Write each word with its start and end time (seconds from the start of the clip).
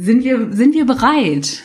Sind 0.00 0.22
wir, 0.22 0.52
sind 0.52 0.74
wir 0.74 0.86
bereit? 0.86 1.64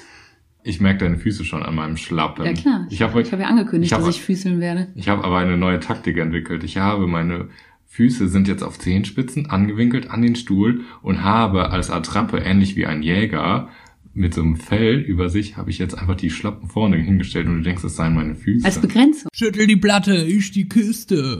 Ich 0.63 0.81
merke 0.81 1.05
deine 1.05 1.19
Füße 1.19 1.45
schon 1.45 1.61
an 1.61 1.75
meinem 1.75 1.97
Schlappen. 1.97 2.43
Ja 2.45 2.53
klar. 2.53 2.87
Ich 2.89 2.99
habe 3.03 3.21
ich 3.21 3.31
hab 3.31 3.39
ja 3.39 3.45
angekündigt, 3.45 3.91
ich 3.91 3.93
hab- 3.95 4.03
dass 4.03 4.15
ich 4.15 4.23
füßeln 4.23 4.59
werde. 4.59 4.87
ich 4.95 5.07
hab 5.07 5.23
aber 5.23 5.37
eine 5.37 5.55
neue 5.55 5.79
Taktik 5.79 6.17
entwickelt. 6.17 6.63
Ich 6.63 6.77
habe 6.77 7.05
meine 7.05 7.49
Füße 7.85 8.27
sind 8.27 8.47
jetzt 8.47 8.63
auf 8.63 8.79
Zehenspitzen 8.79 9.51
angewinkelt 9.51 10.09
an 10.09 10.23
den 10.23 10.35
Stuhl 10.35 10.81
und 11.03 11.21
habe 11.23 11.69
als 11.69 11.91
Attrappe, 11.91 12.39
ähnlich 12.39 12.75
wie 12.75 12.87
ein 12.87 13.03
Jäger, 13.03 13.69
mit 14.15 14.33
so 14.33 14.41
einem 14.41 14.55
Fell 14.55 14.95
über 14.99 15.29
sich, 15.29 15.55
habe 15.57 15.69
ich 15.69 15.77
jetzt 15.77 15.95
einfach 15.95 16.15
die 16.15 16.31
Schlappen 16.31 16.69
vorne 16.69 16.97
hingestellt 16.97 17.45
und 17.47 17.57
du 17.57 17.61
denkst, 17.61 17.83
es 17.83 17.95
seien 17.95 18.15
meine 18.15 18.33
Füße. 18.33 18.65
Als 18.65 18.79
Begrenzung. 18.79 19.29
Schüttel 19.33 19.67
die 19.67 19.75
Platte, 19.75 20.15
ich 20.23 20.49
die 20.51 20.67
Kiste. 20.67 21.39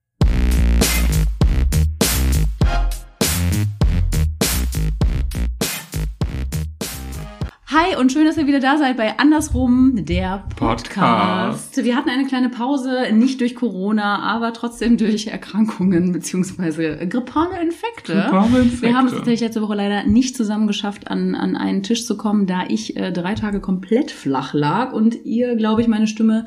Hi 7.73 7.95
und 7.95 8.11
schön, 8.11 8.25
dass 8.25 8.35
ihr 8.35 8.47
wieder 8.47 8.59
da 8.59 8.77
seid 8.77 8.97
bei 8.97 9.17
Andersrum, 9.17 9.93
der 9.95 10.43
Podcast. 10.57 10.89
Podcast. 10.89 11.85
Wir 11.85 11.95
hatten 11.95 12.09
eine 12.09 12.25
kleine 12.25 12.49
Pause, 12.49 13.13
nicht 13.13 13.39
durch 13.39 13.55
Corona, 13.55 14.19
aber 14.19 14.51
trotzdem 14.51 14.97
durch 14.97 15.27
Erkrankungen 15.27 16.11
beziehungsweise 16.11 16.97
grippale 17.07 17.61
Infekte. 17.61 18.11
Grippale 18.11 18.63
Infekte. 18.63 18.87
Wir 18.87 18.97
haben 18.97 19.07
es 19.07 19.13
tatsächlich 19.13 19.39
letzte 19.39 19.61
Woche 19.61 19.75
leider 19.75 20.03
nicht 20.03 20.35
zusammen 20.35 20.67
geschafft, 20.67 21.09
an, 21.09 21.33
an 21.33 21.55
einen 21.55 21.81
Tisch 21.81 22.05
zu 22.05 22.17
kommen, 22.17 22.45
da 22.45 22.65
ich 22.67 22.97
äh, 22.97 23.13
drei 23.13 23.35
Tage 23.35 23.61
komplett 23.61 24.11
flach 24.11 24.53
lag 24.53 24.91
und 24.91 25.23
ihr, 25.23 25.55
glaube 25.55 25.79
ich, 25.79 25.87
meine 25.87 26.07
Stimme 26.07 26.43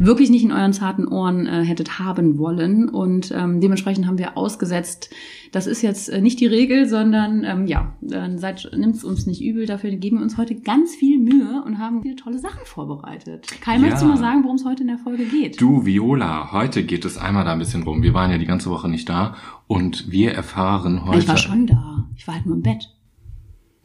wirklich 0.00 0.28
nicht 0.28 0.42
in 0.42 0.50
euren 0.50 0.72
zarten 0.72 1.06
Ohren 1.06 1.46
äh, 1.46 1.62
hättet 1.62 2.00
haben 2.00 2.36
wollen. 2.36 2.88
Und 2.88 3.30
ähm, 3.30 3.60
dementsprechend 3.60 4.08
haben 4.08 4.18
wir 4.18 4.36
ausgesetzt. 4.36 5.14
Das 5.54 5.68
ist 5.68 5.82
jetzt 5.82 6.08
äh, 6.08 6.20
nicht 6.20 6.40
die 6.40 6.46
Regel, 6.46 6.88
sondern 6.88 7.44
ähm, 7.44 7.66
ja, 7.68 7.92
dann 8.00 8.38
seid, 8.38 8.68
nimmt's 8.76 9.04
uns 9.04 9.24
nicht 9.26 9.40
übel. 9.40 9.66
Dafür 9.66 9.90
geben 9.92 10.16
wir 10.16 10.24
uns 10.24 10.36
heute 10.36 10.56
ganz 10.56 10.96
viel 10.96 11.20
Mühe 11.20 11.62
und 11.64 11.78
haben 11.78 12.02
viele 12.02 12.16
tolle 12.16 12.40
Sachen 12.40 12.64
vorbereitet. 12.64 13.46
Kai, 13.60 13.74
Ja. 13.74 13.78
möchtest 13.78 14.02
du 14.02 14.08
mal 14.08 14.16
sagen, 14.16 14.42
worum 14.42 14.56
es 14.56 14.64
heute 14.64 14.82
in 14.82 14.88
der 14.88 14.98
Folge 14.98 15.24
geht? 15.26 15.60
Du, 15.60 15.86
Viola, 15.86 16.50
heute 16.50 16.82
geht 16.82 17.04
es 17.04 17.16
einmal 17.18 17.44
da 17.44 17.52
ein 17.52 17.60
bisschen 17.60 17.84
rum. 17.84 18.02
Wir 18.02 18.14
waren 18.14 18.32
ja 18.32 18.38
die 18.38 18.46
ganze 18.46 18.68
Woche 18.68 18.88
nicht 18.88 19.08
da 19.08 19.36
und 19.68 20.10
wir 20.10 20.32
erfahren 20.32 21.04
heute. 21.04 21.20
ich 21.20 21.28
war 21.28 21.36
schon 21.36 21.68
da. 21.68 22.08
Ich 22.16 22.26
war 22.26 22.34
halt 22.34 22.46
nur 22.46 22.56
im 22.56 22.62
Bett. 22.62 22.88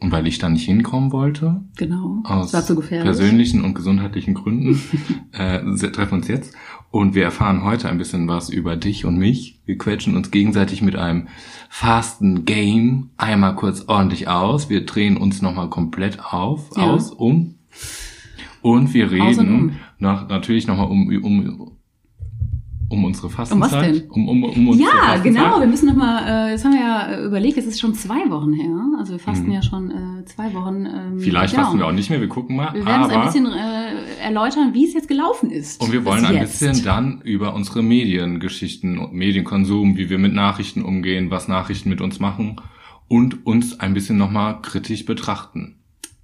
Und 0.02 0.14
weil 0.14 0.28
ich 0.28 0.38
da 0.40 0.48
nicht 0.48 0.64
hinkommen 0.66 1.12
wollte, 1.12 1.62
Genau. 1.78 2.22
aus 2.24 2.52
gefährlich. 2.76 3.04
persönlichen 3.04 3.66
und 3.66 3.74
gesundheitlichen 3.74 4.34
Gründen, 4.34 4.80
äh, 5.34 5.62
treffen 5.92 6.16
uns 6.16 6.28
jetzt 6.30 6.54
und 6.90 7.16
wir 7.16 7.24
erfahren 7.24 7.64
heute 7.66 7.90
ein 7.90 7.98
bisschen 7.98 8.28
was 8.28 8.50
über 8.50 8.78
dich 8.78 9.04
und 9.06 9.18
mich. 9.18 9.60
Wir 9.66 9.78
quetschen 9.78 10.16
uns 10.16 10.32
gegenseitig 10.32 10.82
mit 10.82 10.96
einem 10.96 11.28
fasten 11.70 12.46
Game 12.46 13.10
einmal 13.18 13.56
kurz 13.56 13.84
ordentlich 13.88 14.28
aus. 14.30 14.70
Wir 14.70 14.86
drehen 14.86 15.18
uns 15.18 15.42
nochmal 15.42 15.70
komplett 15.70 16.20
auf, 16.34 16.70
Ja. 16.78 16.84
aus, 16.84 17.12
um. 17.12 17.56
Und 18.62 18.94
wir 18.94 19.06
Aus 19.08 19.12
und 19.12 19.20
reden 19.22 19.54
um. 19.56 19.72
nach, 20.00 20.28
natürlich 20.30 20.66
nochmal 20.68 20.88
um, 20.88 21.08
um, 21.24 21.72
um 22.90 23.04
unsere 23.06 23.30
Fastenzeit. 23.30 23.96
denn? 23.96 24.10
Um, 24.10 24.28
um, 24.28 24.44
um 24.44 24.68
unsere 24.70 24.90
Ja, 24.90 24.96
Fastenzeit. 24.98 25.24
genau. 25.24 25.60
Wir 25.60 25.68
müssen 25.68 25.86
noch 25.88 25.96
mal, 25.96 26.50
äh, 26.50 26.52
das 26.54 26.66
haben 26.66 26.74
wir 26.74 26.82
ja 26.82 27.08
äh, 27.12 27.26
überlegt, 27.26 27.58
es 27.58 27.66
ist 27.68 27.80
schon 27.80 27.94
zwei 27.94 28.30
Wochen 28.30 28.52
her. 28.54 28.76
Also 28.98 29.14
wir 29.14 29.20
fasten 29.20 29.46
Mhm. 29.48 29.52
ja 29.52 29.62
schon 29.62 29.92
äh, 29.92 30.26
zwei 30.26 30.54
Wochen. 30.54 30.86
Ähm, 30.86 31.20
Vielleicht 31.20 31.54
genau. 31.54 31.66
fasten 31.66 31.80
wir 31.80 31.88
auch 31.88 31.92
nicht 31.92 32.10
mehr, 32.10 32.20
wir 32.20 32.28
gucken 32.30 32.56
mal. 32.56 32.74
Wir 32.74 32.86
werden 32.86 33.04
uns 33.04 33.14
aber 33.14 33.22
ein 33.24 33.28
bisschen 33.28 33.46
äh, 33.46 34.22
erläutern, 34.24 34.74
wie 34.74 34.86
es 34.86 34.94
jetzt 34.94 35.08
gelaufen 35.08 35.52
ist. 35.52 35.82
Und 35.82 35.92
wir 35.92 36.04
wollen 36.06 36.26
ein 36.26 36.34
jetzt. 36.36 36.60
bisschen 36.60 36.84
dann 36.84 37.22
über 37.22 37.54
unsere 37.54 37.84
Mediengeschichten 37.84 38.98
und 38.98 39.14
Medienkonsum, 39.14 39.96
wie 39.98 40.10
wir 40.10 40.18
mit 40.18 40.34
Nachrichten 40.34 40.82
umgehen, 40.84 41.32
was 41.32 41.48
Nachrichten 41.48 41.90
mit 41.90 42.02
uns 42.02 42.20
machen 42.20 42.56
und 43.08 43.46
uns 43.46 43.80
ein 43.80 43.94
bisschen 43.94 44.18
nochmal 44.18 44.62
kritisch 44.62 45.06
betrachten. 45.06 45.76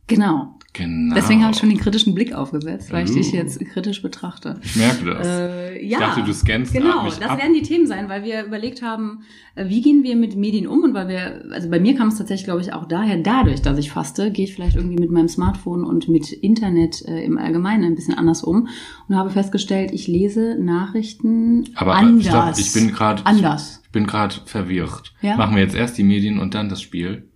Genau. 0.08 0.58
Genau. 0.78 1.16
Deswegen 1.16 1.42
habe 1.42 1.54
ich 1.54 1.60
schon 1.60 1.70
den 1.70 1.78
kritischen 1.78 2.14
Blick 2.14 2.34
aufgesetzt, 2.34 2.92
weil 2.92 3.06
ich 3.06 3.12
dich 3.14 3.32
Uh. 3.32 3.38
jetzt 3.38 3.60
kritisch 3.72 4.02
betrachte. 4.02 4.60
Ich 4.62 4.76
merke 4.76 5.06
das. 5.06 5.26
Äh, 5.26 5.86
ja, 5.86 6.00
Ich 6.00 6.04
dachte, 6.06 6.24
du 6.24 6.34
scannst 6.34 6.74
genau. 6.74 7.06
Das 7.06 7.22
ab. 7.22 7.40
werden 7.40 7.54
die 7.54 7.62
Themen 7.62 7.88
sein, 7.88 8.10
weil 8.10 8.24
wir 8.26 8.44
überlegt 8.44 8.82
haben, 8.82 9.22
äh, 9.56 9.70
wie 9.70 9.82
gehen 9.82 10.04
wir 10.04 10.18
mit 10.18 10.36
Medien 10.36 10.68
um 10.68 10.84
und 10.84 10.94
weil 10.94 11.08
wir, 11.08 11.46
also 11.52 11.70
bei 11.70 11.80
mir 11.80 11.96
kam 11.96 12.10
es 12.10 12.18
tatsächlich, 12.18 12.44
glaube 12.46 12.60
ich, 12.60 12.74
auch 12.74 12.86
daher, 12.90 13.18
dadurch, 13.18 13.62
dass 13.62 13.78
ich 13.78 13.90
faste, 13.90 14.32
gehe 14.32 14.44
ich 14.46 14.54
vielleicht 14.54 14.76
irgendwie 14.76 14.98
mit 15.00 15.12
meinem 15.12 15.30
Smartphone 15.30 15.86
und 15.86 16.10
mit 16.10 16.32
Internet 16.34 17.02
äh, 17.08 17.24
im 17.24 17.38
Allgemeinen 17.38 17.86
ein 17.86 17.96
bisschen 17.96 18.16
anders 18.16 18.44
um 18.44 18.68
und 19.08 19.16
habe 19.16 19.30
festgestellt, 19.30 19.92
ich 19.94 20.08
lese 20.08 20.58
Nachrichten 20.60 21.70
Aber 21.76 21.96
anders. 21.96 22.26
stopp, 22.28 22.58
ich 22.60 22.74
bin 22.74 22.92
gerade 22.92 23.26
anders. 23.26 23.82
ich 23.86 23.92
bin 23.92 24.06
gerade 24.08 24.36
verwirrt. 24.46 25.14
Ja? 25.22 25.38
Machen 25.38 25.56
wir 25.56 25.64
jetzt 25.64 25.76
erst 25.76 25.98
die 25.98 26.04
Medien 26.04 26.38
und 26.40 26.54
dann 26.54 26.68
das 26.68 26.82
Spiel? 26.82 27.30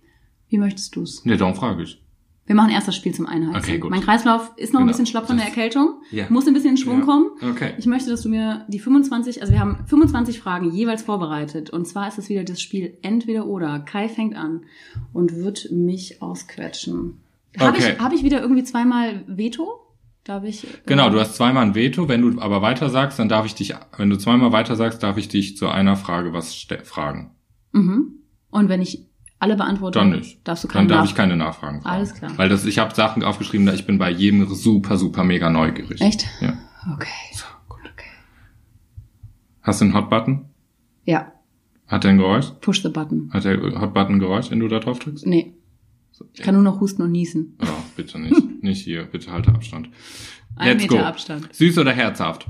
Wie 0.48 0.58
möchtest 0.58 0.94
du's? 0.96 1.24
Ne, 1.24 1.36
darum 1.38 1.54
frage 1.54 1.84
ich. 1.84 2.02
Wir 2.50 2.56
machen 2.56 2.70
erst 2.72 2.88
das 2.88 2.96
Spiel 2.96 3.14
zum 3.14 3.26
Einheizen. 3.26 3.54
Okay, 3.70 3.78
gut. 3.78 3.90
Mein 3.92 4.00
Kreislauf 4.00 4.50
ist 4.56 4.72
noch 4.72 4.80
ein 4.80 4.82
Genau. 4.86 4.90
bisschen 4.90 5.06
schlapp 5.06 5.28
von 5.28 5.36
der 5.36 5.46
Erkältung. 5.46 6.02
Ja. 6.10 6.24
Muss 6.30 6.48
ein 6.48 6.52
bisschen 6.52 6.70
in 6.70 6.76
Schwung 6.78 6.98
Ja. 6.98 7.04
kommen. 7.04 7.26
Okay. 7.48 7.74
Ich 7.78 7.86
möchte, 7.86 8.10
dass 8.10 8.22
du 8.22 8.28
mir 8.28 8.64
die 8.66 8.80
25, 8.80 9.40
also 9.40 9.52
wir 9.52 9.60
haben 9.60 9.78
25 9.86 10.40
Fragen 10.40 10.72
jeweils 10.72 11.02
vorbereitet. 11.02 11.70
Und 11.70 11.86
zwar 11.86 12.08
ist 12.08 12.18
es 12.18 12.28
wieder 12.28 12.42
das 12.42 12.60
Spiel 12.60 12.98
entweder 13.02 13.46
oder. 13.46 13.78
Kai 13.78 14.08
fängt 14.08 14.34
an 14.34 14.62
und 15.12 15.36
wird 15.36 15.70
mich 15.70 16.20
ausquetschen. 16.22 17.20
Habe 17.56 17.76
Okay. 17.78 17.92
ich, 17.94 18.00
hab 18.00 18.12
ich 18.12 18.24
wieder 18.24 18.40
irgendwie 18.42 18.64
zweimal 18.64 19.22
Veto? 19.28 19.68
Darf 20.24 20.42
ich? 20.42 20.64
äh, 20.64 20.66
Genau, 20.86 21.08
du 21.08 21.20
hast 21.20 21.36
zweimal 21.36 21.64
ein 21.64 21.76
Veto. 21.76 22.08
Wenn 22.08 22.22
du 22.22 22.40
aber 22.40 22.62
weiter 22.62 22.88
sagst, 22.90 23.20
dann 23.20 23.28
darf 23.28 23.46
ich 23.46 23.54
dich, 23.54 23.74
wenn 23.96 24.10
du 24.10 24.16
zweimal 24.18 24.50
weiter 24.50 24.74
sagst, 24.74 25.04
darf 25.04 25.18
ich 25.18 25.28
dich 25.28 25.56
zu 25.56 25.68
einer 25.68 25.94
Frage 25.94 26.32
was 26.32 26.66
fragen. 26.82 27.30
Mhm. 27.70 28.14
Und 28.50 28.68
wenn 28.68 28.82
ich 28.82 29.06
alle 29.40 29.56
beantworte, 29.56 29.98
Dann 29.98 30.10
nicht. 30.10 30.46
darfst 30.46 30.64
du 30.64 30.68
Dann 30.68 30.72
keine 30.74 30.88
darf 30.88 30.98
Nach- 31.00 31.04
ich 31.10 31.14
keine 31.16 31.36
Nachfragen 31.36 31.80
fragen. 31.82 31.94
Alles 31.96 32.14
klar. 32.14 32.30
Weil 32.36 32.48
das, 32.48 32.64
ich 32.66 32.78
habe 32.78 32.94
Sachen 32.94 33.22
aufgeschrieben, 33.24 33.66
da 33.66 33.72
ich 33.72 33.86
bin 33.86 33.98
bei 33.98 34.10
jedem 34.10 34.46
super, 34.54 34.96
super 34.96 35.24
mega 35.24 35.50
neugierig. 35.50 36.00
Echt? 36.00 36.26
Ja. 36.40 36.58
Okay. 36.94 37.08
So, 37.34 37.44
gut. 37.68 37.80
okay. 37.92 38.06
Hast 39.62 39.80
du 39.80 39.86
einen 39.86 39.94
Hot-Button? 39.94 40.46
Ja, 41.04 41.32
Hat 41.86 42.04
der 42.04 42.10
ein 42.12 42.18
Geräusch? 42.18 42.50
push 42.60 42.82
the 42.82 42.88
button. 42.88 43.30
Hat 43.32 43.44
der 43.44 43.56
Hot-Button 43.80 44.16
ein 44.16 44.18
Geräusch, 44.20 44.50
wenn 44.50 44.60
du 44.60 44.68
da 44.68 44.78
drauf 44.78 44.98
drückst? 44.98 45.26
Nee, 45.26 45.54
So, 46.12 46.26
ich 46.32 46.40
kann 46.42 46.54
nur 46.54 46.62
noch 46.62 46.80
husten 46.80 47.02
und 47.02 47.10
niesen. 47.12 47.56
Oh, 47.62 47.66
bitte 47.96 48.18
nicht. 48.18 48.36
nicht 48.62 48.84
hier. 48.84 49.04
Bitte 49.04 49.32
halte 49.32 49.50
Abstand. 49.50 49.88
Ein 50.56 50.68
Let's 50.78 50.82
Meter 50.82 50.96
go. 50.98 51.04
Abstand. 51.04 51.48
Süß 51.54 51.78
oder 51.78 51.92
herzhaft? 51.92 52.46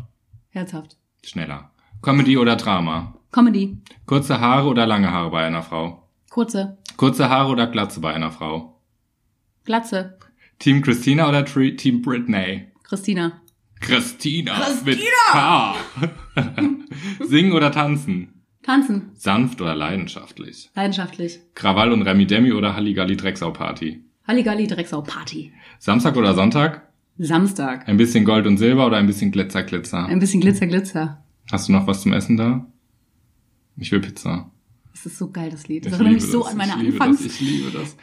Herzhaft. 0.50 0.96
Schneller. 1.24 1.70
Comedy 2.02 2.36
oder 2.36 2.56
Drama? 2.56 3.14
Comedy. 3.30 3.78
Kurze 4.06 4.40
Haare 4.40 4.66
oder 4.68 4.86
lange 4.86 5.10
Haare 5.12 5.30
bei 5.30 5.44
einer 5.46 5.62
Frau? 5.62 6.08
Kurze. 6.30 6.78
Kurze 7.00 7.30
Haare 7.30 7.48
oder 7.50 7.66
Glatze 7.66 7.98
bei 8.00 8.12
einer 8.12 8.30
Frau? 8.30 8.78
Glatze. 9.64 10.18
Team 10.58 10.82
Christina 10.82 11.30
oder 11.30 11.46
Tri- 11.46 11.74
Team 11.74 12.02
Britney? 12.02 12.66
Christina. 12.82 13.40
Christina, 13.80 14.52
mit 14.84 15.00
K. 15.32 15.76
Singen 17.26 17.52
oder 17.52 17.72
tanzen? 17.72 18.42
Tanzen. 18.62 19.12
Sanft 19.14 19.62
oder 19.62 19.74
leidenschaftlich? 19.74 20.68
Leidenschaftlich. 20.74 21.40
Krawall 21.54 21.90
und 21.94 22.02
Remi 22.02 22.26
Demi 22.26 22.52
oder 22.52 22.76
Halligalli 22.76 23.16
Drecksau 23.16 23.50
Party? 23.50 24.04
Halligalli 24.28 24.66
Drecksau 24.66 25.00
Party. 25.00 25.54
Samstag 25.78 26.18
oder 26.18 26.34
Sonntag? 26.34 26.86
Samstag. 27.16 27.88
Ein 27.88 27.96
bisschen 27.96 28.26
Gold 28.26 28.46
und 28.46 28.58
Silber 28.58 28.86
oder 28.86 28.98
ein 28.98 29.06
bisschen 29.06 29.30
Glitzer 29.32 29.62
Glitzer? 29.62 30.04
Ein 30.04 30.18
bisschen 30.18 30.42
Glitzer, 30.42 30.66
Glitzer. 30.66 31.24
Hast 31.50 31.66
du 31.66 31.72
noch 31.72 31.86
was 31.86 32.02
zum 32.02 32.12
Essen 32.12 32.36
da? 32.36 32.66
Ich 33.78 33.90
will 33.90 34.00
Pizza. 34.00 34.50
Das 34.92 35.06
ist 35.06 35.18
so 35.18 35.30
geil, 35.30 35.50
das 35.50 35.68
Lied. 35.68 35.86
Das 35.86 35.92
Ich 35.92 35.98
erinnert 35.98 36.14
mich 36.14 36.22
liebe 36.24 36.32
so 36.32 36.42
das, 36.42 36.50
an 36.52 36.56
meine 36.58 36.72
ich 36.72 36.78
liebe 36.82 36.92
Anfangs 37.00 37.22
Das, 37.22 37.32
ich 37.32 37.40
liebe 37.40 37.70
das. 37.70 37.96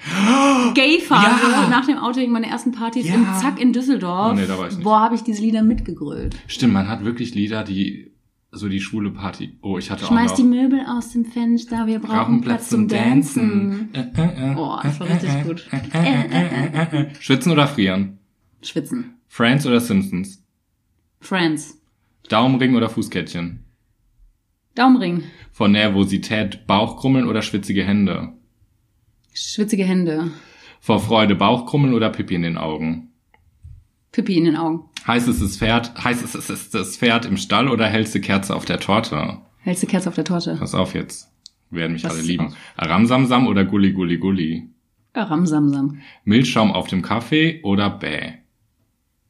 Gay-Phase 0.73 1.51
Ja. 1.51 1.67
nach 1.69 1.85
dem 1.85 1.97
Outing, 1.97 2.31
meine 2.31 2.47
ersten 2.47 2.71
Partys 2.71 3.07
Ja. 3.07 3.15
im 3.15 3.25
Zack 3.39 3.59
in 3.61 3.73
Düsseldorf. 3.73 4.31
Oh, 4.31 4.35
nee, 4.35 4.47
da 4.47 4.57
war 4.57 4.67
ich 4.67 4.75
nicht. 4.75 4.83
Boah, 4.83 5.01
habe 5.01 5.15
ich 5.15 5.21
diese 5.21 5.41
Lieder 5.41 5.61
mitgegrölt. 5.63 6.35
Stimmt, 6.47 6.73
man 6.73 6.87
hat 6.87 7.03
wirklich 7.03 7.35
Lieder, 7.35 7.63
die 7.63 8.11
so 8.51 8.69
die 8.69 8.79
schwule 8.79 9.11
Party. 9.11 9.57
Oh, 9.61 9.77
ich 9.77 9.91
hatte 9.91 10.05
Schmeiß 10.05 10.31
auch 10.31 10.35
die. 10.37 10.43
Möbel 10.43 10.79
aus 10.87 11.11
dem 11.11 11.25
Fenster, 11.25 11.85
wir 11.85 11.99
brauchen 11.99 12.41
Platz 12.41 12.69
zum 12.69 12.87
Dancen. 12.87 13.89
Äh, 13.93 13.99
äh, 14.15 14.51
äh, 14.53 14.55
Oh, 14.55 14.79
das 14.81 14.99
war 14.99 15.07
richtig 15.09 15.43
gut. 15.43 15.67
äh, 15.71 16.23
äh, 16.23 17.01
äh. 17.01 17.15
Schwitzen 17.19 17.51
oder 17.51 17.67
frieren? 17.67 18.17
Schwitzen. 18.63 19.15
Friends 19.27 19.65
oder 19.67 19.81
Simpsons? 19.81 20.41
Friends. 21.19 21.79
Daumenring 22.29 22.75
oder 22.75 22.89
Fußkettchen? 22.89 23.63
Daumenring. 24.75 25.23
Vor 25.57 25.69
Nervosität 25.69 26.67
Bauchkrummeln 26.67 27.27
oder 27.27 27.41
schwitzige 27.41 27.83
Hände? 27.83 28.31
Schwitzige 29.33 29.85
Hände. 29.85 30.29
Vor 30.79 30.99
Freude 30.99 31.33
Bauchkrummeln 31.33 31.95
oder 31.95 32.11
Pipi 32.11 32.35
in 32.35 32.43
den 32.43 32.59
Augen? 32.59 33.09
Pipi 34.11 34.37
in 34.37 34.45
den 34.45 34.55
Augen. 34.55 34.83
Heißt 35.07 35.27
es 35.27 35.39
das 35.39 35.57
Pferd, 35.57 35.95
heißt 36.03 36.23
es 36.23 36.35
es 36.35 36.51
ist 36.51 36.75
das 36.75 36.97
Pferd 36.97 37.25
im 37.25 37.37
Stall 37.37 37.69
oder 37.69 37.87
hellste 37.87 38.21
Kerze 38.21 38.55
auf 38.55 38.65
der 38.65 38.79
Torte? 38.79 39.39
Hältst 39.57 39.81
du 39.81 39.87
Kerze 39.87 40.09
auf 40.09 40.13
der 40.13 40.25
Torte? 40.25 40.57
Pass 40.59 40.75
auf 40.75 40.93
jetzt. 40.93 41.31
Werden 41.71 41.93
mich 41.93 42.03
Was 42.03 42.11
alle 42.11 42.21
lieben. 42.21 42.53
Aramsamsam 42.75 43.47
oder 43.47 43.65
Gulli 43.65 43.93
Gulli 43.93 44.19
Gulli? 44.19 44.69
Ja, 45.15 45.23
Ramsamsam. 45.23 46.03
Milchschaum 46.23 46.71
auf 46.71 46.85
dem 46.85 47.01
Kaffee 47.01 47.61
oder 47.63 47.89
Bäh? 47.89 48.33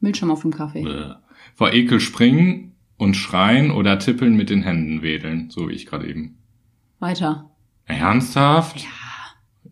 Milchschaum 0.02 0.32
auf 0.32 0.42
dem 0.42 0.52
Kaffee. 0.52 0.84
Bäh. 0.84 1.14
Vor 1.56 1.72
Ekel 1.72 2.02
springen 2.02 2.67
und 2.98 3.16
schreien 3.16 3.72
oder 3.72 4.00
tippeln 4.00 4.36
mit 4.36 4.50
den 4.50 4.64
Händen 4.64 5.02
wedeln, 5.02 5.50
so 5.50 5.70
wie 5.70 5.74
ich 5.74 5.86
gerade 5.86 6.08
eben. 6.10 6.38
Weiter. 7.00 7.52
Ernsthaft? 7.86 8.80
Ja. 8.82 8.88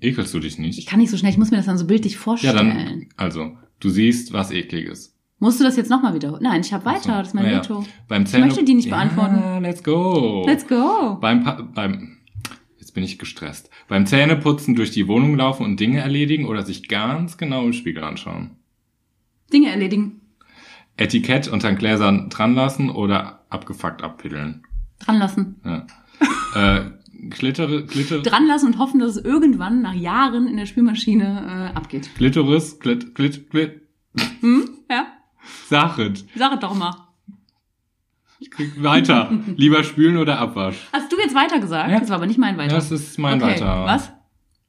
Ekelst 0.02 0.34
du 0.34 0.40
dich 0.40 0.54
Ich 0.54 0.60
nicht? 0.60 0.88
kann 0.88 1.00
nicht 1.00 1.10
so 1.10 1.18
schnell, 1.18 1.32
ich 1.32 1.38
muss 1.38 1.52
mir 1.52 1.58
das 1.58 1.66
dann 1.66 1.78
so 1.78 1.88
bildlich 1.88 2.14
Ja, 2.14 2.20
vorstellen. 2.20 2.56
dann, 2.56 3.06
also, 3.18 3.58
du 3.80 3.90
siehst 3.90 4.34
was 4.34 4.52
Ekliges. 4.52 5.16
Musst 5.40 5.60
du 5.60 5.64
das 5.64 5.76
jetzt 5.76 5.90
nochmal 5.90 6.14
wiederholen? 6.14 6.44
Nein, 6.44 6.62
ich 6.62 6.72
habe 6.74 6.86
weiter, 6.86 7.02
So, 7.02 7.10
das 7.12 7.28
ist 7.30 7.34
mein 7.34 7.46
naja. 7.46 7.58
Veto. 7.64 7.86
Beim 8.08 8.26
Zähne 8.26 8.46
möchte 8.46 8.64
die 8.64 8.74
nicht 8.74 8.90
beantworten. 8.90 9.36
Ja, 9.36 9.58
let's 9.60 9.84
go. 9.84 10.44
Let's 10.46 10.66
go. 10.68 11.18
Beim, 11.20 11.44
Pa- 11.44 11.62
beim, 11.62 12.18
jetzt 12.78 12.94
bin 12.94 13.04
ich 13.04 13.20
gestresst. 13.20 13.70
Beim 13.90 14.06
Zähneputzen 14.06 14.76
durch 14.76 14.92
die 14.92 15.08
Wohnung 15.08 15.36
laufen 15.36 15.66
und 15.66 15.80
Dinge 15.80 16.00
erledigen 16.00 16.46
oder 16.46 16.64
sich 16.64 16.88
ganz 16.88 17.38
genau 17.38 17.66
im 17.66 17.74
Spiegel 17.74 18.04
anschauen. 18.04 18.52
Dinge 19.52 19.70
erledigen. 19.70 20.22
Etikett 20.98 21.48
unter 21.48 21.68
den 21.70 21.78
Gläsern 21.78 22.30
dran 22.30 22.56
lassen 22.56 22.90
oder 22.90 23.46
abgefuckt 23.50 24.04
abpiddeln. 24.04 24.64
Dran 25.00 25.20
lassen. 25.20 25.62
Ja. 25.66 25.88
äh, 26.78 26.92
Glittere, 27.30 27.86
Glitter, 27.86 28.22
Dran 28.22 28.46
lassen 28.48 28.68
und 28.68 28.78
hoffen, 28.78 29.00
dass 29.00 29.16
es 29.16 29.26
irgendwann 29.26 29.82
nach 29.82 29.94
Jahren 29.94 30.48
in 30.48 30.58
der 30.58 30.66
Spülmaschine 30.66 31.72
äh, 31.74 31.78
abgeht. 31.78 32.10
Glitteris, 32.16 32.80
Glit, 32.80 33.16
Glit, 33.16 33.50
Glit, 33.50 33.82
Hm? 34.42 34.70
Ja? 34.90 35.08
Sachet. 35.68 36.26
Sag 36.36 36.54
es 36.54 36.60
doch 36.60 36.74
mal. 36.74 36.96
Ich 38.40 38.52
krieg 38.52 38.84
weiter. 38.84 39.32
Lieber 39.56 39.84
spülen 39.84 40.18
oder 40.18 40.40
Abwasch? 40.40 40.88
Hast 40.92 41.12
du 41.12 41.18
jetzt 41.18 41.36
weiter 41.36 41.60
gesagt? 41.60 41.90
Ja. 41.90 42.00
Das 42.00 42.10
war 42.10 42.18
aber 42.18 42.28
nicht 42.28 42.38
mein 42.38 42.58
weiter. 42.58 42.76
Das 42.76 42.92
ist 42.92 43.18
mein 43.18 43.42
okay. 43.42 43.54
weiter. 43.54 43.86
Was? 43.86 44.12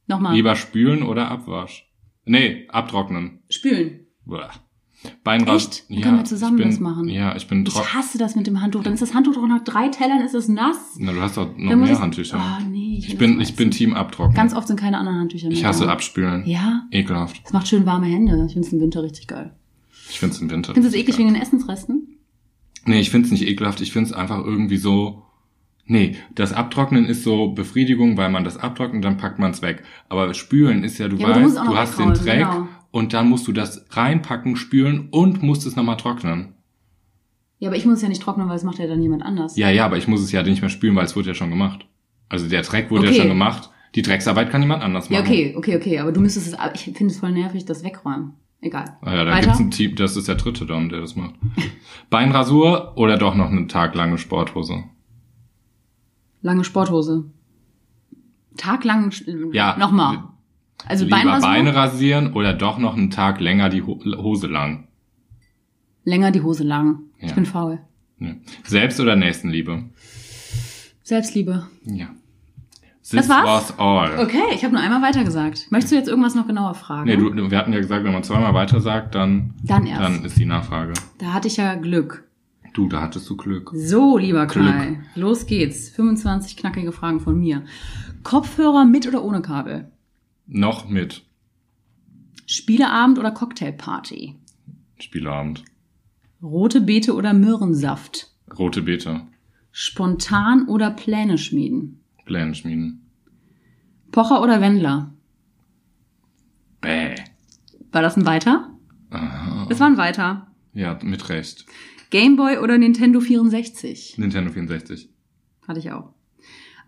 Nochmal. 0.07 0.35
Lieber 0.35 0.57
spülen 0.57 1.03
oder 1.03 1.31
Abwasch? 1.31 1.91
Nee, 2.25 2.67
abtrocknen. 2.69 3.43
Spülen. 3.51 4.07
Bäh. 4.25 4.49
Beinras 5.23 5.67
Echt? 5.67 5.91
Dann 5.91 6.01
können 6.01 6.17
wir 6.19 6.25
zusammen 6.25 6.57
ich 6.59 6.63
bin, 6.65 6.71
das 6.71 6.81
machen. 6.81 7.09
Ja, 7.09 7.37
ich 7.37 7.47
bin 7.47 7.65
Ich 7.67 7.73
trocken. 7.73 7.95
hasse 7.95 8.19
das 8.19 8.35
mit 8.35 8.47
dem 8.47 8.61
Handtuch. 8.61 8.83
Dann 8.83 8.95
ist 8.95 9.03
das 9.03 9.15
Handtuch 9.15 9.35
doch 9.35 9.47
nach 9.47 9.63
drei 9.63 9.89
Tellern 9.89 10.21
ist 10.23 10.35
es 10.35 10.49
nass. 10.49 10.97
Na, 10.99 11.13
du 11.13 11.21
hast 11.21 11.37
doch 11.37 11.49
noch 11.57 11.77
mehr 11.77 11.93
ich- 11.93 11.99
Handtücher. 12.01 12.39
Ah, 12.41 12.59
nee. 12.69 12.97
ich 12.99 13.11
will 13.11 13.17
bin, 13.19 13.41
ich 13.41 13.55
bin. 13.55 13.71
Team 13.71 13.95
abtrocknen. 13.95 14.35
Ganz 14.35 14.55
oft 14.55 14.67
sind 14.67 14.81
keine 14.81 14.99
anderen 14.99 15.19
Handtücher 15.21 15.49
mehr. 15.49 15.57
ich 15.57 15.65
hasse 15.65 15.85
da. 15.85 15.93
abspülen. 15.93 16.45
Ja? 16.47 16.87
Ekelhaft. 16.91 17.41
Das 17.45 17.53
macht 17.53 17.69
schön 17.69 17.87
warme 17.87 18.07
Hände. 18.07 18.45
Ich 18.47 18.55
finde 18.55 18.67
es 18.67 18.73
im 18.73 18.81
Winter 18.81 19.03
richtig 19.03 19.27
geil. 19.29 19.55
Ich 20.09 20.19
find's 20.19 20.41
im 20.41 20.51
Winter. 20.51 20.73
Findest 20.75 20.95
du 20.95 20.99
es 20.99 21.03
eklig 21.03 21.19
wegen 21.19 21.33
den 21.35 21.43
Essensresten? 21.43 22.17
Nee, 22.85 23.01
ich 23.01 23.11
find's 23.11 23.31
nicht 23.31 23.47
ekelhaft. 23.47 23.81
Ich 23.81 23.93
find's 23.93 24.13
einfach 24.13 24.39
irgendwie 24.45 24.77
so. 24.77 25.23
Nee, 25.89 26.17
das 26.35 26.53
Abtrocknen 26.53 27.05
ist 27.05 27.23
so 27.23 27.49
Befriedigung, 27.53 28.17
weil 28.17 28.31
man 28.31 28.43
das 28.45 28.57
abtrocknet, 28.57 29.05
dann 29.05 29.19
packt 29.19 29.39
man's 29.39 29.63
weg. 29.63 29.85
Aber 30.09 30.33
spülen 30.35 30.83
ist 30.83 30.99
ja, 30.99 31.07
du 31.09 31.17
Ja, 31.17 31.33
du 31.33 31.45
weißt, 31.45 31.57
du, 31.59 31.65
noch 31.65 31.77
hast 31.77 31.99
den 31.99 32.13
Dreck 32.15 32.39
genau. 32.39 32.69
Und 32.97 33.13
dann 33.13 33.29
musst 33.29 33.47
du 33.47 33.53
das 33.53 33.85
reinpacken, 33.91 34.57
spülen 34.57 35.09
und 35.11 35.43
musst 35.43 35.67
es 35.67 35.77
nochmal 35.77 35.99
trocknen. 35.99 36.55
Ja, 37.59 37.69
aber 37.69 37.77
ich 37.77 37.85
muss 37.85 37.97
es 37.97 38.03
ja 38.03 38.09
nicht 38.09 38.23
trocknen, 38.23 38.49
weil 38.49 38.57
es 38.57 38.65
macht 38.65 38.79
ja 38.79 38.87
dann 38.87 39.03
jemand 39.03 39.23
anders. 39.23 39.57
Ja, 39.57 39.69
ja, 39.71 39.85
aber 39.85 39.97
ich 39.99 40.09
muss 40.09 40.21
es 40.23 40.33
ja 40.33 40.43
nicht 40.43 40.61
mehr 40.63 40.71
spülen, 40.71 40.97
weil 40.97 41.05
es 41.05 41.15
wurde 41.17 41.29
ja 41.29 41.35
schon 41.35 41.51
gemacht. 41.51 41.87
Also 42.29 42.49
der 42.49 42.63
Dreck 42.63 42.91
wurde 42.91 43.07
Okay. 43.07 43.15
ja 43.17 43.21
schon 43.23 43.29
gemacht. 43.29 43.71
Die 43.95 44.03
Drecksarbeit 44.03 44.51
kann 44.51 44.63
jemand 44.63 44.83
anders 44.83 45.09
Ja, 45.09 45.21
machen. 45.21 45.31
okay, 45.31 45.55
okay, 45.57 45.77
okay. 45.77 45.99
Aber 45.99 46.13
du 46.13 46.21
müsstest 46.21 46.49
es, 46.49 46.57
ich 46.75 46.97
finde 46.97 47.13
es 47.13 47.19
voll 47.21 47.33
nervig, 47.33 47.65
das 47.67 47.85
wegräumen. 47.85 48.33
Egal. 48.63 48.97
Ah 49.03 49.15
ja, 49.15 49.25
da 49.25 49.33
Weiter? 49.33 49.47
gibt's 49.47 49.61
ein 49.61 49.71
Team, 49.71 49.95
das 49.97 50.17
ist 50.17 50.29
der 50.29 50.35
dritte 50.37 50.65
dann, 50.67 50.89
der 50.89 51.01
das 51.01 51.17
macht. 51.17 51.35
Beinrasur 52.11 52.93
oder 52.97 53.17
doch 53.19 53.35
noch 53.35 53.51
eine 53.51 53.67
taglange 53.67 54.17
Sporthose? 54.19 54.85
Lange 56.43 56.65
Sporthose. 56.65 57.25
Taglang, 58.57 59.13
Ja. 59.53 59.77
nochmal. 59.79 60.25
Also 60.87 61.05
Lieber 61.05 61.17
Beinrasur, 61.17 61.49
Beine 61.49 61.75
rasieren 61.75 62.33
oder 62.33 62.53
doch 62.55 62.79
noch 62.79 62.97
einen 62.97 63.11
Tag 63.11 63.41
länger 63.41 63.69
die 63.69 63.83
Ho 63.83 63.99
Hose 64.17 64.47
lang? 64.47 64.89
länger 66.05 66.31
die 66.31 66.43
Hose 66.43 66.63
lang. 66.65 67.01
Ich 67.19 67.29
Ja. 67.31 67.35
bin 67.35 67.47
faul. 67.47 67.81
Ja. 68.21 68.35
Selbst- 68.65 69.01
oder 69.01 69.17
Nächstenliebe? 69.17 69.85
Selbstliebe. 71.03 71.67
Ja. 71.85 72.07
Das 73.03 73.11
This 73.11 73.29
war's? 73.29 73.47
was 73.71 73.79
all. 73.79 74.19
Okay, 74.19 74.43
ich 74.55 74.65
habe 74.65 74.75
nur 74.75 74.83
einmal 74.83 75.01
weiter 75.03 75.23
gesagt. 75.23 75.67
Möchtest 75.71 75.93
du 75.93 75.97
jetzt 75.97 76.09
irgendwas 76.09 76.35
noch 76.35 76.47
genauer 76.47 76.75
fragen? 76.75 77.05
Nee, 77.09 77.17
du, 77.17 77.31
du- 77.31 77.51
wir 77.51 77.59
hatten 77.59 77.73
ja 77.73 77.79
gesagt, 77.79 78.05
wenn 78.05 78.13
man 78.13 78.25
zweimal 78.25 78.53
weiter 78.55 78.81
sagt, 78.81 79.15
dann, 79.15 79.55
Dann 79.63 79.87
erst. 79.87 80.01
dann 80.03 80.25
ist 80.25 80.39
die 80.39 80.45
Nachfrage. 80.45 80.93
Da 81.19 81.33
hatte 81.33 81.47
ich 81.47 81.57
ja 81.57 81.75
Glück. 81.77 82.25
Du, 82.73 82.89
da 82.89 83.01
hattest 83.01 83.31
du 83.31 83.37
Glück. 83.37 83.71
So, 83.75 84.19
lieber 84.19 84.47
Glück. 84.47 84.67
Kai, 84.67 84.99
los 85.15 85.47
geht's. 85.47 85.89
25 85.91 86.57
knackige 86.57 86.91
Fragen 86.93 87.21
von 87.21 87.39
mir. 87.39 87.63
Kopfhörer 88.25 88.85
mit 88.85 89.07
oder 89.07 89.23
ohne 89.25 89.41
Kabel? 89.41 89.91
Noch 90.47 90.89
mit 90.89 91.25
Spieleabend 92.47 93.19
oder 93.19 93.33
Cocktailparty? 93.33 94.37
Spieleabend. 95.01 95.65
Rote 96.43 96.81
Beete 96.81 97.15
oder 97.15 97.33
Möhrensaft? 97.33 98.33
Rote 98.57 98.83
Beete. 98.83 99.23
Spontan 99.73 100.69
oder 100.69 100.91
Pläne 100.91 101.39
schmieden? 101.39 102.01
Pläne 102.25 102.55
schmieden. 102.55 103.11
Pocher 104.13 104.41
oder 104.43 104.61
Wendler? 104.61 105.13
Bäh. 106.81 107.17
War 107.91 108.03
das 108.03 108.17
ein 108.17 108.27
Weiter? 108.27 108.71
Aha. 109.11 109.67
Das 109.69 109.81
war 109.81 109.89
ein 109.89 109.97
Weiter. 109.97 110.47
Ja, 110.73 110.99
mit 111.03 111.29
Recht. 111.29 111.67
Gameboy 112.11 112.59
oder 112.59 112.79
Nintendo 112.79 113.21
64? 113.21 114.17
Nintendo 114.19 114.53
64. 114.53 115.11
Hatte 115.67 115.81
ich 115.81 115.91
auch. 115.91 116.15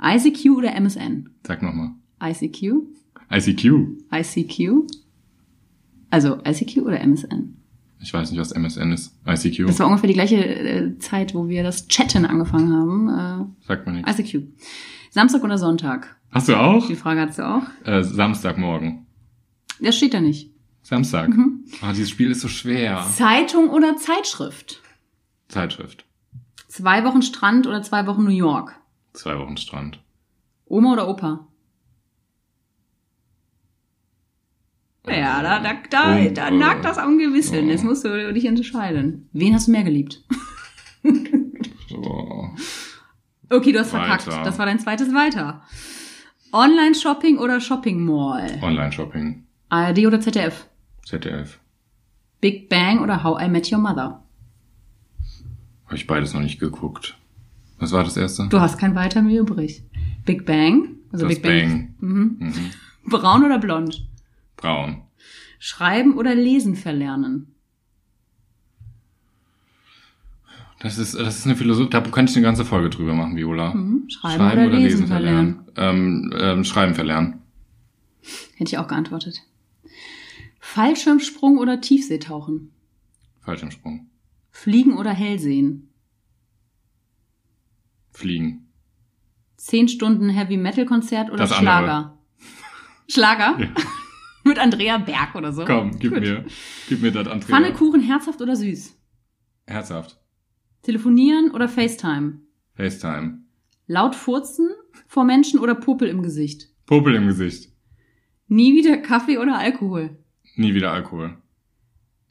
ICQ 0.01 0.57
oder 0.57 0.75
MSN? 0.75 1.31
Sag 1.45 1.63
nochmal. 1.63 1.91
ICQ? 2.23 2.87
ICQ. 3.31 3.97
ICQ? 4.13 4.87
Also 6.11 6.39
ICQ 6.47 6.79
oder 6.83 7.01
MSN? 7.01 7.55
Ich 8.01 8.15
weiß 8.15 8.31
nicht, 8.31 8.41
was 8.41 8.53
MSN 8.53 8.93
ist. 8.93 9.15
ICQ. 9.27 9.67
Das 9.67 9.79
war 9.81 9.87
ungefähr 9.89 10.07
die 10.09 10.15
gleiche 10.15 10.37
äh, 10.45 10.99
Zeit, 10.99 11.35
wo 11.35 11.49
wir 11.49 11.63
das 11.63 11.89
Chatten 11.89 12.25
angefangen 12.25 12.73
haben. 12.73 13.57
Sagt 13.67 13.87
mir 13.87 13.93
Äh, 13.93 13.97
nichts. 13.97 14.19
ICQ. 14.19 14.47
Samstag 15.11 15.43
oder 15.43 15.59
Sonntag? 15.59 16.17
Hast 16.31 16.49
du 16.49 16.55
auch? 16.55 16.87
Die 16.87 16.95
Frage 16.97 17.23
hast 17.23 17.39
du 17.39 17.47
auch. 17.47 17.63
Äh, 17.85 18.03
Samstagmorgen. 18.05 19.07
Das 19.81 19.97
steht 19.97 20.15
da 20.15 20.21
nicht. 20.21 20.51
Samstag. 20.83 21.29
Mhm. 21.31 21.65
Ah, 21.83 21.91
dieses 21.93 22.11
Spiel 22.11 22.31
ist 22.31 22.41
so 22.41 22.49
schwer. 22.49 23.05
Zeitung 23.15 23.69
oder 23.71 23.97
Zeitschrift? 23.97 24.81
Zeitschrift. 25.49 26.05
Zwei 26.69 27.05
Wochen 27.05 27.23
Strand 27.23 27.67
oder 27.67 27.83
zwei 27.83 28.07
Wochen 28.07 28.25
New 28.25 28.31
York? 28.31 28.79
Zwei 29.13 29.39
Wochen 29.39 29.57
Strand. 29.57 30.01
Oma 30.67 30.93
oder 30.93 31.09
Opa? 31.09 31.48
Ja, 35.11 35.43
da, 35.43 35.61
da, 35.61 35.75
da, 35.91 36.17
Und, 36.17 36.35
da 36.37 36.49
äh, 36.49 36.51
nagt 36.51 36.85
das 36.85 36.99
am 36.99 37.19
Gewissen. 37.19 37.65
oh. 37.67 37.69
Jetzt 37.71 37.85
musst 37.85 38.05
du 38.05 38.33
dich 38.33 38.45
entscheiden. 38.45 39.29
Wen 39.33 39.55
hast 39.55 39.67
du 39.69 39.73
mehr 39.73 39.85
geliebt? 39.85 40.23
So. 41.89 42.51
Okay, 43.51 43.73
du 43.73 43.79
hast 43.81 43.93
Weiter. 43.93 44.19
verkackt. 44.19 44.47
Das 44.47 44.59
war 44.59 44.67
dein 44.67 44.79
zweites 44.79 45.13
Weiter. 45.15 45.63
Online-Shopping 46.53 47.39
oder 47.39 47.61
Shopping 47.61 48.05
Mall? 48.05 48.59
Online-Shopping. 48.63 49.45
ARD 49.71 50.07
oder 50.07 50.21
ZDF? 50.21 50.67
ZDF. 51.05 51.59
Big 52.41 52.69
Bang 52.69 53.01
oder 53.01 53.23
How 53.25 53.41
I 53.43 53.49
Met 53.49 53.71
Your 53.73 53.79
Mother? 53.79 54.23
Habe 55.87 55.97
ich 55.97 56.07
beides 56.07 56.35
noch 56.35 56.41
nicht 56.43 56.61
geguckt. 56.61 57.17
Was 57.79 57.93
war 57.93 58.05
das 58.05 58.17
erste? 58.17 58.47
Du 58.49 58.61
hast 58.61 58.79
kein 58.79 58.95
Weiter 58.95 59.23
mehr 59.23 59.41
übrig. 59.41 59.83
Big 60.25 60.45
Bang? 60.45 60.97
Also 61.13 61.27
das 61.27 61.37
Big 61.37 61.43
Bang. 61.43 61.95
Bang. 62.01 62.11
Mhm. 62.11 62.37
Mhm. 62.41 62.71
Braun 63.11 63.45
oder 63.45 63.59
blond? 63.59 64.07
Braun. 64.59 65.03
Schreiben 65.59 66.17
oder 66.17 66.35
lesen 66.35 66.77
verlernen? 66.77 67.55
Das 70.81 70.99
ist, 70.99 71.15
das 71.19 71.39
ist 71.39 71.47
eine 71.47 71.57
Philosophie, 71.57 71.91
da 71.91 72.01
könnte 72.03 72.31
ich 72.31 72.37
eine 72.37 72.45
ganze 72.45 72.65
Folge 72.65 72.91
drüber 72.91 73.15
machen, 73.15 73.37
Viola. 73.37 73.75
Mhm. 73.75 74.09
Schreiben, 74.09 74.45
oder, 74.45 74.67
lesen, 74.67 75.09
verlernen? 75.09 75.65
Ähm, 75.77 76.33
ähm, 76.39 76.65
Schreiben 76.65 76.95
verlernen. 76.95 77.43
Hätte 78.57 78.71
ich 78.71 78.79
auch 78.79 78.87
geantwortet. 78.87 79.43
Fallschirmsprung 80.61 81.59
oder 81.59 81.81
Tiefseetauchen? 81.81 82.71
Fallschirmsprung. 83.41 84.09
Fliegen 84.51 84.97
oder 84.97 85.13
Hellsehen? 85.13 85.89
Fliegen. 88.13 88.69
Zehn 89.57 89.89
Stunden 89.89 90.29
Heavy 90.29 90.57
Metal 90.57 90.87
Konzert 90.87 91.31
oder 91.31 91.39
Das 91.39 91.53
andere. 91.53 91.75
Schlager? 91.75 92.19
Schlager? 93.09 93.59
Ja. 93.59 93.69
Mit 94.49 94.59
Andrea 94.59 94.99
Berg 94.99 95.35
oder 95.35 95.53
so? 95.53 95.65
Komm, 95.65 95.99
gib 95.99 96.13
Gut. 96.15 96.21
mir, 96.21 96.45
gib 96.89 97.03
mir 97.03 97.13
das 97.13 97.29
Andrea. 97.29 97.49
Pfannekuchen 97.57 98.01
herzhaft 98.01 98.41
oder 98.41 98.57
süß? 98.57 98.97
Herzhaft. 99.67 100.19
Telefonieren 100.83 101.51
oder 101.51 101.69
FaceTime? 101.69 102.41
FaceTime. 102.75 103.41
Laut 103.87 104.15
furzen 104.15 104.71
vor 105.07 105.25
Menschen 105.25 105.59
oder 105.61 105.75
Popel 105.75 106.09
im 106.09 106.23
Gesicht? 106.23 106.69
Popel 106.87 107.15
im 107.15 107.27
Gesicht. 107.27 107.73
Nie 108.47 108.75
wieder 108.75 108.97
Kaffee 108.97 109.39
oder 109.39 109.59
Alkohol? 109.59 110.17
Nie 110.57 110.75
wieder 110.75 110.93
Alkohol. 110.93 111.37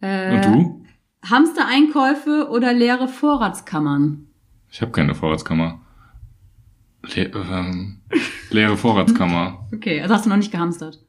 Äh, 0.02 0.36
Und 0.36 0.46
du? 0.46 0.84
Hamstereinkäufe 1.30 2.50
oder 2.50 2.74
leere 2.74 3.08
Vorratskammern? 3.08 4.28
Ich 4.72 4.82
habe 4.82 4.92
keine 4.92 5.14
Vorratskammer. 5.16 5.82
Le 7.16 7.32
ähm, 7.34 8.02
leere 8.50 8.78
Vorratskammer. 8.78 9.68
Okay, 9.74 10.02
also 10.02 10.14
hast 10.16 10.26
du 10.26 10.30
noch 10.30 10.38
nicht 10.38 10.52
gehamstert. 10.52 11.06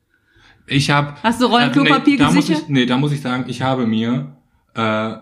Ich 0.69 0.91
habe. 0.91 1.15
Hast 1.23 1.41
du 1.41 1.47
Rollen 1.47 1.73
Klopapier 1.73 2.15
nee, 2.15 2.19
da 2.19 2.27
muss 2.27 2.35
gesichert? 2.35 2.63
ich, 2.65 2.69
nee, 2.69 2.87
da 2.87 2.97
muss 2.99 3.13
ich 3.13 3.21
sagen, 3.21 3.45
ich 3.49 3.63
habe 3.63 3.87
mir 3.87 4.37
äh, 4.75 5.15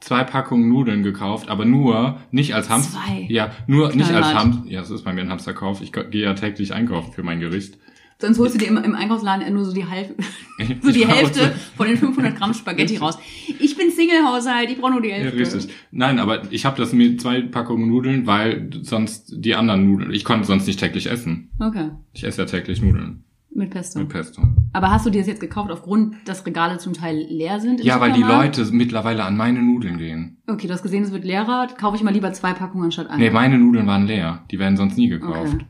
zwei 0.00 0.24
Packungen 0.24 0.68
Nudeln 0.68 1.02
gekauft, 1.02 1.48
aber 1.48 1.64
nur 1.64 2.18
nicht 2.30 2.54
als 2.54 2.68
Hamster. 2.70 2.98
Zwei? 2.98 3.26
Ja, 3.28 3.50
nur 3.66 3.88
nicht 3.88 4.00
als 4.00 4.08
Knallhart. 4.08 4.34
Hamster. 4.36 4.70
Ja, 4.70 4.80
das 4.80 4.90
ist 4.90 5.04
bei 5.04 5.12
mir 5.12 5.22
ein 5.22 5.30
Hamsterkauf. 5.30 5.80
Ich 5.82 5.92
gehe 5.92 6.22
ja 6.24 6.34
täglich 6.34 6.72
einkaufen 6.72 7.12
für 7.12 7.22
mein 7.22 7.40
Gericht. 7.40 7.78
Sonst 8.18 8.38
holst 8.38 8.54
du 8.54 8.58
dir 8.58 8.68
im, 8.68 8.76
im 8.76 8.94
Einkaufsladen 8.94 9.52
nur 9.54 9.64
so 9.64 9.72
die, 9.72 9.86
Halb 9.86 10.14
so 10.82 10.92
die 10.92 11.06
Hälfte 11.06 11.54
von 11.76 11.86
den 11.86 11.96
500 11.96 12.36
Gramm 12.36 12.52
Spaghetti 12.52 12.98
raus. 12.98 13.18
Ich 13.58 13.76
bin 13.78 13.90
Single-Haushalt, 13.90 14.70
ich 14.70 14.78
brauche 14.78 14.92
nur 14.92 15.00
die 15.00 15.08
Ja, 15.08 15.14
Hälfte. 15.16 15.38
richtig. 15.38 15.74
Nein, 15.90 16.18
aber 16.18 16.42
ich 16.52 16.66
habe 16.66 16.76
das 16.76 16.92
mit 16.92 17.20
zwei 17.22 17.40
Packungen 17.40 17.88
Nudeln, 17.88 18.26
weil 18.26 18.68
sonst 18.82 19.32
die 19.36 19.54
anderen 19.54 19.90
Nudeln, 19.90 20.12
ich 20.12 20.24
konnte 20.24 20.46
sonst 20.46 20.66
nicht 20.66 20.78
täglich 20.78 21.10
essen. 21.10 21.50
Okay, 21.58 21.90
Ich 22.12 22.24
esse 22.24 22.42
ja 22.42 22.46
täglich 22.46 22.82
Nudeln 22.82 23.24
mit 23.52 23.70
Pesto. 23.70 23.98
mit 23.98 24.08
Pesto. 24.08 24.42
Aber 24.72 24.90
hast 24.90 25.04
du 25.06 25.10
dir 25.10 25.18
das 25.18 25.26
jetzt 25.28 25.40
gekauft 25.40 25.70
aufgrund, 25.70 26.14
dass 26.24 26.46
Regale 26.46 26.78
zum 26.78 26.92
Teil 26.92 27.16
leer 27.28 27.58
sind? 27.60 27.82
Ja, 27.82 28.00
weil 28.00 28.12
die? 28.12 28.22
Leute 28.22 28.64
mittlerweile 28.70 29.24
an 29.24 29.36
meine 29.36 29.60
Nudeln 29.60 29.98
gehen. 29.98 30.38
Okay, 30.46 30.66
du 30.66 30.72
hast 30.72 30.82
gesehen, 30.82 31.02
es 31.02 31.12
wird 31.12 31.24
leerer. 31.24 31.66
Kaufe 31.78 31.96
ich 31.96 32.02
mal 32.02 32.12
lieber 32.14 32.32
zwei 32.32 32.52
Packungen 32.52 32.84
anstatt 32.84 33.08
eine. 33.10 33.18
Nee, 33.22 33.30
meine 33.30 33.58
Nudeln 33.58 33.86
waren 33.86 34.06
leer. 34.06 34.44
Die 34.50 34.58
werden 34.58 34.76
sonst 34.76 34.96
nie 34.96 35.08
gekauft. 35.08 35.54
Okay. 35.54 35.66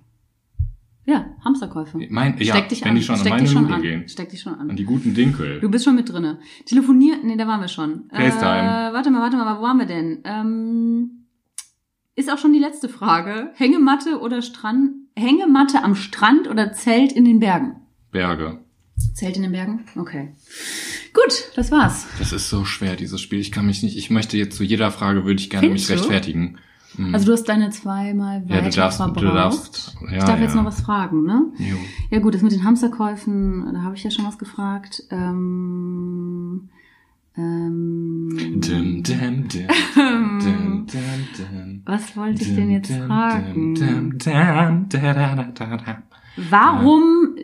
Ja, 1.06 1.24
Hamsterkäufe. 1.44 1.98
Mein, 2.10 2.36
ja, 2.38 2.54
Steck 2.54 2.68
dich 2.68 2.82
wenn 2.82 2.90
an. 2.90 2.94
die 2.96 3.02
schon 3.02 3.14
an 3.14 3.20
Steck 3.20 3.30
meine 3.32 3.42
dich 3.42 3.52
schon 3.52 3.62
Nudeln 3.62 3.76
an. 3.76 3.82
gehen. 3.82 4.08
Steck 4.08 4.28
dich 4.28 4.40
schon 4.42 4.54
An 4.54 4.70
an. 4.70 4.76
die 4.76 4.84
guten 4.84 5.14
Dinkel. 5.14 5.58
Du 5.60 5.70
bist 5.70 5.84
schon 5.84 5.96
mit 5.96 6.08
drinne. 6.12 6.38
Telefoniert, 6.66 7.24
nee, 7.24 7.36
da 7.36 7.48
waren 7.48 7.60
wir 7.62 7.68
schon. 7.68 8.04
FaceTime. 8.12 8.90
Äh, 8.90 8.92
warte 8.92 9.10
mal, 9.10 9.20
warte 9.22 9.36
mal, 9.36 9.58
wo 9.58 9.62
waren 9.62 9.78
wir 9.78 9.86
denn? 9.86 10.20
Ähm, 10.24 11.26
ist 12.14 12.30
auch 12.30 12.38
schon 12.38 12.52
die 12.52 12.58
letzte 12.58 12.88
Frage. 12.88 13.50
Hängematte 13.54 14.20
oder 14.20 14.42
Strand? 14.42 14.90
Hängematte 15.16 15.82
am 15.82 15.94
Strand 15.94 16.48
oder 16.48 16.72
Zelt 16.72 17.12
in 17.12 17.24
den 17.24 17.40
Bergen? 17.40 17.76
Berge. 18.10 18.58
Zelt 19.14 19.36
in 19.36 19.42
den 19.42 19.52
Bergen? 19.52 19.84
Okay. 19.96 20.34
Gut, 21.12 21.50
das 21.56 21.70
war's. 21.70 22.06
Das 22.18 22.32
ist 22.32 22.48
so 22.48 22.64
schwer, 22.64 22.96
dieses 22.96 23.20
Spiel. 23.20 23.40
Ich 23.40 23.52
kann 23.52 23.66
mich 23.66 23.82
nicht, 23.82 23.96
ich 23.96 24.10
möchte 24.10 24.36
jetzt 24.36 24.56
zu 24.56 24.64
jeder 24.64 24.90
Frage, 24.90 25.24
würde 25.24 25.40
ich 25.40 25.50
gerne 25.50 25.66
Findest 25.66 25.90
mich 25.90 25.98
rechtfertigen. 25.98 26.58
Mhm. 26.96 27.14
Also 27.14 27.26
du 27.26 27.32
hast 27.32 27.44
deine 27.44 27.70
zweimal 27.70 28.44
weiter 28.44 28.54
ja, 28.54 28.68
du 28.68 28.76
darfst, 28.76 28.96
verbraucht. 28.98 29.24
du 29.24 29.32
darfst, 29.32 29.96
ja, 30.10 30.18
ich 30.18 30.24
darf 30.24 30.38
ja. 30.38 30.44
jetzt 30.44 30.54
noch 30.54 30.64
was 30.64 30.80
fragen, 30.80 31.24
ne? 31.24 31.52
Jo. 31.58 31.76
Ja 32.10 32.18
gut, 32.18 32.34
das 32.34 32.42
mit 32.42 32.52
den 32.52 32.64
Hamsterkäufen, 32.64 33.72
da 33.72 33.82
habe 33.82 33.96
ich 33.96 34.04
ja 34.04 34.10
schon 34.10 34.26
was 34.26 34.38
gefragt. 34.38 35.02
Ähm, 35.10 36.68
ähm, 37.36 38.28
Dum, 38.60 38.60
dum, 38.60 39.02
dum, 39.02 39.48
dum, 39.48 39.48
dum, 40.40 40.86
dum. 41.36 41.82
was 41.84 42.16
wollte 42.16 42.42
ich 42.42 42.54
denn 42.54 42.70
jetzt 42.70 42.92
fragen? 42.92 43.76
Warum, 46.48 47.36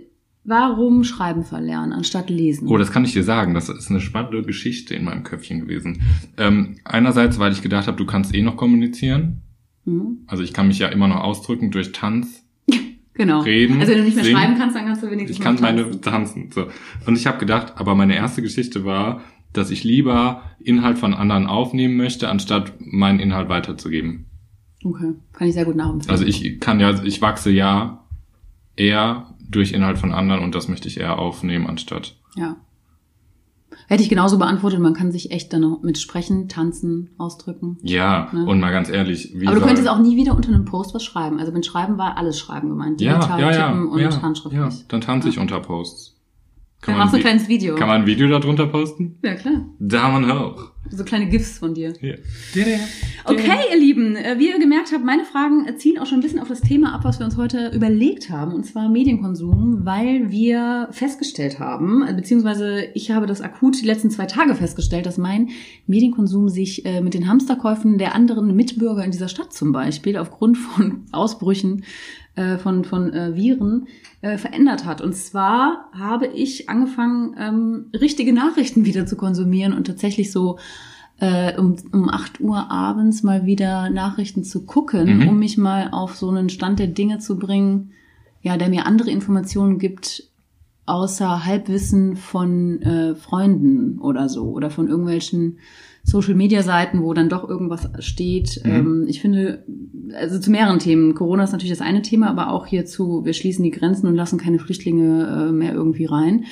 warum 0.45 1.05
Schreiben 1.05 1.45
verlernen 1.45 1.93
anstatt 1.93 2.31
lesen? 2.31 2.69
Oh, 2.69 2.79
das 2.79 2.91
kann 2.93 3.05
ich 3.05 3.13
dir 3.13 3.23
sagen. 3.23 3.55
Das 3.55 3.69
ist 3.69 3.91
eine 3.91 4.01
spannende 4.01 4.43
Geschichte 4.43 4.95
in 4.95 5.05
meinem 5.05 5.23
Köpfchen 5.23 5.61
gewesen. 5.61 6.03
Ähm, 6.37 6.77
einerseits, 6.85 7.39
weil 7.39 7.53
ich 7.53 7.63
gedacht 7.63 7.87
habe, 7.87 7.97
du 7.97 8.07
kannst 8.07 8.35
eh 8.35 8.43
noch 8.43 8.57
kommunizieren. 8.57 9.43
Mhm. 9.85 10.19
Also 10.27 10.43
ich 10.43 10.53
kann 10.53 10.69
mich 10.69 10.79
ja 10.79 10.89
immer 10.89 11.09
noch 11.09 11.21
ausdrücken 11.21 11.71
durch 11.71 11.93
Tanz. 11.93 12.43
Genau. 13.19 13.41
Reden, 13.41 13.81
also 13.81 13.93
wenn 13.93 14.01
du 14.01 14.05
nicht 14.05 14.15
mehr 14.17 14.25
singen. 14.27 14.37
schreiben 14.39 14.59
kannst, 14.59 14.77
dann 14.77 14.85
kannst 14.85 15.03
du 15.03 15.11
wenigstens 15.11 15.39
Ich 15.39 15.43
kann 15.43 15.55
noch 15.55 15.63
meine 15.63 15.85
tanzen. 15.85 16.03
tanzen. 16.03 16.51
So. 16.53 16.67
Und 17.07 17.17
ich 17.17 17.27
habe 17.27 17.39
gedacht, 17.39 17.73
aber 17.77 17.95
meine 17.95 18.15
erste 18.15 18.43
Geschichte 18.43 18.85
war, 18.85 19.23
dass 19.57 19.71
ich 19.71 19.85
lieber 19.85 20.43
Inhalt 20.61 20.99
von 20.99 21.15
anderen 21.15 21.47
aufnehmen 21.47 21.97
möchte, 21.97 22.29
anstatt 22.29 22.75
meinen 22.81 23.21
Inhalt 23.21 23.49
weiterzugeben. 23.49 24.27
Okay, 24.85 25.15
kann 25.33 25.49
ich 25.49 25.55
sehr 25.55 25.65
gut 25.65 25.77
nachempfinden. 25.77 26.11
Also 26.11 26.25
ich 26.25 26.61
kann 26.61 26.81
ja, 26.81 27.03
ich 27.03 27.21
wachse 27.23 27.51
ja 27.51 28.05
eher 28.77 29.35
durch 29.49 29.73
Inhalt 29.73 29.99
von 29.99 30.13
anderen 30.13 30.43
und 30.43 30.55
das 30.55 30.69
möchte 30.69 30.89
ich 30.89 30.99
eher 31.01 31.19
aufnehmen, 31.19 31.67
anstatt. 31.67 32.17
Ja. 32.37 32.57
Hätte 33.89 34.03
ich 34.03 34.09
genauso 34.09 34.39
beantwortet, 34.39 34.81
man 34.81 34.95
kann 34.95 35.13
sich 35.13 35.31
echt 35.31 35.53
dann 35.53 35.61
noch 35.61 35.83
mit 35.83 35.99
Sprechen, 35.99 36.49
Tanzen, 36.49 37.11
ausdrücken. 37.19 37.79
Ja, 37.83 38.29
Ja. 38.33 38.43
und 38.45 38.59
mal 38.59 38.71
ganz 38.73 38.89
ehrlich, 38.89 39.33
wie 39.35 39.47
Aber 39.47 39.57
du 39.61 39.65
könntest 39.65 39.89
auch 39.89 39.99
nie 39.99 40.17
wieder 40.17 40.35
unter 40.35 40.49
einem 40.49 40.65
Post 40.65 40.95
was 40.95 41.05
schreiben. 41.05 41.39
Also 41.39 41.53
mit 41.53 41.65
Schreiben 41.67 41.99
war 41.99 42.17
alles 42.17 42.39
Schreiben 42.39 42.69
gemeint. 42.69 43.01
ja, 43.01 43.15
Digital 43.15 43.41
ja, 43.41 43.51
ja, 43.53 43.69
tippen 43.69 43.89
und 43.89 44.01
ja, 44.01 44.23
handschriftlich. 44.23 44.61
ja, 44.61 44.69
dann 44.89 45.01
tanze 45.01 45.29
ich 45.29 45.39
unter 45.39 45.61
Posts. 45.61 46.16
Dann 46.83 46.99
machst 46.99 47.15
du 47.15 47.17
ein 47.17 47.23
kleines 47.23 47.49
Video. 47.49 47.75
kann 47.75 47.89
man 47.89 48.03
ein 48.03 48.07
Video 48.07 48.29
darunter 48.29 48.67
posten? 48.67 49.19
ja, 49.25 49.35
klar. 49.35 49.67
Daumen 49.79 50.33
hoch. 50.33 50.73
So 50.91 51.03
kleine 51.03 51.27
GIFs 51.27 51.59
von 51.59 51.75
dir. 51.75 51.93
Ja. 52.01 52.15
Okay, 53.25 53.59
ihr 53.73 53.79
Lieben, 53.79 54.15
äh, 54.15 54.39
wie 54.39 54.51
ihr 54.51 54.59
gemerkt 54.59 54.93
habt, 54.93 55.05
meine 55.05 55.25
Fragen 55.25 55.67
zielen 55.79 55.99
auch 55.99 56.07
schon 56.07 56.19
ein 56.19 56.23
bisschen 56.23 56.39
auf 56.39 56.47
das 56.47 56.61
Thema 56.61 56.95
ab, 56.95 57.01
was 57.03 57.19
wir 57.19 57.27
uns 57.27 57.37
heute 57.37 57.73
überlegt 57.75 58.31
haben, 58.31 58.53
und 58.53 58.65
zwar 58.65 58.89
Medienkonsum, 58.89 59.85
weil 59.85 60.31
wir 60.31 60.89
festgestellt 60.93 61.59
haben, 61.59 62.07
äh, 62.07 62.15
beziehungsweise 62.15 62.85
ich 62.95 63.11
habe 63.11 63.27
das 63.27 63.41
akut 63.41 63.81
die 63.81 63.87
letzten 63.87 64.11
zwei 64.11 64.27
Tage 64.27 64.55
festgestellt, 64.55 65.07
dass 65.07 65.19
mein 65.19 65.49
Medienkonsum 65.89 66.49
sich 66.49 66.87
äh, 66.87 67.01
mit 67.01 67.15
den 67.15 67.27
Hamsterkäufen 67.27 67.99
der 67.99 68.15
anderen 68.15 68.55
Mitbürger 68.55 69.05
in 69.05 69.11
dieser 69.11 69.29
Stadt 69.29 69.53
zum 69.53 69.73
Beispiel 69.73 70.17
aufgrund 70.17 70.57
von 70.57 71.07
Ausbrüchen 71.11 71.83
äh, 72.37 72.59
von, 72.59 72.85
von 72.85 73.13
äh, 73.13 73.35
Viren 73.35 73.89
äh, 74.21 74.39
verändert 74.39 74.85
hat. 74.85 75.01
Und 75.01 75.15
zwar 75.15 75.91
habe 75.93 76.27
ich 76.27 76.69
angefangen, 76.69 77.35
ähm, 77.39 77.87
richtige 77.99 78.33
Nachrichten 78.33 78.85
wieder 78.85 79.07
zu 79.07 79.17
konsumieren 79.17 79.73
und 79.73 79.87
tatsächlich 79.87 80.31
so 80.31 80.59
äh, 81.19 81.59
um, 81.59 81.77
um 81.93 82.11
8 82.11 82.41
Uhr 82.41 82.71
abends 82.71 83.23
mal 83.23 83.47
wieder 83.47 83.89
Nachrichten 83.89 84.45
zu 84.45 84.67
gucken, 84.67 85.21
Mhm. 85.21 85.29
um 85.29 85.39
mich 85.39 85.57
mal 85.57 85.89
auf 85.91 86.15
so 86.15 86.29
einen 86.29 86.51
Stand 86.51 86.79
der 86.79 86.89
Dinge 86.89 87.19
zu 87.19 87.39
bringen, 87.39 87.93
ja, 88.43 88.57
der 88.57 88.69
mir 88.69 88.87
andere 88.87 89.11
Informationen 89.11 89.79
gibt, 89.79 90.25
außer 90.85 91.45
Halbwissen 91.45 92.17
von 92.17 92.81
äh, 92.83 93.15
Freunden 93.15 93.99
oder 93.99 94.29
so 94.29 94.51
oder 94.51 94.71
von 94.71 94.89
irgendwelchen 94.89 95.59
Social-Media-Seiten, 96.07 97.03
wo 97.03 97.13
dann 97.15 97.29
doch 97.29 97.49
irgendwas 97.49 97.89
steht. 97.99 98.61
Mhm. 98.65 98.71
Ähm, 98.71 99.05
ich 99.09 99.21
finde, 99.21 99.65
also 100.15 100.39
zu 100.39 100.51
mehreren 100.51 100.79
Themen. 100.79 101.15
Corona 101.15 101.45
ist 101.45 101.53
natürlich 101.53 101.77
das 101.77 101.87
eine 101.87 102.03
Thema, 102.03 102.31
aber 102.31 102.51
auch 102.51 102.67
hierzu, 102.67 103.25
wir 103.25 103.33
schließen 103.33 103.65
die 103.65 103.73
Grenzen 103.73 104.07
und 104.07 104.15
lassen 104.15 104.39
keine 104.39 104.61
Flüchtlinge 104.61 105.49
äh, 105.49 105.53
mehr 105.53 105.75
irgendwie 105.75 106.05
rein. 106.05 106.45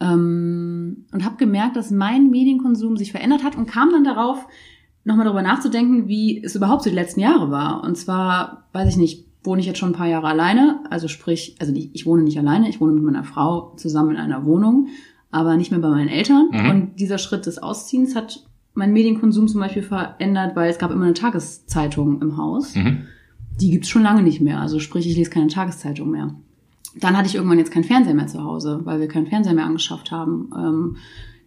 Ähm, 0.00 1.04
und 1.12 1.24
habe 1.24 1.36
gemerkt, 1.36 1.76
dass 1.76 1.90
mein 1.90 2.30
Medienkonsum 2.30 2.96
sich 2.96 3.12
verändert 3.12 3.44
hat 3.44 3.56
und 3.56 3.66
kam 3.66 3.90
dann 3.90 4.04
darauf, 4.04 4.46
nochmal 5.04 5.24
darüber 5.24 5.42
nachzudenken, 5.42 6.08
wie 6.08 6.42
es 6.42 6.54
überhaupt 6.56 6.82
so 6.82 6.90
die 6.90 6.96
letzten 6.96 7.20
Jahre 7.20 7.50
war. 7.50 7.84
Und 7.84 7.96
zwar, 7.96 8.68
weiß 8.72 8.90
ich 8.90 8.96
nicht, 8.96 9.26
wohne 9.44 9.60
ich 9.60 9.66
jetzt 9.66 9.78
schon 9.78 9.90
ein 9.90 9.96
paar 9.96 10.08
Jahre 10.08 10.26
alleine, 10.26 10.80
also 10.90 11.08
sprich, 11.08 11.56
also 11.60 11.72
nicht, 11.72 11.90
ich 11.94 12.04
wohne 12.04 12.24
nicht 12.24 12.38
alleine, 12.38 12.68
ich 12.68 12.80
wohne 12.80 12.92
mit 12.92 13.04
meiner 13.04 13.24
Frau 13.24 13.74
zusammen 13.76 14.10
in 14.10 14.16
einer 14.16 14.44
Wohnung, 14.44 14.88
aber 15.30 15.56
nicht 15.56 15.70
mehr 15.70 15.80
bei 15.80 15.88
meinen 15.88 16.08
Eltern. 16.08 16.48
Mhm. 16.52 16.70
Und 16.70 17.00
dieser 17.00 17.18
Schritt 17.18 17.46
des 17.46 17.62
Ausziehens 17.62 18.14
hat 18.14 18.47
meinen 18.78 18.92
Medienkonsum 18.94 19.46
zum 19.48 19.60
Beispiel 19.60 19.82
verändert, 19.82 20.56
weil 20.56 20.70
es 20.70 20.78
gab 20.78 20.90
immer 20.90 21.04
eine 21.04 21.14
Tageszeitung 21.14 22.22
im 22.22 22.36
Haus. 22.36 22.74
Mhm. 22.74 23.02
Die 23.60 23.70
gibt's 23.70 23.88
schon 23.88 24.02
lange 24.02 24.22
nicht 24.22 24.40
mehr. 24.40 24.60
Also 24.60 24.78
sprich, 24.78 25.06
ich 25.08 25.16
lese 25.16 25.30
keine 25.30 25.48
Tageszeitung 25.48 26.10
mehr. 26.10 26.34
Dann 27.00 27.16
hatte 27.16 27.28
ich 27.28 27.34
irgendwann 27.34 27.58
jetzt 27.58 27.70
keinen 27.72 27.84
Fernseher 27.84 28.14
mehr 28.14 28.26
zu 28.28 28.42
Hause, 28.42 28.80
weil 28.84 29.00
wir 29.00 29.08
keinen 29.08 29.26
Fernseher 29.26 29.54
mehr 29.54 29.66
angeschafft 29.66 30.10
haben. 30.10 30.50
Ähm, 30.56 30.96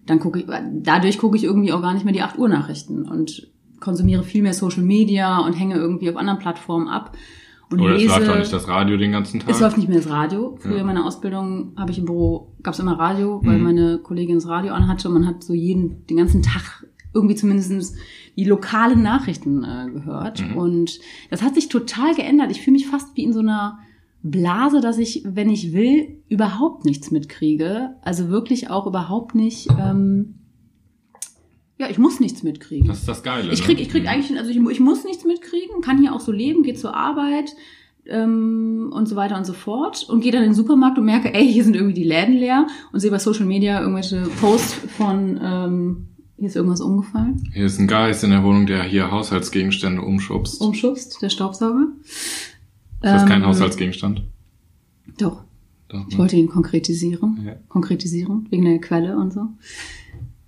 dann 0.05 0.19
gucke 0.19 0.39
ich, 0.39 0.45
dadurch 0.83 1.17
gucke 1.17 1.37
ich 1.37 1.43
irgendwie 1.43 1.71
auch 1.73 1.81
gar 1.81 1.93
nicht 1.93 2.03
mehr 2.05 2.13
die 2.13 2.21
8 2.21 2.37
Uhr 2.37 2.49
Nachrichten 2.49 3.03
und 3.03 3.47
konsumiere 3.79 4.23
viel 4.23 4.43
mehr 4.43 4.53
Social 4.53 4.83
Media 4.83 5.39
und 5.39 5.53
hänge 5.53 5.75
irgendwie 5.75 6.09
auf 6.09 6.17
anderen 6.17 6.39
Plattformen 6.39 6.87
ab. 6.87 7.15
Und 7.69 7.79
Oder 7.79 7.95
es 7.95 8.01
lese, 8.01 8.15
läuft 8.19 8.29
auch 8.29 8.37
nicht 8.39 8.51
das 8.53 8.67
Radio 8.67 8.97
den 8.97 9.13
ganzen 9.13 9.39
Tag. 9.39 9.49
es 9.49 9.61
läuft 9.61 9.77
nicht 9.77 9.87
mehr 9.87 9.97
das 9.97 10.09
Radio. 10.09 10.57
Früher 10.59 10.73
Ja. 10.75 10.79
in 10.81 10.85
meiner 10.85 11.05
Ausbildung 11.05 11.71
habe 11.77 11.91
ich 11.91 11.97
im 11.99 12.05
Büro, 12.05 12.51
gab 12.63 12.73
es 12.73 12.79
immer 12.81 12.99
Radio, 12.99 13.39
weil 13.45 13.57
Mhm. 13.59 13.63
meine 13.63 13.97
Kollegin 13.99 14.35
das 14.35 14.47
Radio 14.47 14.73
anhatte 14.73 15.07
und 15.07 15.13
man 15.13 15.25
hat 15.25 15.41
so 15.43 15.53
jeden, 15.53 16.05
den 16.07 16.17
ganzen 16.17 16.41
Tag 16.43 16.85
irgendwie 17.13 17.35
zumindest 17.35 17.95
die 18.37 18.45
lokalen 18.45 19.01
Nachrichten 19.01 19.63
äh, 19.63 19.89
gehört. 19.91 20.41
Mhm. 20.41 20.57
Und 20.57 20.99
das 21.29 21.41
hat 21.41 21.55
sich 21.55 21.69
total 21.69 22.15
geändert. 22.15 22.51
Ich 22.51 22.61
fühle 22.61 22.73
mich 22.73 22.87
fast 22.87 23.15
wie 23.15 23.23
in 23.23 23.33
so 23.33 23.39
einer 23.39 23.79
Blase, 24.23 24.81
dass 24.81 24.97
ich, 24.97 25.23
wenn 25.25 25.49
ich 25.49 25.73
will, 25.73 26.21
überhaupt 26.29 26.85
nichts 26.85 27.11
mitkriege. 27.11 27.95
Also 28.01 28.29
wirklich 28.29 28.69
auch 28.69 28.85
überhaupt 28.85 29.35
nicht, 29.35 29.67
ähm, 29.79 30.35
ja, 31.77 31.89
ich 31.89 31.97
muss 31.97 32.19
nichts 32.19 32.43
mitkriegen. 32.43 32.87
das 32.87 32.99
ist 32.99 33.07
das 33.07 33.23
Geile. 33.23 33.51
Ich 33.51 33.63
krieg, 33.63 33.77
ne? 33.77 33.83
ich 33.83 33.89
krieg 33.89 34.07
eigentlich, 34.07 34.37
also 34.37 34.51
ich, 34.51 34.57
ich 34.57 34.79
muss 34.79 35.03
nichts 35.03 35.25
mitkriegen, 35.25 35.81
kann 35.81 35.97
hier 35.97 36.13
auch 36.13 36.19
so 36.19 36.31
leben, 36.31 36.61
gehe 36.61 36.75
zur 36.75 36.95
Arbeit 36.95 37.55
ähm, 38.05 38.91
und 38.93 39.07
so 39.07 39.15
weiter 39.15 39.35
und 39.35 39.45
so 39.45 39.53
fort 39.53 40.07
und 40.07 40.21
gehe 40.21 40.31
dann 40.31 40.43
in 40.43 40.49
den 40.49 40.55
Supermarkt 40.55 40.99
und 40.99 41.05
merke, 41.05 41.33
ey, 41.33 41.51
hier 41.51 41.63
sind 41.63 41.75
irgendwie 41.75 41.95
die 41.95 42.03
Läden 42.03 42.35
leer 42.35 42.67
und 42.91 42.99
sehe 42.99 43.09
bei 43.09 43.17
Social 43.17 43.45
Media 43.45 43.81
irgendwelche 43.81 44.21
Posts 44.39 44.73
von, 44.95 45.39
ähm, 45.41 46.07
hier 46.41 46.47
ist 46.47 46.55
irgendwas 46.55 46.81
umgefallen, 46.81 47.47
Hier 47.53 47.65
ist 47.67 47.77
ein 47.79 47.85
Geist 47.85 48.23
in 48.23 48.31
der 48.31 48.43
Wohnung, 48.43 48.65
der 48.65 48.81
hier 48.81 49.11
Haushaltsgegenstände 49.11 50.01
umschubst. 50.01 50.59
umschubst, 50.59 51.21
der 51.21 51.29
Staubsauger. 51.29 51.85
ist 52.03 52.49
das 52.99 53.27
kein 53.27 53.41
Ähm, 53.43 53.47
Haushaltsgegenstand? 53.47 54.23
Doch, 55.19 55.43
Doch, 55.87 56.07
ich 56.07 56.13
ne? 56.13 56.17
wollte 56.17 56.37
ihn 56.37 56.49
konkretisieren, 56.49 57.41
Ja. 57.45 57.55
konkretisieren, 57.69 58.47
wegen 58.49 58.65
der 58.65 58.81
Quelle 58.81 59.17
und 59.17 59.31
so. 59.31 59.49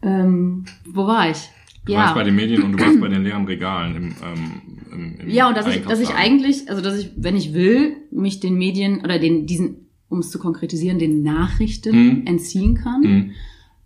Ähm, 0.01 0.65
wo 0.91 1.05
war 1.05 1.29
ich? 1.29 1.47
Du 1.85 1.93
warst 1.93 2.15
bei 2.15 2.23
den 2.23 2.35
Medien 2.35 2.63
und 2.63 2.71
du 2.71 2.79
warst 2.79 2.99
bei 2.99 3.07
den 3.09 3.23
leeren 3.25 3.45
Regalen 3.45 3.95
im, 3.95 4.03
ähm, 4.05 4.51
im, 4.91 5.19
im 5.19 5.29
Ja, 5.29 5.47
und 5.47 5.55
dass 5.55 5.67
ich, 5.67 5.83
dass 5.85 5.99
ich 5.99 6.09
eigentlich, 6.15 6.69
also 6.71 6.81
dass 6.81 6.97
ich, 6.97 7.11
wenn 7.17 7.35
ich 7.37 7.53
will, 7.53 7.97
mich 8.09 8.39
den 8.39 8.55
Medien 8.55 9.01
oder 9.01 9.19
den, 9.19 9.45
diesen, 9.45 9.89
um 10.09 10.19
es 10.21 10.31
zu 10.31 10.39
konkretisieren, 10.39 10.97
den 10.97 11.21
Nachrichten 11.21 11.95
Mhm. 12.21 12.25
entziehen 12.25 12.73
kann. 12.73 13.01
Mhm. 13.01 13.31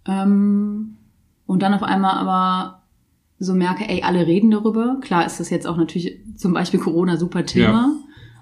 Ähm, 0.06 0.94
und 1.48 1.64
dann 1.64 1.74
auf 1.74 1.84
einmal 1.84 2.16
aber 2.18 2.84
so 3.40 3.54
merke, 3.54 3.88
ey, 3.88 4.04
alle 4.04 4.28
reden 4.28 4.52
darüber. 4.52 4.98
Klar 5.02 5.26
ist 5.26 5.40
das 5.40 5.50
jetzt 5.50 5.66
auch 5.66 5.78
natürlich 5.78 6.20
zum 6.36 6.54
Beispiel 6.54 6.80
Corona 6.80 7.18
super 7.18 7.46
Thema. 7.46 7.66
Ja. 7.68 7.86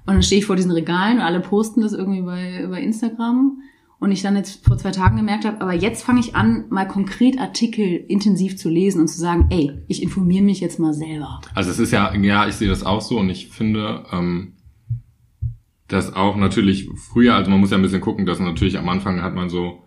Und 0.07 0.13
dann 0.13 0.23
stehe 0.23 0.39
ich 0.39 0.45
vor 0.45 0.55
diesen 0.55 0.71
Regalen 0.71 1.17
und 1.17 1.23
alle 1.23 1.39
posten 1.39 1.81
das 1.81 1.93
irgendwie 1.93 2.21
bei, 2.21 2.67
bei 2.69 2.81
Instagram. 2.81 3.61
Und 3.97 4.11
ich 4.11 4.21
dann 4.21 4.35
jetzt 4.35 4.65
vor 4.65 4.77
zwei 4.77 4.91
Tagen 4.91 5.15
gemerkt 5.17 5.45
habe, 5.45 5.61
aber 5.61 5.73
jetzt 5.73 6.03
fange 6.03 6.19
ich 6.19 6.35
an, 6.35 6.65
mal 6.69 6.85
konkret 6.85 7.39
Artikel 7.39 7.85
intensiv 8.07 8.57
zu 8.57 8.69
lesen 8.69 9.01
und 9.01 9.07
zu 9.07 9.19
sagen, 9.19 9.47
ey, 9.49 9.71
ich 9.87 10.03
informiere 10.03 10.43
mich 10.43 10.59
jetzt 10.59 10.79
mal 10.79 10.93
selber. 10.93 11.41
Also 11.55 11.71
es 11.71 11.79
ist 11.79 11.91
ja, 11.91 12.13
ja, 12.13 12.47
ich 12.47 12.55
sehe 12.55 12.67
das 12.67 12.83
auch 12.83 13.01
so 13.01 13.17
und 13.17 13.29
ich 13.29 13.47
finde, 13.49 14.03
ähm, 14.11 14.53
dass 15.87 16.13
auch 16.13 16.35
natürlich 16.35 16.89
früher, 16.95 17.35
also 17.35 17.49
man 17.49 17.59
muss 17.59 17.71
ja 17.71 17.77
ein 17.77 17.81
bisschen 17.83 18.01
gucken, 18.01 18.25
dass 18.25 18.39
natürlich 18.39 18.77
am 18.77 18.89
Anfang 18.89 19.21
hat 19.21 19.33
man 19.33 19.49
so 19.49 19.84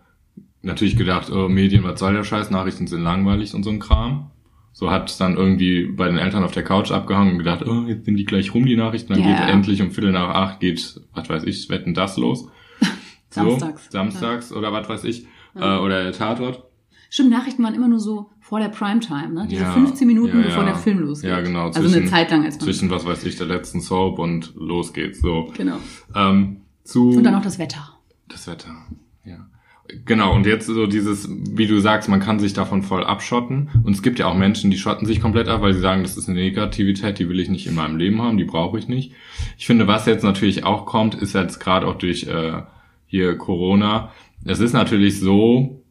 natürlich 0.69 0.97
gedacht, 0.97 1.31
oh, 1.31 1.49
Medien, 1.49 1.83
was 1.85 1.99
soll 2.01 2.15
der 2.15 2.25
Scheiß, 2.25 2.51
Nachrichten 2.51 2.87
sind 2.87 3.03
langweilig 3.03 3.55
und 3.55 3.63
so 3.65 3.71
ein 3.71 3.79
Kram. 3.81 4.31
So 4.73 4.91
hat 4.93 5.11
es 5.11 5.17
dann 5.17 5.37
irgendwie 5.37 5.87
bei 5.87 6.07
den 6.07 6.19
Eltern 6.19 6.45
auf 6.45 6.53
der 6.53 6.63
Couch 6.63 6.93
abgehangen 6.93 7.33
und 7.33 7.39
gedacht, 7.39 7.67
oh, 7.67 7.85
jetzt 7.89 8.05
sind 8.05 8.17
die 8.17 8.25
gleich 8.25 8.55
rum, 8.55 8.65
die 8.65 8.77
Nachrichten. 8.77 9.13
Dann 9.13 9.23
Ja. 9.23 9.31
geht 9.41 9.49
endlich 9.49 9.83
um 9.83 9.91
Viertel 9.91 10.13
nach 10.13 10.29
acht, 10.29 10.61
geht, 10.61 11.01
was 11.13 11.29
weiß 11.29 11.43
ich, 11.45 11.69
wetten 11.69 11.95
das 11.95 12.17
los. 12.17 12.47
Samstags. 13.31 13.85
So, 13.87 13.91
samstags 13.91 14.53
oder 14.53 14.73
was 14.73 14.89
weiß 14.89 15.05
ich. 15.05 15.27
Äh, 15.57 15.79
oder 15.79 16.05
der 16.05 16.13
Tatort. 16.13 16.63
Stimmt, 17.11 17.31
Nachrichten 17.31 17.65
waren 17.65 17.75
immer 17.75 17.89
nur 17.89 17.99
so 17.99 18.31
vor 18.41 18.61
der 18.61 18.69
Primetime, 18.69 19.31
ne? 19.33 19.47
Diese 19.51 19.63
Ja, 19.63 19.73
15 19.73 20.07
Minuten, 20.07 20.39
ja, 20.39 20.45
bevor 20.47 20.63
ja. 20.63 20.71
der 20.71 20.79
Film 20.79 21.01
losgeht. 21.01 21.31
Ja, 21.31 21.41
genau. 21.41 21.67
Also 21.69 21.81
eine 21.97 22.07
Zeit 22.07 22.31
lang 22.31 22.45
als 22.45 22.57
man. 22.57 22.65
Zwischen, 22.65 22.91
was 22.91 23.05
weiß 23.07 23.25
ich, 23.25 23.37
der 23.37 23.47
letzten 23.47 23.81
Soap 23.81 24.19
und 24.19 24.55
los 24.55 24.93
geht's. 24.93 25.21
So. 25.21 25.51
Genau. 25.57 25.79
Ähm, 26.15 26.59
zu 26.85 27.11
Und 27.11 27.25
dann 27.25 27.33
noch 27.35 27.43
das 27.43 27.59
Wetter. 27.59 27.99
das 28.29 28.47
Wetter. 28.47 28.75
Ja. 29.25 29.47
Genau, 30.05 30.35
und 30.35 30.45
jetzt 30.47 30.67
so 30.67 30.87
dieses, 30.87 31.29
wie 31.31 31.67
du 31.67 31.81
sagst, 31.81 32.09
man 32.09 32.21
kann 32.21 32.39
sich 32.39 32.53
davon 32.53 32.83
voll 32.83 33.05
abschotten. 33.05 33.71
Und 33.85 33.95
es 33.95 34.03
gibt 34.03 34.19
ja 34.19 34.27
auch 34.27 34.35
Menschen, 34.37 34.71
die 34.71 34.77
schotten 34.77 35.07
sich 35.07 35.21
komplett 35.21 35.49
ab, 35.49 35.63
weil 35.63 35.73
sie 35.73 35.81
sagen, 35.81 36.03
das 36.03 36.17
ist 36.19 36.29
eine 36.29 36.39
Negativität, 36.39 37.19
die 37.19 37.29
will 37.29 37.41
ich 37.41 37.49
nicht 37.49 37.67
in 37.67 37.75
meinem 37.75 37.97
Leben 37.97 38.21
haben, 38.21 38.37
die 38.37 38.45
brauche 38.45 38.79
ich 38.79 38.87
nicht. 38.89 39.13
Ich 39.57 39.67
finde, 39.67 39.87
was 39.87 40.05
jetzt 40.05 40.25
natürlich 40.25 40.65
auch 40.65 40.85
kommt, 40.85 41.15
ist 41.15 41.35
jetzt 41.35 41.59
gerade 41.59 41.87
auch 41.87 41.97
durch 41.97 42.25
äh, 42.25 42.63
hier 43.07 43.37
Corona. 43.39 44.13
Es 44.45 44.61
ist 44.61 44.75
natürlich 44.75 45.21
so, 45.21 45.83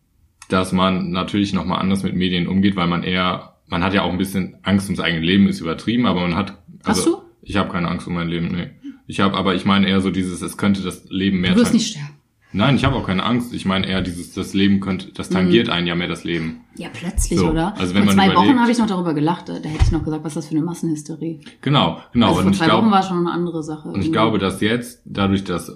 dass 0.50 0.72
man 0.72 1.12
natürlich 1.12 1.54
nochmal 1.54 1.80
anders 1.80 2.04
mit 2.04 2.16
Medien 2.16 2.48
umgeht, 2.48 2.76
weil 2.76 2.88
man 2.88 3.04
eher, 3.04 3.56
man 3.68 3.84
hat 3.84 3.94
ja 3.96 4.04
auch 4.04 4.12
ein 4.12 4.18
bisschen 4.20 4.58
Angst 4.62 4.88
ums 4.88 5.00
eigene 5.00 5.26
Leben, 5.26 5.48
ist 5.48 5.60
übertrieben, 5.60 6.06
aber 6.06 6.22
man 6.22 6.36
hat. 6.36 6.58
Hast 6.86 7.00
Also, 7.00 7.16
du? 7.18 7.22
Ich 7.42 7.58
habe 7.58 7.72
keine 7.72 7.88
Angst 7.88 8.08
um 8.08 8.14
mein 8.14 8.30
Leben, 8.30 8.50
nee. 8.50 8.70
Ich 9.08 9.22
habe, 9.22 9.36
aber 9.36 9.56
ich 9.56 9.66
meine 9.66 9.88
eher 9.88 10.02
so 10.02 10.12
dieses, 10.12 10.42
es 10.42 10.58
könnte 10.58 10.84
das 10.84 11.06
Leben 11.10 11.40
mehr 11.40 11.54
Du 11.54 11.62
wirst 11.62 11.74
nicht 11.74 11.92
sterben. 11.92 12.17
Nein, 12.54 12.76
ich 12.78 12.86
habe 12.86 12.96
auch 12.96 13.06
keine 13.06 13.24
Angst. 13.24 13.54
Ich 13.54 13.66
meine 13.66 13.86
eher 13.88 14.02
dieses, 14.02 14.34
das 14.34 14.54
Leben 14.54 14.80
könnte, 14.80 15.12
das 15.14 15.30
tangiert 15.30 15.68
einen 15.70 15.86
ja 15.86 15.96
mehr 15.96 16.08
das 16.08 16.24
Leben. 16.24 16.62
Ja, 16.76 16.88
plötzlich, 16.92 17.40
So, 17.40 17.50
oder? 17.50 17.78
also 17.78 17.94
wenn 17.94 18.04
vor 18.06 18.16
man 18.16 18.16
zwei 18.26 18.32
überlegt- 18.32 18.50
Wochen 18.52 18.60
habe 18.62 18.72
ich 18.72 18.78
noch 18.78 18.88
darüber 18.88 19.14
gelacht. 19.14 19.50
Da 19.50 19.54
hätte 19.56 19.84
ich 19.84 19.92
noch 19.92 20.04
gesagt, 20.04 20.24
was 20.24 20.32
ist 20.32 20.36
das 20.38 20.46
für 20.48 20.56
eine 20.56 20.64
Massenhysterie. 20.64 21.42
Genau, 21.62 22.00
genau. 22.14 22.28
also 22.28 22.38
und 22.40 22.44
vor 22.46 22.52
ich 22.54 22.58
zwei 22.60 22.66
glaube, 22.66 22.84
Wochen 22.84 22.92
war 22.94 23.04
schon 23.04 23.18
eine 23.20 23.32
andere 23.32 23.64
Sache. 23.64 23.90
und 23.90 24.02
ich 24.02 24.12
glaube, 24.12 24.40
dass 24.40 24.62
jetzt, 24.62 25.02
dadurch, 25.06 25.44
dass 25.44 25.76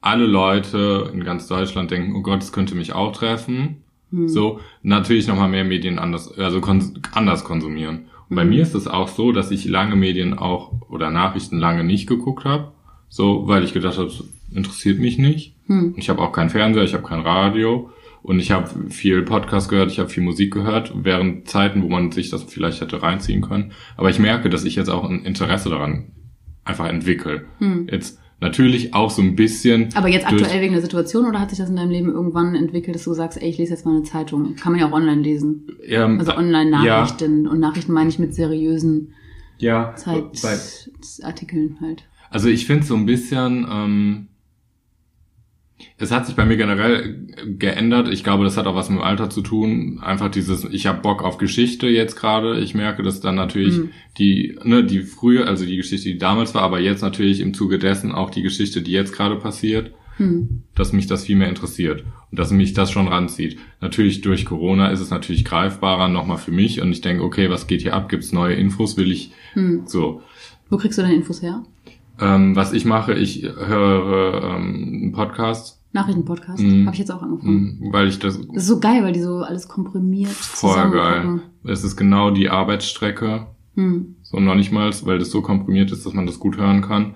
alle 0.00 0.26
Leute 0.26 1.10
in 1.12 1.22
ganz 1.24 1.46
Deutschland 1.46 1.90
denken, 1.90 2.16
oh 2.16 2.22
Gott, 2.22 2.42
es 2.42 2.52
könnte 2.52 2.74
mich 2.74 2.92
auch 2.92 3.12
treffen, 3.12 3.84
Hm. 4.10 4.26
so, 4.28 4.58
natürlich 4.82 5.28
nochmal 5.28 5.48
mehr 5.48 5.64
Medien 5.64 6.00
anders, 6.00 6.36
also 6.36 6.60
kons 6.60 6.92
anders 7.12 7.44
konsumieren. 7.44 8.06
Und 8.28 8.34
bei 8.36 8.44
Mhm. 8.44 8.50
mir 8.50 8.62
ist 8.62 8.74
es 8.74 8.88
auch 8.88 9.06
so, 9.08 9.30
dass 9.30 9.52
ich 9.52 9.64
lange 9.66 9.94
Medien 9.94 10.36
auch 10.36 10.72
oder 10.88 11.10
Nachrichten 11.10 11.58
lange 11.58 11.84
nicht 11.84 12.08
geguckt 12.08 12.44
habe, 12.44 12.72
so, 13.08 13.46
weil 13.46 13.62
ich 13.62 13.72
gedacht 13.72 13.98
habe, 13.98 14.08
das 14.08 14.24
interessiert 14.54 14.98
mich 14.98 15.18
nicht. 15.18 15.54
Hm. 15.66 15.94
Und 15.94 15.98
Ich 15.98 16.08
habe 16.08 16.20
auch 16.20 16.32
keinen 16.32 16.50
Fernseher, 16.50 16.84
ich 16.84 16.94
habe 16.94 17.06
kein 17.06 17.20
Radio 17.20 17.90
und 18.22 18.38
ich 18.38 18.50
habe 18.50 18.90
viel 18.90 19.22
Podcast 19.22 19.68
gehört, 19.68 19.90
ich 19.90 19.98
habe 19.98 20.08
viel 20.08 20.22
Musik 20.22 20.52
gehört, 20.52 20.92
während 20.94 21.48
Zeiten, 21.48 21.82
wo 21.82 21.88
man 21.88 22.12
sich 22.12 22.30
das 22.30 22.42
vielleicht 22.44 22.80
hätte 22.80 23.02
reinziehen 23.02 23.40
können. 23.40 23.72
Aber 23.96 24.10
ich 24.10 24.18
merke, 24.18 24.50
dass 24.50 24.64
ich 24.64 24.76
jetzt 24.76 24.90
auch 24.90 25.08
ein 25.08 25.24
Interesse 25.24 25.70
daran 25.70 26.12
einfach 26.64 26.88
entwickle. 26.88 27.44
Jetzt 27.90 28.18
natürlich 28.40 28.94
auch 28.94 29.10
so 29.10 29.22
ein 29.22 29.36
bisschen. 29.36 29.84
Hm. 29.84 29.96
Aber 29.96 30.08
jetzt 30.08 30.26
aktuell 30.26 30.60
wegen 30.60 30.72
der 30.72 30.82
Situation 30.82 31.26
oder 31.26 31.40
hat 31.40 31.50
sich 31.50 31.58
das 31.58 31.70
in 31.70 31.76
deinem 31.76 31.90
Leben 31.90 32.10
irgendwann 32.10 32.54
entwickelt, 32.54 32.94
dass 32.94 33.04
du 33.04 33.14
sagst, 33.14 33.40
ey, 33.40 33.48
ich 33.48 33.58
lese 33.58 33.72
jetzt 33.72 33.84
mal 33.84 33.94
eine 33.94 34.02
Zeitung? 34.02 34.54
Kann 34.56 34.72
man 34.72 34.80
ja 34.80 34.88
auch 34.88 34.92
online 34.92 35.20
lesen. 35.22 35.66
ähm, 35.86 36.18
Also 36.18 36.32
Ja, 36.32 36.38
Online-Nachrichten. 36.38 37.46
Und 37.46 37.60
Nachrichten 37.60 37.92
meine 37.92 38.08
ich 38.08 38.18
mit 38.18 38.34
seriösen 38.34 39.12
ja, 39.58 39.94
bei, 40.06 40.22
Zeitartikeln 40.32 41.76
halt. 41.80 42.04
Also 42.30 42.48
ich 42.48 42.66
finde 42.66 42.86
so 42.86 42.94
ein 42.94 43.06
bisschen, 43.06 43.66
ähm, 43.70 44.28
es 45.98 46.10
hat 46.10 46.26
sich 46.26 46.36
bei 46.36 46.44
mir 46.44 46.56
generell 46.56 47.26
geändert. 47.58 48.08
Ich 48.08 48.24
glaube, 48.24 48.44
das 48.44 48.56
hat 48.56 48.66
auch 48.66 48.74
was 48.74 48.88
mit 48.90 48.98
dem 48.98 49.04
Alter 49.04 49.30
zu 49.30 49.42
tun. 49.42 50.00
Einfach 50.02 50.30
dieses, 50.30 50.64
ich 50.64 50.86
habe 50.86 51.00
Bock 51.02 51.22
auf 51.22 51.38
Geschichte 51.38 51.86
jetzt 51.88 52.16
gerade. 52.16 52.58
Ich 52.60 52.74
merke, 52.74 53.02
dass 53.02 53.20
dann 53.20 53.34
natürlich 53.34 53.76
Mhm. 53.78 53.90
die, 54.18 54.58
ne, 54.64 54.84
die 54.84 55.00
frühe, 55.00 55.46
also 55.46 55.64
die 55.64 55.76
Geschichte, 55.76 56.08
die 56.08 56.18
damals 56.18 56.54
war, 56.54 56.62
aber 56.62 56.80
jetzt 56.80 57.02
natürlich 57.02 57.40
im 57.40 57.54
Zuge 57.54 57.78
dessen 57.78 58.12
auch 58.12 58.30
die 58.30 58.42
Geschichte, 58.42 58.82
die 58.82 58.92
jetzt 58.92 59.12
gerade 59.14 59.36
passiert, 59.36 59.92
Hm. 60.16 60.62
dass 60.74 60.92
mich 60.92 61.06
das 61.06 61.24
viel 61.24 61.36
mehr 61.36 61.48
interessiert 61.48 62.04
und 62.30 62.38
dass 62.38 62.50
mich 62.50 62.74
das 62.74 62.90
schon 62.90 63.08
ranzieht. 63.08 63.58
Natürlich 63.80 64.20
durch 64.20 64.44
Corona 64.44 64.88
ist 64.88 65.00
es 65.00 65.08
natürlich 65.10 65.46
greifbarer 65.46 66.08
nochmal 66.08 66.36
für 66.36 66.50
mich 66.52 66.82
und 66.82 66.92
ich 66.92 67.00
denke, 67.00 67.22
okay, 67.24 67.48
was 67.48 67.66
geht 67.66 67.80
hier 67.80 67.94
ab? 67.94 68.10
Gibt's 68.10 68.30
neue 68.32 68.54
Infos? 68.54 68.98
Will 68.98 69.10
ich 69.10 69.30
Hm. 69.54 69.82
so. 69.86 70.20
Wo 70.68 70.76
kriegst 70.76 70.98
du 70.98 71.02
deine 71.02 71.14
Infos 71.14 71.40
her? 71.40 71.62
Ähm, 72.20 72.54
was 72.56 72.72
ich 72.72 72.84
mache, 72.84 73.14
ich 73.14 73.42
höre 73.42 74.42
ähm, 74.56 75.00
einen 75.02 75.12
Podcast, 75.12 75.78
Nachrichtenpodcast. 75.92 76.60
Mhm. 76.62 76.86
Habe 76.86 76.94
ich 76.94 77.00
jetzt 77.00 77.10
auch 77.10 77.22
angefangen. 77.22 77.78
mh, 77.80 77.92
weil 77.92 78.06
ich 78.08 78.18
das 78.20 78.38
Das 78.38 78.56
ist 78.56 78.66
so 78.66 78.78
geil, 78.78 79.02
weil 79.02 79.12
die 79.12 79.20
so 79.22 79.38
alles 79.38 79.66
komprimiert 79.68 80.30
voll 80.30 80.90
geil. 80.90 81.40
Es 81.64 81.82
ist 81.82 81.96
genau 81.96 82.30
die 82.30 82.48
Arbeitsstrecke, 82.50 83.46
Hm. 83.74 84.16
so 84.22 84.38
noch 84.40 84.54
nicht 84.54 84.70
mal, 84.72 84.90
weil 85.04 85.18
das 85.18 85.30
so 85.30 85.42
komprimiert 85.42 85.90
ist, 85.92 86.04
dass 86.06 86.12
man 86.12 86.26
das 86.26 86.38
gut 86.38 86.56
hören 86.58 86.82
kann. 86.82 87.14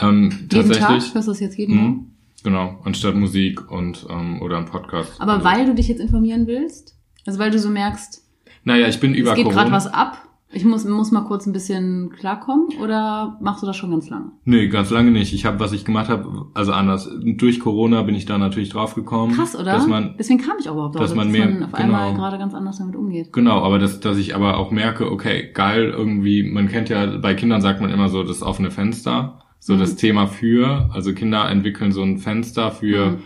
Ähm, 0.00 0.30
Jeden 0.30 0.48
tatsächlich, 0.48 0.80
Tag? 0.80 1.14
Hörst 1.14 1.28
du 1.28 1.30
das 1.32 1.40
jetzt 1.40 1.56
jeden 1.58 1.74
Tag? 1.76 1.84
mh, 1.84 1.96
genau, 2.42 2.78
anstatt 2.84 3.14
Musik 3.14 3.70
und 3.70 4.06
ähm, 4.10 4.42
oder 4.42 4.58
ein 4.58 4.66
Podcast. 4.66 5.12
Aber 5.20 5.34
Also- 5.34 5.44
weil 5.44 5.66
du 5.66 5.74
dich 5.74 5.88
jetzt 5.88 6.00
informieren 6.00 6.46
willst? 6.46 6.96
Also 7.26 7.38
weil 7.38 7.50
du 7.50 7.58
so 7.58 7.70
merkst, 7.70 8.22
naja, 8.64 8.86
ich 8.88 8.98
bin 9.00 9.14
über 9.14 9.30
es 9.30 9.36
geht 9.36 9.48
gerade 9.50 9.70
was 9.72 9.86
ab, 9.86 10.18
ich 10.54 10.64
muss, 10.64 10.84
muss 10.84 11.10
mal 11.10 11.22
kurz 11.22 11.46
ein 11.46 11.52
bisschen 11.52 12.10
klarkommen 12.10 12.68
oder 12.82 13.36
machst 13.42 13.62
du 13.62 13.66
das 13.66 13.76
schon 13.76 13.90
ganz 13.90 14.08
lange? 14.08 14.32
Nee, 14.44 14.68
ganz 14.68 14.90
lange 14.90 15.10
nicht. 15.10 15.34
Ich 15.34 15.44
habe, 15.44 15.60
was 15.60 15.72
ich 15.72 15.84
gemacht 15.84 16.08
habe, 16.08 16.46
also 16.54 16.72
anders. 16.72 17.10
Durch 17.22 17.60
Corona 17.60 18.02
bin 18.02 18.14
ich 18.14 18.24
da 18.26 18.38
natürlich 18.38 18.68
drauf 18.70 18.94
gekommen. 18.94 19.34
Krass, 19.34 19.54
oder? 19.54 19.72
Dass 19.72 19.86
man, 19.86 20.14
Deswegen 20.18 20.40
kam 20.40 20.56
ich 20.60 20.68
auch 20.68 20.74
überhaupt 20.74 20.94
dass 20.94 21.08
drauf, 21.10 21.16
man 21.16 21.28
dass 21.28 21.36
mehr- 21.36 21.50
man 21.50 21.64
auf 21.64 21.74
einmal 21.74 22.10
genau. 22.12 22.20
gerade 22.22 22.38
ganz 22.38 22.54
anders 22.54 22.78
damit 22.78 22.96
umgeht. 22.96 23.32
Genau, 23.32 23.62
aber 23.62 23.78
dass, 23.78 24.00
dass 24.00 24.16
ich 24.16 24.34
aber 24.34 24.56
auch 24.58 24.70
merke, 24.70 25.10
okay, 25.10 25.50
geil, 25.52 25.90
irgendwie, 25.94 26.42
man 26.42 26.68
kennt 26.68 26.88
ja, 26.88 27.04
bei 27.18 27.34
Kindern 27.34 27.60
sagt 27.60 27.80
man 27.80 27.90
immer 27.90 28.08
so 28.08 28.22
das 28.22 28.42
offene 28.42 28.70
Fenster, 28.70 29.40
so 29.58 29.74
Mhm. 29.74 29.78
das 29.80 29.96
Thema 29.96 30.26
für, 30.26 30.88
also 30.92 31.12
Kinder 31.14 31.48
entwickeln 31.50 31.90
so 31.92 32.02
ein 32.02 32.18
Fenster 32.18 32.70
für, 32.70 33.10
Mhm. 33.12 33.18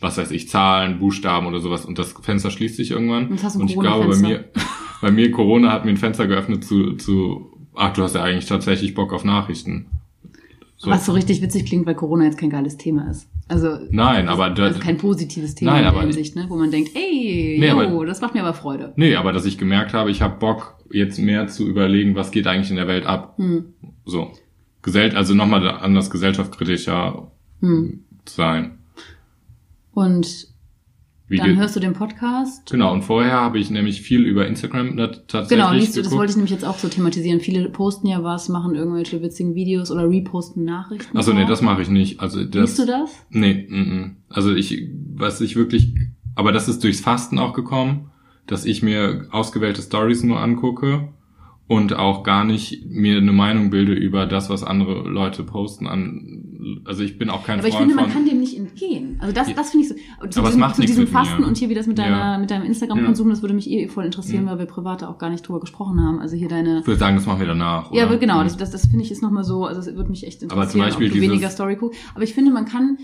was 0.00 0.16
weiß 0.18 0.30
ich, 0.30 0.48
Zahlen, 0.48 0.98
Buchstaben 0.98 1.46
oder 1.46 1.60
sowas 1.60 1.84
und 1.84 1.98
das 1.98 2.12
Fenster 2.22 2.50
schließt 2.50 2.76
sich 2.76 2.90
irgendwann. 2.90 3.24
Und 3.26 3.32
jetzt 3.32 3.44
hast 3.44 3.54
du 3.56 3.60
ein 3.60 3.62
und 3.62 3.70
ich 3.70 3.78
glaube, 3.78 4.08
bei 4.08 4.16
mir, 4.16 4.44
bei 5.00 5.10
mir 5.10 5.30
Corona 5.30 5.72
hat 5.72 5.84
mir 5.84 5.90
ein 5.90 5.96
Fenster 5.96 6.26
geöffnet 6.26 6.64
zu, 6.64 6.94
zu, 6.94 7.52
ach, 7.74 7.92
du 7.92 8.02
hast 8.02 8.14
ja 8.14 8.22
eigentlich 8.22 8.46
tatsächlich 8.46 8.94
Bock 8.94 9.12
auf 9.12 9.24
Nachrichten. 9.24 9.86
So. 10.76 10.90
Was 10.90 11.06
so 11.06 11.12
richtig 11.12 11.42
witzig 11.42 11.66
klingt, 11.66 11.86
weil 11.86 11.96
Corona 11.96 12.24
jetzt 12.24 12.38
kein 12.38 12.50
geiles 12.50 12.76
Thema 12.76 13.10
ist. 13.10 13.28
Also 13.48 13.78
Nein, 13.90 14.28
aber 14.28 14.50
da, 14.50 14.64
also 14.64 14.78
kein 14.78 14.96
positives 14.98 15.54
Thema 15.56 15.72
Nein, 15.72 15.84
in 15.86 15.92
der 15.92 16.02
Hinsicht, 16.02 16.36
ne? 16.36 16.44
wo 16.48 16.56
man 16.56 16.70
denkt, 16.70 16.90
ey, 16.94 17.56
Nee, 17.58 17.68
yo, 17.68 17.80
aber- 17.80 18.06
das 18.06 18.20
macht 18.20 18.34
mir 18.34 18.42
aber 18.42 18.54
Freude. 18.54 18.92
nee, 18.96 19.16
aber 19.16 19.32
dass 19.32 19.44
ich 19.44 19.58
gemerkt 19.58 19.92
habe, 19.94 20.10
ich 20.10 20.22
habe 20.22 20.38
Bock, 20.38 20.76
jetzt 20.90 21.18
mehr 21.18 21.48
zu 21.48 21.66
überlegen, 21.66 22.14
was 22.14 22.30
geht 22.30 22.46
eigentlich 22.46 22.70
in 22.70 22.76
der 22.76 22.86
Welt 22.86 23.06
ab. 23.06 23.34
Hm. 23.38 23.66
So. 24.04 24.30
Gesell 24.82 25.14
also 25.16 25.34
nochmal 25.34 25.68
anders 25.68 26.10
gesellschaftskritischer 26.10 27.30
Hm. 27.60 28.04
sein. 28.26 28.78
Und 29.92 30.46
Wie 31.28 31.36
dann 31.36 31.58
hörst 31.58 31.76
du 31.76 31.80
den 31.80 31.92
Podcast. 31.92 32.70
genau, 32.70 32.90
und 32.90 33.02
vorher 33.02 33.32
habe 33.32 33.58
ich 33.58 33.70
nämlich 33.70 34.00
viel 34.00 34.24
über 34.24 34.46
Instagram 34.46 34.96
tatsächlich 34.96 35.48
Genau, 35.50 35.72
liest 35.72 35.96
du, 35.96 36.02
das 36.02 36.12
wollte 36.12 36.30
ich 36.30 36.36
nämlich 36.36 36.52
jetzt 36.52 36.64
auch 36.64 36.78
so 36.78 36.88
thematisieren. 36.88 37.40
Viele 37.40 37.68
posten 37.68 38.06
ja 38.06 38.22
was, 38.22 38.48
machen 38.48 38.74
irgendwelche 38.74 39.20
witzigen 39.20 39.54
Videos 39.54 39.90
oder 39.90 40.08
reposten 40.08 40.64
Nachrichten. 40.64 41.16
Achso, 41.16 41.34
nee, 41.34 41.44
das 41.44 41.60
mache 41.60 41.82
ich 41.82 41.90
nicht. 41.90 42.20
Also 42.20 42.44
das, 42.44 42.70
Liest 42.70 42.78
du 42.78 42.86
das? 42.86 43.26
Nee, 43.28 43.66
mm, 43.68 43.76
mm. 43.76 44.16
also 44.30 44.54
ich, 44.54 44.88
was 45.14 45.42
ich 45.42 45.54
wirklich, 45.54 45.94
aber 46.34 46.50
das 46.50 46.66
ist 46.66 46.82
durchs 46.82 47.00
Fasten 47.00 47.38
auch 47.38 47.52
gekommen, 47.52 48.10
dass 48.46 48.64
ich 48.64 48.82
mir 48.82 49.26
ausgewählte 49.30 49.82
Stories 49.82 50.22
nur 50.22 50.40
angucke 50.40 51.08
und 51.68 51.92
auch 51.94 52.22
gar 52.24 52.44
nicht 52.44 52.86
mir 52.86 53.18
eine 53.18 53.30
Meinung 53.32 53.70
bilde 53.70 53.92
über 53.92 54.26
das, 54.26 54.48
was 54.50 54.64
andere 54.64 55.06
Leute 55.08 55.44
posten 55.44 55.86
an, 55.86 56.80
also 56.86 57.02
ich 57.04 57.18
bin 57.18 57.28
auch 57.30 57.44
kein 57.44 57.58
Aber 57.60 57.68
ich 57.68 57.74
Freund 57.74 57.90
finde, 57.90 58.02
man 58.02 58.10
von, 58.10 58.22
kann 58.24 58.28
dem 58.28 58.40
nicht 58.40 58.56
entgehen. 58.56 59.16
Also 59.20 59.32
das, 59.34 59.48
Ja. 59.48 59.54
das 59.54 59.70
finde 59.70 59.84
ich 59.86 59.88
so. 59.90 59.94
Zu 59.94 60.02
Aber 60.40 60.48
es 60.48 60.54
diesem, 60.54 60.60
macht 60.60 60.74
zu 60.76 60.82
diesem. 60.82 61.06
Fasten 61.06 61.44
und 61.44 61.56
hier 61.56 61.68
wie 61.68 61.74
das 61.74 61.86
mit 61.86 61.98
deiner, 61.98 62.16
Ja. 62.32 62.38
mit 62.38 62.50
deinem 62.50 62.64
Instagram-Konsum, 62.64 63.28
das 63.30 63.42
würde 63.42 63.54
mich 63.54 63.70
eh 63.70 63.86
voll 63.88 64.04
interessieren, 64.06 64.46
weil 64.46 64.58
wir 64.58 64.66
privat 64.66 65.04
auch 65.04 65.18
gar 65.18 65.30
nicht 65.30 65.46
drüber 65.46 65.60
gesprochen 65.60 66.00
haben. 66.00 66.18
Also 66.20 66.36
hier 66.36 66.48
deine. 66.48 66.80
ich 66.80 66.86
würde 66.86 66.98
sagen, 66.98 67.16
das 67.16 67.26
machen 67.26 67.40
wir 67.40 67.46
danach. 67.46 67.92
Ja, 67.92 68.02
oder? 68.04 68.06
aber 68.12 68.16
genau, 68.18 68.38
Mhm. 68.40 68.44
das, 68.44 68.56
das, 68.56 68.70
das 68.70 68.86
finde 68.86 69.04
ich 69.04 69.10
ist 69.12 69.22
nochmal 69.22 69.44
so, 69.44 69.64
also 69.66 69.80
es 69.80 69.94
würde 69.94 70.10
mich 70.10 70.26
echt 70.26 70.42
Aber 70.42 70.48
zum 70.48 70.58
interessieren, 70.58 70.84
Beispiel 70.86 71.06
ob 71.08 71.12
du 71.12 71.18
dieses- 71.20 71.30
weniger 71.32 71.50
Story 71.50 71.76
guckst. 71.76 71.98
Aber 72.14 72.24
ich 72.24 72.34
finde, 72.34 72.50
man 72.50 72.64
kann, 72.64 72.98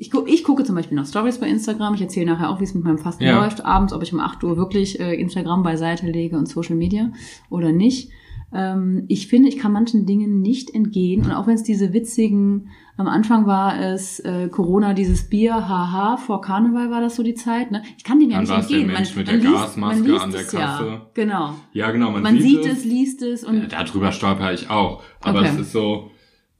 ich, 0.00 0.10
gu- 0.10 0.24
ich 0.26 0.42
gucke 0.44 0.64
zum 0.64 0.74
Beispiel 0.74 0.96
noch 0.96 1.06
Stories 1.06 1.38
bei 1.38 1.46
Instagram. 1.48 1.94
Ich 1.94 2.00
erzähle 2.02 2.26
nachher 2.26 2.50
auch, 2.50 2.58
wie 2.60 2.64
es 2.64 2.74
mit 2.74 2.84
meinem 2.84 2.98
Fasten 2.98 3.24
Ja. 3.24 3.40
läuft. 3.42 3.64
Abends, 3.64 3.92
ob 3.92 4.02
ich 4.02 4.12
um 4.12 4.20
8 4.20 4.42
Uhr 4.44 4.56
wirklich 4.56 4.98
äh, 4.98 5.14
Instagram 5.14 5.62
beiseite 5.62 6.06
lege 6.10 6.36
und 6.38 6.46
Social 6.48 6.74
Media 6.76 7.12
oder 7.50 7.70
nicht. 7.72 8.10
Ähm, 8.52 9.04
ich 9.08 9.28
finde, 9.28 9.48
ich 9.48 9.58
kann 9.58 9.72
manchen 9.72 10.06
Dingen 10.06 10.40
nicht 10.40 10.74
entgehen. 10.74 11.24
Und 11.24 11.32
auch 11.32 11.46
wenn 11.46 11.54
es 11.54 11.62
diese 11.62 11.92
witzigen, 11.92 12.68
am 12.96 13.06
Anfang 13.06 13.46
war 13.46 13.78
es 13.80 14.18
äh, 14.20 14.48
Corona, 14.48 14.92
dieses 14.94 15.28
Bier, 15.30 15.54
haha, 15.68 16.16
vor 16.16 16.40
Karneval 16.40 16.90
war 16.90 17.00
das 17.00 17.14
so 17.16 17.22
die 17.22 17.34
Zeit. 17.34 17.70
Ne? 17.70 17.82
Ich 17.96 18.02
kann 18.02 18.18
dem 18.18 18.30
ja 18.30 18.36
Dann 18.42 18.44
nicht 18.46 18.58
es 18.58 18.66
der 18.68 18.76
entgehen. 18.78 18.92
Mensch 18.96 19.14
mit 19.16 19.28
der 19.28 19.38
Gasmaske 19.38 20.20
an 20.20 20.32
der 20.32 20.40
es 20.40 20.52
Ja. 20.52 20.60
Kasse. 20.60 21.00
Genau. 21.14 21.54
Ja, 21.72 21.90
genau, 21.92 22.10
man, 22.10 22.22
Man, 22.22 22.40
sieht 22.40 22.66
es, 22.66 22.84
liest 22.84 23.22
es 23.22 23.44
und 23.44 23.58
Ja, 23.70 23.84
darüber 23.84 24.10
stolper 24.12 24.52
ich 24.52 24.68
auch. 24.68 25.02
Aber 25.22 25.40
Okay. 25.40 25.50
es 25.54 25.60
ist 25.60 25.72
so, 25.72 26.10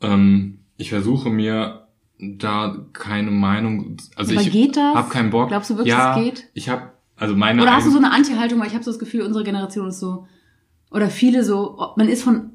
ähm, 0.00 0.60
ich 0.76 0.90
versuche 0.90 1.28
mir 1.28 1.79
da 2.20 2.86
keine 2.92 3.30
Meinung, 3.30 3.96
also 4.16 4.32
Aber 4.32 4.42
ich 4.42 4.52
geht 4.52 4.76
das? 4.76 4.94
hab 4.94 5.10
keinen 5.10 5.30
Bock. 5.30 5.48
Glaubst 5.48 5.70
du 5.70 5.76
wirklich, 5.76 5.94
ja, 5.94 6.16
es 6.16 6.24
geht? 6.24 6.48
Ich 6.54 6.68
habe 6.68 6.90
also 7.16 7.36
meine 7.36 7.62
Oder 7.62 7.74
hast 7.74 7.86
du 7.86 7.90
so 7.90 7.98
eine 7.98 8.12
Anti-Haltung, 8.12 8.58
weil 8.60 8.68
ich 8.68 8.74
habe 8.74 8.84
so 8.84 8.90
das 8.90 8.98
Gefühl, 8.98 9.22
unsere 9.22 9.44
Generation 9.44 9.88
ist 9.88 10.00
so, 10.00 10.26
oder 10.90 11.08
viele 11.10 11.44
so, 11.44 11.78
man 11.96 12.08
ist 12.08 12.22
von, 12.22 12.52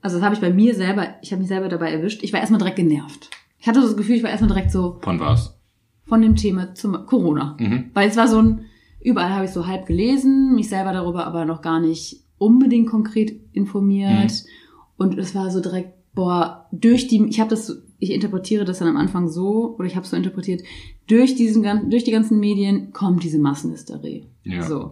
also 0.00 0.16
das 0.16 0.24
habe 0.24 0.34
ich 0.34 0.40
bei 0.40 0.50
mir 0.50 0.74
selber, 0.74 1.08
ich 1.20 1.30
habe 1.30 1.40
mich 1.40 1.48
selber 1.48 1.68
dabei 1.68 1.92
erwischt, 1.92 2.22
ich 2.22 2.32
war 2.32 2.40
erstmal 2.40 2.58
direkt 2.58 2.76
genervt. 2.76 3.30
Ich 3.58 3.66
hatte 3.66 3.80
so 3.80 3.86
das 3.86 3.96
Gefühl, 3.96 4.16
ich 4.16 4.22
war 4.22 4.30
erstmal 4.30 4.48
direkt 4.48 4.70
so 4.70 4.98
von 5.02 5.20
was? 5.20 5.58
von 6.06 6.22
dem 6.22 6.36
Thema 6.36 6.74
zum 6.74 7.04
Corona. 7.04 7.56
Mhm. 7.60 7.90
Weil 7.92 8.08
es 8.08 8.16
war 8.16 8.28
so 8.28 8.40
ein, 8.40 8.64
überall 9.00 9.30
habe 9.30 9.44
ich 9.44 9.50
so 9.50 9.66
halb 9.66 9.84
gelesen, 9.86 10.54
mich 10.54 10.70
selber 10.70 10.92
darüber 10.92 11.26
aber 11.26 11.44
noch 11.44 11.60
gar 11.60 11.78
nicht 11.78 12.24
unbedingt 12.38 12.88
konkret 12.88 13.38
informiert. 13.52 14.30
Mhm. 14.30 14.48
Und 14.96 15.18
es 15.18 15.34
war 15.34 15.50
so 15.50 15.60
direkt, 15.60 15.97
boah, 16.18 16.66
durch 16.72 17.06
die, 17.06 17.24
ich 17.28 17.38
habe 17.38 17.50
das, 17.50 17.80
ich 18.00 18.12
interpretiere 18.12 18.64
das 18.64 18.80
dann 18.80 18.88
am 18.88 18.96
Anfang 18.96 19.28
so, 19.28 19.76
oder 19.78 19.86
ich 19.86 19.94
habe 19.94 20.02
es 20.02 20.10
so 20.10 20.16
interpretiert, 20.16 20.64
durch 21.06 21.36
diesen 21.36 21.62
ganzen, 21.62 21.90
durch 21.90 22.02
die 22.02 22.10
ganzen 22.10 22.40
Medien 22.40 22.92
kommt 22.92 23.22
diese 23.22 23.38
Massenhysterie. 23.38 24.26
Ja. 24.42 24.62
So. 24.62 24.90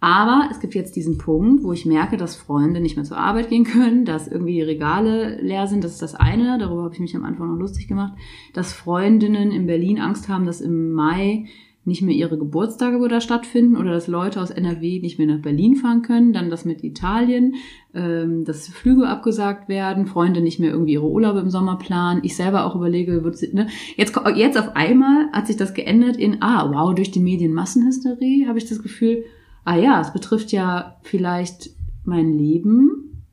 Aber 0.00 0.50
es 0.50 0.60
gibt 0.60 0.74
jetzt 0.74 0.94
diesen 0.94 1.16
Punkt, 1.16 1.64
wo 1.64 1.72
ich 1.72 1.86
merke, 1.86 2.18
dass 2.18 2.36
Freunde 2.36 2.80
nicht 2.80 2.94
mehr 2.94 3.06
zur 3.06 3.16
Arbeit 3.16 3.48
gehen 3.48 3.64
können, 3.64 4.04
dass 4.04 4.28
irgendwie 4.28 4.52
die 4.52 4.60
Regale 4.60 5.40
leer 5.40 5.66
sind. 5.66 5.82
Das 5.82 5.92
ist 5.92 6.02
das 6.02 6.14
eine. 6.14 6.58
Darüber 6.58 6.82
habe 6.82 6.92
ich 6.92 7.00
mich 7.00 7.16
am 7.16 7.24
Anfang 7.24 7.48
noch 7.48 7.58
lustig 7.58 7.88
gemacht. 7.88 8.12
Dass 8.52 8.74
Freundinnen 8.74 9.52
in 9.52 9.66
Berlin 9.66 9.98
Angst 9.98 10.28
haben, 10.28 10.44
dass 10.44 10.60
im 10.60 10.92
Mai 10.92 11.46
nicht 11.86 12.02
mehr 12.02 12.14
ihre 12.14 12.36
Geburtstage 12.36 13.02
wieder 13.02 13.20
stattfinden 13.20 13.76
oder 13.76 13.92
dass 13.92 14.08
Leute 14.08 14.42
aus 14.42 14.50
NRW 14.50 15.00
nicht 15.00 15.18
mehr 15.18 15.28
nach 15.28 15.40
Berlin 15.40 15.76
fahren 15.76 16.02
können. 16.02 16.32
Dann 16.32 16.50
das 16.50 16.64
mit 16.64 16.82
Italien, 16.82 17.54
ähm, 17.96 18.44
dass 18.44 18.68
Flüge 18.68 19.08
abgesagt 19.08 19.68
werden, 19.68 20.06
Freunde 20.06 20.40
nicht 20.42 20.60
mehr 20.60 20.70
irgendwie 20.70 20.92
ihre 20.92 21.08
Urlaube 21.08 21.40
im 21.40 21.50
Sommer 21.50 21.76
planen. 21.76 22.20
Ich 22.22 22.36
selber 22.36 22.66
auch 22.66 22.76
überlege, 22.76 23.24
wird 23.24 23.38
sie, 23.38 23.52
ne? 23.54 23.68
jetzt, 23.96 24.18
jetzt 24.34 24.58
auf 24.58 24.76
einmal 24.76 25.30
hat 25.32 25.46
sich 25.46 25.56
das 25.56 25.74
geändert 25.74 26.16
in, 26.16 26.42
ah, 26.42 26.70
wow, 26.70 26.94
durch 26.94 27.10
die 27.10 27.20
Medien 27.20 27.54
Massenhysterie, 27.54 28.46
habe 28.46 28.58
ich 28.58 28.68
das 28.68 28.82
Gefühl, 28.82 29.24
ah 29.64 29.76
ja, 29.76 30.00
es 30.00 30.12
betrifft 30.12 30.52
ja 30.52 30.96
vielleicht 31.02 31.70
mein 32.04 32.32
Leben. 32.32 33.24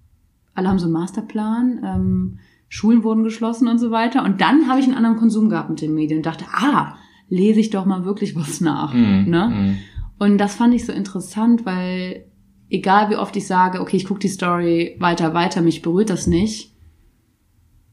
Alle 0.56 0.70
haben 0.70 0.80
so 0.80 0.86
einen 0.86 0.94
Masterplan, 0.94 1.82
ähm, 1.84 2.40
Schulen 2.70 3.04
wurden 3.04 3.24
geschlossen 3.24 3.68
und 3.68 3.78
so 3.78 3.92
weiter. 3.92 4.24
Und 4.24 4.42
dann 4.42 4.68
habe 4.68 4.80
ich 4.80 4.86
einen 4.86 4.96
anderen 4.96 5.18
Konsum 5.18 5.50
gehabt 5.50 5.70
mit 5.70 5.82
den 5.82 5.94
Medien 5.94 6.20
und 6.20 6.26
dachte, 6.26 6.46
ah, 6.52 6.96
lese 7.30 7.60
ich 7.60 7.70
doch 7.70 7.86
mal 7.86 8.06
wirklich 8.06 8.36
was 8.36 8.62
nach. 8.62 8.94
Mhm. 8.94 9.26
Ne? 9.28 9.50
Mhm. 9.50 9.78
Und 10.20 10.38
das 10.38 10.56
fand 10.56 10.74
ich 10.74 10.86
so 10.86 10.94
interessant, 10.94 11.66
weil 11.66 12.26
egal 12.74 13.12
wie 13.12 13.16
oft 13.16 13.36
ich 13.36 13.46
sage, 13.46 13.80
okay, 13.80 13.96
ich 13.96 14.06
gucke 14.06 14.20
die 14.20 14.28
Story 14.28 14.96
weiter, 15.00 15.34
weiter, 15.34 15.62
mich 15.62 15.84
berührt 15.84 16.10
das 16.10 16.26
nicht, 16.26 16.74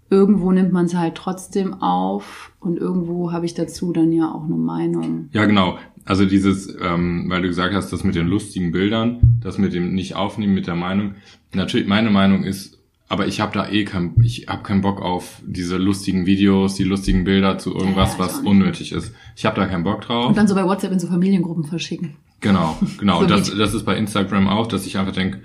irgendwo 0.08 0.50
nimmt 0.50 0.72
man 0.72 0.86
es 0.86 0.94
halt 0.94 1.14
trotzdem 1.14 1.74
auf 1.74 2.52
und 2.58 2.78
irgendwo 2.78 3.30
habe 3.30 3.44
ich 3.44 3.54
dazu 3.54 3.92
dann 3.92 4.10
ja 4.10 4.32
auch 4.32 4.44
eine 4.44 4.56
Meinung. 4.56 5.28
Ja, 5.32 5.44
genau. 5.44 5.78
Also 6.06 6.24
dieses, 6.24 6.74
ähm, 6.80 7.26
weil 7.28 7.42
du 7.42 7.48
gesagt 7.48 7.74
hast, 7.74 7.92
das 7.92 8.04
mit 8.04 8.14
den 8.14 8.26
lustigen 8.26 8.72
Bildern, 8.72 9.38
das 9.42 9.58
mit 9.58 9.74
dem 9.74 9.94
nicht 9.94 10.16
aufnehmen 10.16 10.54
mit 10.54 10.66
der 10.66 10.76
Meinung. 10.76 11.14
Natürlich, 11.52 11.86
meine 11.86 12.10
Meinung 12.10 12.42
ist, 12.42 12.79
aber 13.10 13.26
ich 13.26 13.40
habe 13.40 13.52
da 13.52 13.68
eh 13.68 13.84
kein, 13.84 14.14
ich 14.22 14.46
habe 14.48 14.62
keinen 14.62 14.82
Bock 14.82 15.02
auf 15.02 15.42
diese 15.44 15.76
lustigen 15.76 16.26
Videos, 16.26 16.76
die 16.76 16.84
lustigen 16.84 17.24
Bilder 17.24 17.58
zu 17.58 17.74
irgendwas, 17.74 18.12
Ja, 18.14 18.20
was 18.20 18.38
unnötig 18.38 18.92
ist. 18.92 19.12
Ich 19.36 19.44
habe 19.44 19.60
da 19.60 19.66
keinen 19.66 19.82
Bock 19.82 20.02
drauf. 20.02 20.28
Und 20.28 20.36
dann 20.36 20.46
so 20.46 20.54
bei 20.54 20.64
WhatsApp 20.64 20.92
in 20.92 21.00
so 21.00 21.08
Familiengruppen 21.08 21.64
verschicken. 21.64 22.16
Genau, 22.40 22.78
genau. 22.98 23.18
So 23.20 23.26
das, 23.26 23.54
das 23.54 23.74
ist 23.74 23.84
bei 23.84 23.96
Instagram 23.96 24.48
auch, 24.48 24.68
dass 24.68 24.86
ich 24.86 24.96
einfach 24.96 25.12
denke, 25.12 25.40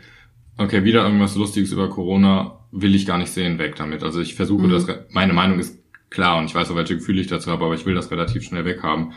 okay, 0.58 0.84
wieder 0.84 1.04
irgendwas 1.04 1.36
Lustiges 1.36 1.72
über 1.72 1.90
Corona 1.90 2.60
will 2.72 2.94
ich 2.94 3.08
gar 3.08 3.18
nicht 3.18 3.32
sehen, 3.32 3.58
weg 3.58 3.76
damit. 3.78 4.04
Also 4.04 4.22
ich 4.22 4.36
versuche 4.36 4.68
Mhm. 4.68 4.72
das, 4.72 4.86
meine 5.10 5.34
Meinung 5.34 5.58
ist 5.58 5.80
klar 6.12 6.38
und 6.38 6.46
ich 6.46 6.54
weiß 6.54 6.70
auch, 6.70 6.76
welche 6.76 6.96
Gefühle 6.98 7.20
ich 7.20 7.28
dazu 7.28 7.50
habe, 7.52 7.66
aber 7.66 7.74
ich 7.74 7.88
will 7.88 7.96
das 7.96 8.12
relativ 8.12 8.44
schnell 8.44 8.64
weghaben. 8.64 9.14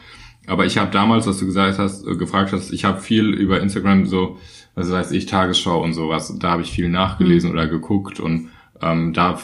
Aber 0.48 0.66
ich 0.66 0.78
habe 0.78 0.90
damals, 0.90 1.26
was 1.26 1.38
du 1.38 1.46
gesagt 1.46 1.78
hast, 1.78 2.06
äh, 2.06 2.16
gefragt 2.16 2.52
hast, 2.52 2.72
ich 2.72 2.84
habe 2.84 3.00
viel 3.00 3.26
über 3.34 3.60
Instagram 3.60 4.06
so, 4.06 4.38
was 4.74 4.90
weiß 4.90 5.12
ich, 5.12 5.26
Tagesschau 5.26 5.82
und 5.82 5.92
sowas, 5.92 6.34
da 6.38 6.50
habe 6.52 6.62
ich 6.62 6.70
viel 6.70 6.86
Mhm. 6.86 6.92
nachgelesen 6.94 7.50
oder 7.50 7.66
geguckt 7.66 8.18
und 8.20 8.48
ähm, 8.80 9.12
da 9.12 9.36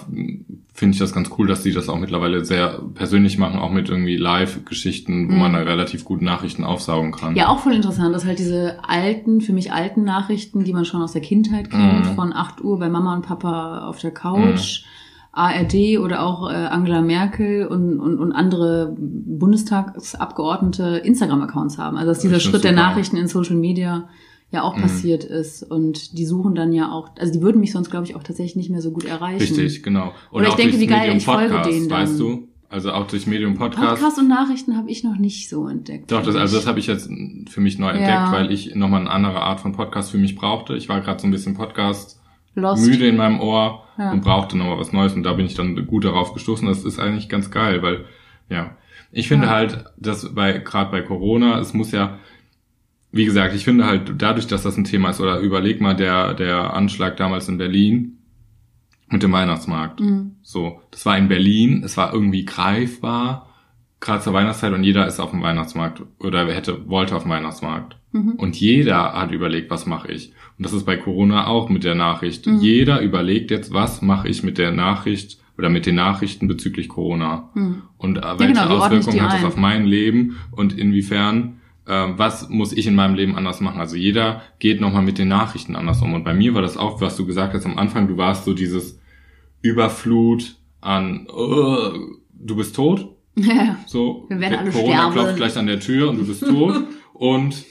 finde 0.73 0.93
ich 0.95 0.99
das 0.99 1.13
ganz 1.13 1.29
cool, 1.39 1.49
dass 1.49 1.63
die 1.65 1.73
das 1.73 1.89
auch 1.89 1.99
mittlerweile 1.99 2.45
sehr 2.45 2.81
persönlich 2.95 3.37
machen, 3.37 3.59
auch 3.59 3.73
mit 3.73 3.89
irgendwie 3.89 4.17
Live-Geschichten, 4.17 5.29
wo 5.29 5.33
Mhm. 5.33 5.39
man 5.41 5.53
da 5.55 5.59
relativ 5.61 6.05
gut 6.05 6.23
Nachrichten 6.23 6.63
aufsaugen 6.65 7.11
kann. 7.13 7.35
Ja, 7.35 7.49
auch 7.49 7.59
voll 7.59 7.75
interessant, 7.75 8.15
dass 8.15 8.25
halt 8.25 8.39
diese 8.39 8.79
alten, 8.87 9.41
für 9.41 9.53
mich 9.53 9.73
alten 9.73 10.05
Nachrichten, 10.05 10.63
die 10.65 10.73
man 10.73 10.85
schon 10.85 11.03
aus 11.03 11.13
der 11.13 11.21
Kindheit 11.23 11.71
kennt, 11.71 12.07
Mhm. 12.11 12.15
von 12.15 12.33
8 12.33 12.63
Uhr 12.63 12.79
bei 12.79 12.89
Mama 12.89 13.15
und 13.15 13.23
Papa 13.27 13.87
auf 13.89 13.99
der 13.99 14.13
Couch, 14.13 14.83
ARD 15.35 15.99
oder 15.99 16.23
auch 16.25 16.51
äh, 16.51 16.55
Angela 16.55 17.03
Merkel 17.03 17.67
und, 17.67 18.01
und, 18.01 18.19
und 18.19 18.33
andere 18.33 18.95
Bundestagsabgeordnete 18.99 20.99
Instagram-Accounts 21.05 21.79
haben. 21.79 21.97
Also 21.97 22.11
dass 22.11 22.21
dieser 22.21 22.41
Schritt 22.41 22.65
der 22.65 22.73
super. 22.73 22.83
Nachrichten 22.83 23.17
in 23.17 23.29
Social 23.29 23.57
Media 23.57 24.09
ja 24.51 24.63
auch 24.63 24.77
Mhm. 24.77 24.83
passiert 24.83 25.25
ist. 25.25 25.63
Und 25.63 26.17
die 26.19 26.27
suchen 26.27 26.55
dann 26.55 26.73
ja 26.73 26.93
auch, 26.93 27.11
also 27.19 27.33
die 27.33 27.43
würden 27.43 27.61
mich 27.61 27.73
sonst, 27.73 27.91
glaube 27.91 28.07
ich, 28.07 28.15
auch 28.15 28.23
tatsächlich 28.23 28.57
nicht 28.57 28.71
mehr 28.71 28.83
so 28.83 28.93
gut 28.93 29.05
erreichen. 29.05 29.41
Richtig, 29.41 29.83
genau. 29.83 30.13
Und 30.31 30.43
Oder 30.43 30.51
ich 30.51 30.55
denke, 30.55 30.79
wie 30.79 30.87
geil, 30.87 31.17
ich 31.17 31.25
folge 31.25 31.61
denen 31.63 31.89
dann. 31.89 32.03
weißt 32.03 32.21
du? 32.21 32.49
Also 32.69 32.91
auch 32.93 33.07
durch 33.07 33.27
Medium 33.29 33.55
Podcast. 33.55 34.01
Podcast 34.01 34.19
und 34.19 34.29
Nachrichten 34.29 34.77
habe 34.77 34.91
ich 34.91 35.05
noch 35.05 35.17
nicht 35.17 35.49
so 35.49 35.69
entdeckt. 35.69 36.11
Doch, 36.11 36.25
das, 36.25 36.35
also 36.35 36.57
das 36.57 36.67
habe 36.67 36.81
ich 36.81 36.89
jetzt 36.89 37.09
für 37.49 37.61
mich 37.61 37.79
neu 37.79 37.91
entdeckt, 37.91 38.09
Ja. 38.11 38.33
weil 38.33 38.51
ich 38.51 38.75
nochmal 38.75 39.01
eine 39.03 39.11
andere 39.11 39.41
Art 39.43 39.61
von 39.61 39.73
Podcast 39.73 40.11
für 40.11 40.19
mich 40.19 40.35
brauchte. 40.35 40.75
Ich 40.75 40.89
war 40.89 41.01
gerade 41.01 41.21
so 41.21 41.29
ein 41.29 41.31
bisschen 41.31 41.55
Podcast 41.55 42.21
Lost. 42.55 42.87
müde 42.87 43.07
in 43.09 43.17
meinem 43.17 43.41
Ohr 43.41 43.85
Ja. 43.99 44.13
und 44.13 44.23
brauchte 44.23 44.57
nochmal 44.57 44.79
was 44.79 44.93
Neues 44.93 45.15
und 45.15 45.23
da 45.23 45.33
bin 45.35 45.47
ich 45.47 45.55
dann 45.55 45.87
gut 45.87 46.05
darauf 46.05 46.33
gestoßen. 46.35 46.67
Das 46.67 46.85
ist 46.85 46.99
eigentlich 46.99 47.29
ganz 47.29 47.51
geil, 47.51 47.83
weil, 47.83 48.05
ja, 48.49 48.77
ich 49.13 49.29
finde 49.29 49.47
Ja. 49.47 49.53
halt, 49.53 49.85
dass 49.97 50.35
bei, 50.35 50.59
gerade 50.59 50.91
bei 50.91 51.01
Corona, 51.03 51.59
es 51.61 51.75
muss 51.75 51.93
ja, 51.93 52.19
wie 53.13 53.25
gesagt, 53.25 53.55
ich 53.55 53.65
finde 53.65 53.87
halt 53.87 54.15
dadurch, 54.19 54.47
dass 54.49 54.63
das 54.65 54.77
ein 54.77 54.85
Thema 54.85 55.11
ist, 55.11 55.21
oder 55.21 55.39
überleg 55.39 55.81
mal 55.81 55.95
der, 55.95 56.35
der 56.35 56.75
Anschlag 56.75 57.17
damals 57.17 57.49
in 57.49 57.59
Berlin 57.59 58.19
mit 59.09 59.23
dem 59.23 59.31
Weihnachtsmarkt. 59.33 60.01
Mhm. 60.01 60.33
So, 60.43 60.81
das 60.91 61.07
war 61.07 61.17
in 61.17 61.29
Berlin, 61.29 61.83
es 61.85 61.97
war 61.97 62.13
irgendwie 62.13 62.45
greifbar, 62.45 63.49
gerade 64.05 64.23
zur 64.23 64.35
Weihnachtszeit 64.35 64.73
und 64.73 64.85
jeder 64.85 65.07
ist 65.07 65.19
auf 65.19 65.31
dem 65.31 65.43
Weihnachtsmarkt 65.43 66.03
oder 66.21 66.47
hätte, 66.47 66.89
wollte 66.89 67.17
auf 67.17 67.23
dem 67.23 67.33
Weihnachtsmarkt. 67.33 67.97
Mhm. 68.13 68.33
Und 68.33 68.55
jeder 68.61 69.15
hat 69.15 69.33
überlegt, 69.33 69.71
was 69.71 69.87
mache 69.87 70.13
ich. 70.13 70.33
Und 70.59 70.67
das 70.67 70.75
ist 70.75 70.85
bei 70.85 70.97
Corona 70.97 71.47
auch 71.47 71.71
mit 71.71 71.85
der 71.85 71.95
Nachricht. 71.95 72.47
Mhm. 72.47 72.61
Jeder 72.61 73.01
überlegt 73.01 73.51
jetzt, 73.51 73.73
was 73.73 74.03
mache 74.03 74.29
ich 74.29 74.43
mit 74.43 74.59
der 74.59 74.73
Nachricht 74.73 75.39
oder 75.57 75.71
mit 75.71 75.87
den 75.87 75.95
Nachrichten 75.95 76.47
bezüglich 76.49 76.89
Corona. 76.89 77.49
Mhm. 77.55 77.83
Und 77.97 78.19
äh, 78.19 78.39
welche 78.39 78.53
genau, 78.53 78.63
ich 78.63 78.69
die 78.69 78.75
Auswirkungen 78.75 79.23
hat 79.23 79.33
das 79.33 79.45
auf 79.45 79.57
mein 79.57 79.87
Leben 79.87 80.37
und 80.51 80.77
inwiefern, 80.77 81.61
äh, 81.87 82.09
was 82.17 82.51
muss 82.51 82.75
ich 82.75 82.87
in 82.87 82.95
meinem 82.95 83.15
Leben 83.15 83.37
anders 83.37 83.61
machen? 83.61 83.81
Also 83.81 83.97
jeder 83.97 84.43
geht 84.59 84.83
nochmal 84.83 85.03
mit 85.03 85.17
den 85.17 85.29
Nachrichten 85.29 85.77
anders 85.77 86.03
um. 86.03 86.13
Und 86.13 86.25
bei 86.25 86.35
mir 86.35 86.53
war 86.55 86.63
das 86.63 86.77
auch, 86.77 87.01
was 87.01 87.17
du 87.17 87.25
gesagt 87.25 87.55
hast 87.55 87.65
am 87.65 87.79
Anfang, 87.79 88.07
du 88.07 88.19
warst 88.19 88.45
so 88.45 88.53
dieses 88.53 89.01
Überflut 89.63 90.57
an, 90.83 91.27
äh, 91.27 91.99
du 92.35 92.57
bist 92.57 92.77
tot, 92.77 93.14
Ja. 93.37 93.79
so, 93.87 94.27
Wir 94.29 94.39
werden 94.41 94.59
alle 94.59 94.71
Corona 94.71 94.95
sterben. 94.97 95.13
klopft 95.13 95.37
gleich 95.37 95.57
an 95.57 95.67
der 95.67 95.81
Tür 95.81 96.11
und 96.11 96.19
du 96.19 96.27
bist 96.27 96.45
tot 96.47 96.85
und 97.15 97.65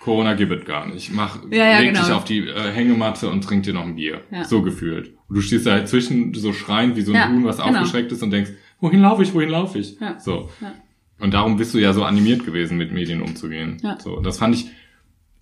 Corona 0.00 0.32
gibt 0.34 0.50
es 0.52 0.64
gar 0.64 0.86
nicht. 0.86 1.12
Mach, 1.12 1.40
Ja, 1.50 1.72
ja, 1.72 1.78
leg 1.80 1.92
genau. 1.92 2.04
dich 2.06 2.12
auf 2.14 2.24
die 2.24 2.38
äh, 2.48 2.72
Hängematte 2.72 3.28
und 3.28 3.44
trink 3.44 3.64
dir 3.64 3.74
noch 3.74 3.84
ein 3.84 3.96
Bier. 3.96 4.22
Ja. 4.30 4.44
So 4.44 4.62
gefühlt. 4.62 5.12
Und 5.28 5.36
du 5.36 5.42
stehst 5.42 5.66
da 5.66 5.72
halt 5.72 5.88
zwischen 5.88 6.32
so 6.32 6.52
schreiend 6.54 6.96
wie 6.96 7.02
so 7.02 7.12
ein 7.12 7.16
Ja, 7.16 7.28
Huhn, 7.28 7.44
was 7.44 7.58
genau. 7.58 7.68
aufgeschreckt 7.80 8.10
ist 8.12 8.22
und 8.22 8.30
denkst, 8.30 8.50
wohin 8.80 9.00
laufe 9.02 9.22
ich, 9.22 9.34
wohin 9.34 9.50
laufe 9.50 9.78
ich? 9.78 10.00
Ja. 10.00 10.18
So. 10.18 10.48
Ja. 10.62 10.72
Und 11.18 11.34
darum 11.34 11.58
bist 11.58 11.74
du 11.74 11.78
ja 11.78 11.92
so 11.92 12.02
animiert 12.04 12.46
gewesen, 12.46 12.78
mit 12.78 12.92
Medien 12.92 13.20
umzugehen. 13.20 13.76
Ja. 13.82 13.98
So, 14.00 14.20
das 14.20 14.38
fand 14.38 14.54
ich 14.54 14.68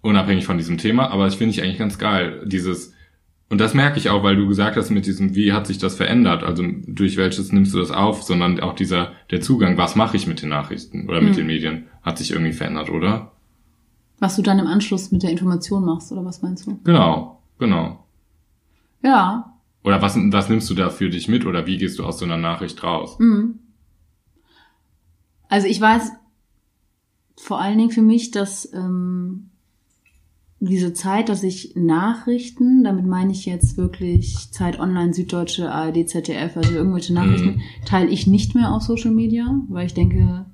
unabhängig 0.00 0.44
von 0.44 0.58
diesem 0.58 0.76
Thema, 0.76 1.08
aber 1.12 1.24
das 1.24 1.36
finde 1.36 1.52
ich 1.52 1.62
eigentlich 1.62 1.78
ganz 1.78 1.98
geil. 1.98 2.42
Dieses, 2.46 2.94
und 3.50 3.58
das 3.61 3.72
merke 3.74 3.98
ich 3.98 4.11
auch, 4.11 4.22
weil 4.22 4.37
du 4.37 4.46
gesagt 4.46 4.76
hast 4.76 4.90
mit 4.90 5.06
diesem, 5.06 5.34
wie 5.34 5.52
hat 5.52 5.66
sich 5.66 5.78
das 5.78 5.96
verändert? 5.96 6.42
Also 6.44 6.64
durch 6.87 7.16
welches 7.16 7.50
nimmst 7.52 7.72
du 7.74 7.78
das 7.78 7.90
auf, 7.90 8.22
sondern 8.22 8.61
auch 8.61 8.74
dieser, 8.74 9.12
der 9.30 9.40
Zugang, 9.40 9.76
was 9.78 9.96
mache 9.96 10.16
ich 10.16 10.26
mit 10.26 10.42
den 10.42 10.50
Nachrichten 10.50 11.08
oder 11.08 11.20
mit 11.20 11.32
Mhm. 11.32 11.37
den 11.37 11.46
Medien, 11.46 11.84
hat 12.02 12.18
sich 12.18 12.30
irgendwie 12.32 12.52
verändert, 12.52 12.90
oder? 12.90 13.32
Was 14.18 14.37
du 14.37 14.42
dann 14.42 14.58
im 14.58 14.66
Anschluss 14.66 15.12
mit 15.12 15.22
der 15.22 15.30
Information 15.30 15.84
machst, 15.84 16.11
oder 16.12 16.24
was 16.24 16.42
meinst 16.42 16.66
du? 16.66 16.78
Genau, 16.84 17.40
genau. 17.58 18.04
Ja. 19.02 19.54
Oder 19.84 20.02
was, 20.02 20.16
was 20.16 20.48
nimmst 20.48 20.68
du 20.68 20.74
da 20.74 20.90
für 20.90 21.08
dich 21.08 21.28
mit 21.28 21.46
oder 21.46 21.66
wie 21.66 21.78
gehst 21.78 21.98
du 21.98 22.04
aus 22.04 22.18
so 22.18 22.24
einer 22.24 22.37
Nachricht 22.37 22.82
raus? 22.82 23.16
Mhm. 23.18 23.61
Also 25.48 25.66
ich 25.66 25.80
weiß 25.80 26.11
vor 27.37 27.61
allen 27.61 27.78
Dingen 27.78 27.90
für 27.92 28.02
mich, 28.02 28.30
dass 28.32 28.70
ähm, 28.74 29.47
diese 30.60 30.92
Zeit, 30.92 31.28
dass 31.28 31.42
ich 31.44 31.74
Nachrichten, 31.76 32.82
damit 32.84 33.06
meine 33.06 33.30
ich 33.32 33.46
jetzt 33.46 33.76
wirklich 33.76 34.50
Zeit 34.50 34.80
Online, 34.80 35.14
Süddeutsche, 35.14 35.70
ARD, 35.70 36.08
ZDF, 36.08 36.56
also 36.56 36.72
irgendwelche 36.74 37.14
Nachrichten, 37.14 37.48
Mhm. 37.56 37.60
teile 37.84 38.08
ich 38.10 38.26
nicht 38.26 38.54
mehr 38.54 38.72
auf 38.72 38.82
Social 38.82 39.12
Media, 39.12 39.46
weil 39.68 39.86
ich 39.86 39.94
denke, 39.94 40.46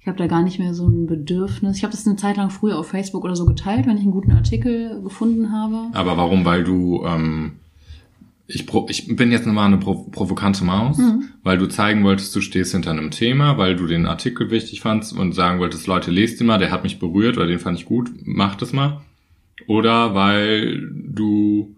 ich 0.00 0.06
habe 0.06 0.16
da 0.16 0.26
gar 0.26 0.42
nicht 0.42 0.58
mehr 0.58 0.72
so 0.72 0.86
ein 0.88 1.06
Bedürfnis. 1.06 1.76
Ich 1.76 1.82
habe 1.84 1.92
das 1.92 2.06
eine 2.06 2.16
Zeit 2.16 2.38
lang 2.38 2.48
früher 2.48 2.78
auf 2.78 2.88
Facebook 2.88 3.22
oder 3.24 3.36
so 3.36 3.44
geteilt, 3.44 3.86
wenn 3.86 3.96
ich 3.98 4.02
einen 4.04 4.12
guten 4.12 4.32
Artikel 4.32 5.02
gefunden 5.02 5.52
habe. 5.52 5.88
Aber 5.92 6.16
warum? 6.16 6.46
Weil 6.46 6.64
du, 6.64 7.04
ähm, 7.04 7.52
ich, 8.46 8.66
ich 8.88 9.14
bin 9.16 9.30
jetzt 9.30 9.46
mal 9.46 9.66
eine 9.66 9.76
Pro 9.76 9.94
provokante 10.10 10.64
Maus, 10.64 10.96
Mhm. 10.96 11.24
weil 11.42 11.58
du 11.58 11.66
zeigen 11.68 12.02
wolltest, 12.04 12.34
du 12.34 12.40
stehst 12.40 12.72
hinter 12.72 12.90
einem 12.92 13.10
Thema, 13.10 13.58
weil 13.58 13.76
du 13.76 13.86
den 13.86 14.06
Artikel 14.06 14.50
wichtig 14.50 14.80
fandst 14.80 15.12
und 15.12 15.34
sagen 15.34 15.60
wolltest, 15.60 15.86
Leute, 15.86 16.10
lest 16.10 16.40
den 16.40 16.46
mal, 16.46 16.58
der 16.58 16.70
hat 16.70 16.82
mich 16.82 16.98
berührt 16.98 17.36
oder 17.36 17.46
den 17.46 17.58
fand 17.58 17.78
ich 17.78 17.84
gut, 17.84 18.10
mach 18.24 18.54
das 18.56 18.72
mal. 18.72 19.02
Oder 19.66 20.14
weil 20.14 20.88
du 20.92 21.74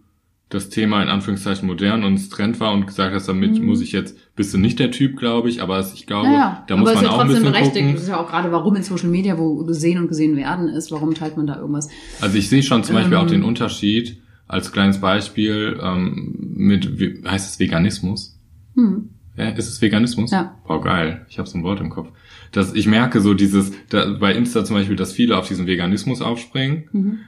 das 0.49 0.69
Thema 0.69 1.03
in 1.03 1.09
Anführungszeichen 1.09 1.67
modern 1.67 2.05
und 2.05 2.31
Trend 2.31 2.61
war 2.61 2.73
und 2.75 2.87
gesagt 2.87 3.15
hast, 3.15 3.27
damit 3.27 3.59
Mhm. 3.59 3.65
muss 3.65 3.81
ich 3.81 3.93
jetzt, 3.93 4.19
bist 4.37 4.53
du 4.53 4.59
nicht 4.59 4.79
der 4.79 4.91
Typ, 4.91 5.17
glaube 5.17 5.49
ich, 5.49 5.63
aber 5.63 5.81
ich 5.95 6.07
glaube, 6.07 6.29
Naja, 6.29 6.63
da 6.67 6.77
muss 6.77 6.91
aber 6.91 6.97
man 6.97 7.05
ist 7.05 7.09
ja 7.11 7.15
auch 7.17 7.21
ein 7.21 7.27
trotzdem 7.29 7.43
bisschen 7.45 7.53
berechtigt. 7.53 7.77
gucken. 7.85 7.95
Das 7.95 8.03
ist 8.03 8.09
ja 8.11 8.21
auch 8.21 8.29
gerade, 8.29 8.53
warum 8.53 8.77
in 8.77 8.83
Social 8.83 9.09
Media, 9.09 9.39
wo 9.39 9.65
gesehen 9.65 9.99
und 9.99 10.09
gesehen 10.09 10.37
werden 10.37 10.69
ist, 10.69 10.93
warum 10.93 11.15
teilt 11.15 11.39
man 11.39 11.47
da 11.47 11.57
irgendwas? 11.59 11.89
Also 12.21 12.37
ich 12.37 12.51
sehe 12.51 12.63
schon 12.63 12.85
zum 12.85 12.97
Beispiel 12.97 13.15
Ähm. 13.15 13.21
auch 13.21 13.27
den 13.27 13.43
Unterschied 13.45 14.19
als 14.47 14.73
kleines 14.73 15.01
Beispiel 15.01 15.79
ähm, 15.83 16.35
mit, 16.55 16.99
wie 17.01 17.23
heißt 17.27 17.49
es 17.51 17.59
Veganismus? 17.59 18.39
Hm. 18.75 19.09
Ja, 19.39 19.49
ist 19.49 19.69
es 19.69 19.81
Veganismus? 19.81 20.31
Ja. 20.33 20.55
Boah, 20.67 20.83
geil. 20.83 21.25
Ich 21.31 21.39
habe 21.39 21.49
so 21.49 21.57
ein 21.57 21.65
Wort 21.65 21.81
im 21.81 21.89
Kopf. 21.89 22.09
Das, 22.53 22.75
ich 22.75 22.87
merke 22.87 23.23
so 23.23 23.33
dieses, 23.33 23.73
da, 23.89 24.05
bei 24.21 24.35
Insta 24.35 24.63
zum 24.67 24.77
Beispiel, 24.77 24.97
dass 24.97 25.15
viele 25.15 25.39
auf 25.39 25.49
diesen 25.49 25.67
Veganismus 25.67 26.21
aufspringen. 26.21 26.85
Mhm. 26.93 27.19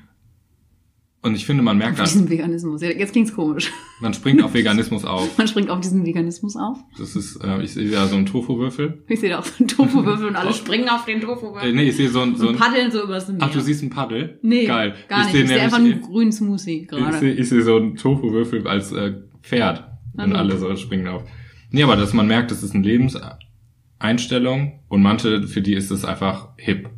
Und 1.24 1.34
ich 1.34 1.46
finde, 1.46 1.62
man 1.62 1.78
merkt, 1.78 1.98
Auf 2.00 2.12
diesen 2.12 2.28
Veganismus. 2.28 2.82
Jetzt 2.82 3.12
klingt's 3.12 3.34
komisch. 3.34 3.72
man 4.00 4.12
springt 4.12 4.42
auf 4.42 4.52
Veganismus 4.54 5.06
auf. 5.06 5.38
Man 5.38 5.48
springt 5.48 5.70
auf 5.70 5.80
diesen 5.80 6.04
Veganismus 6.04 6.54
auf. 6.54 6.76
Das 6.98 7.16
ist, 7.16 7.36
äh, 7.42 7.62
ich 7.62 7.72
sehe 7.72 7.88
da 7.90 8.06
so 8.06 8.16
einen 8.16 8.26
Tofu-Würfel. 8.26 9.02
Ich 9.08 9.20
sehe 9.20 9.30
da 9.30 9.38
auch 9.38 9.44
so 9.44 9.54
einen 9.58 9.68
Tofu-Würfel 9.68 10.26
und 10.28 10.36
alle 10.36 10.52
springen 10.52 10.86
auf 10.90 11.06
den 11.06 11.22
Tofu-Würfel. 11.22 11.70
Äh, 11.70 11.72
nee, 11.72 11.84
ich 11.88 11.96
sehe 11.96 12.10
so 12.10 12.20
ein, 12.20 12.36
so 12.36 12.48
und 12.48 12.56
ein, 12.56 12.60
paddeln 12.60 12.90
so 12.92 13.02
übers 13.02 13.26
Meer. 13.28 13.38
ach, 13.40 13.50
du 13.50 13.60
siehst 13.60 13.82
ein 13.82 13.88
Paddel? 13.88 14.38
Nee, 14.42 14.66
Geil. 14.66 14.94
gar 15.08 15.24
nicht. 15.24 15.34
Ich 15.34 15.48
sehe 15.48 15.60
einfach 15.62 15.78
nur 15.78 15.92
einen 15.92 16.02
grünen 16.02 16.30
Smoothie 16.32 16.82
Ich 16.82 16.88
gerade. 16.88 17.18
sehe 17.18 17.32
ich 17.32 17.48
sehe 17.48 17.62
so 17.62 17.76
einen 17.76 17.96
Tofu-Würfel 17.96 18.68
als 18.68 18.92
äh, 18.92 19.14
Pferd. 19.42 19.84
Und 20.12 20.20
Also. 20.20 20.34
alle 20.34 20.58
so 20.58 20.76
springen 20.76 21.08
auf. 21.08 21.24
Nee, 21.70 21.82
aber 21.84 21.96
dass 21.96 22.12
man 22.12 22.26
merkt, 22.28 22.50
das 22.50 22.62
ist 22.62 22.74
eine 22.74 22.84
Lebenseinstellung 22.86 24.80
und 24.88 25.02
manche, 25.02 25.46
für 25.48 25.62
die 25.62 25.74
ist 25.74 25.90
es 25.90 26.04
einfach 26.04 26.50
hip 26.58 26.88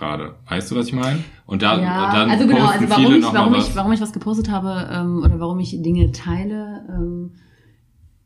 gerade. 0.00 0.34
Weißt 0.48 0.70
du, 0.70 0.76
was 0.76 0.88
ich 0.88 0.92
meine? 0.92 1.22
Und 1.46 1.62
da, 1.62 1.78
ja, 1.80 2.12
dann 2.12 2.30
also 2.30 2.46
genau, 2.46 2.66
also 2.66 2.90
warum 2.90 3.14
ich, 3.14 3.24
warum 3.24 3.52
was. 3.52 3.68
ich, 3.68 3.76
warum 3.76 3.92
ich 3.92 4.00
was 4.00 4.12
gepostet 4.12 4.50
habe 4.50 4.88
ähm, 4.92 5.22
oder 5.22 5.38
warum 5.38 5.60
ich 5.60 5.70
Dinge 5.82 6.10
teile, 6.10 6.84
ähm, 6.88 7.32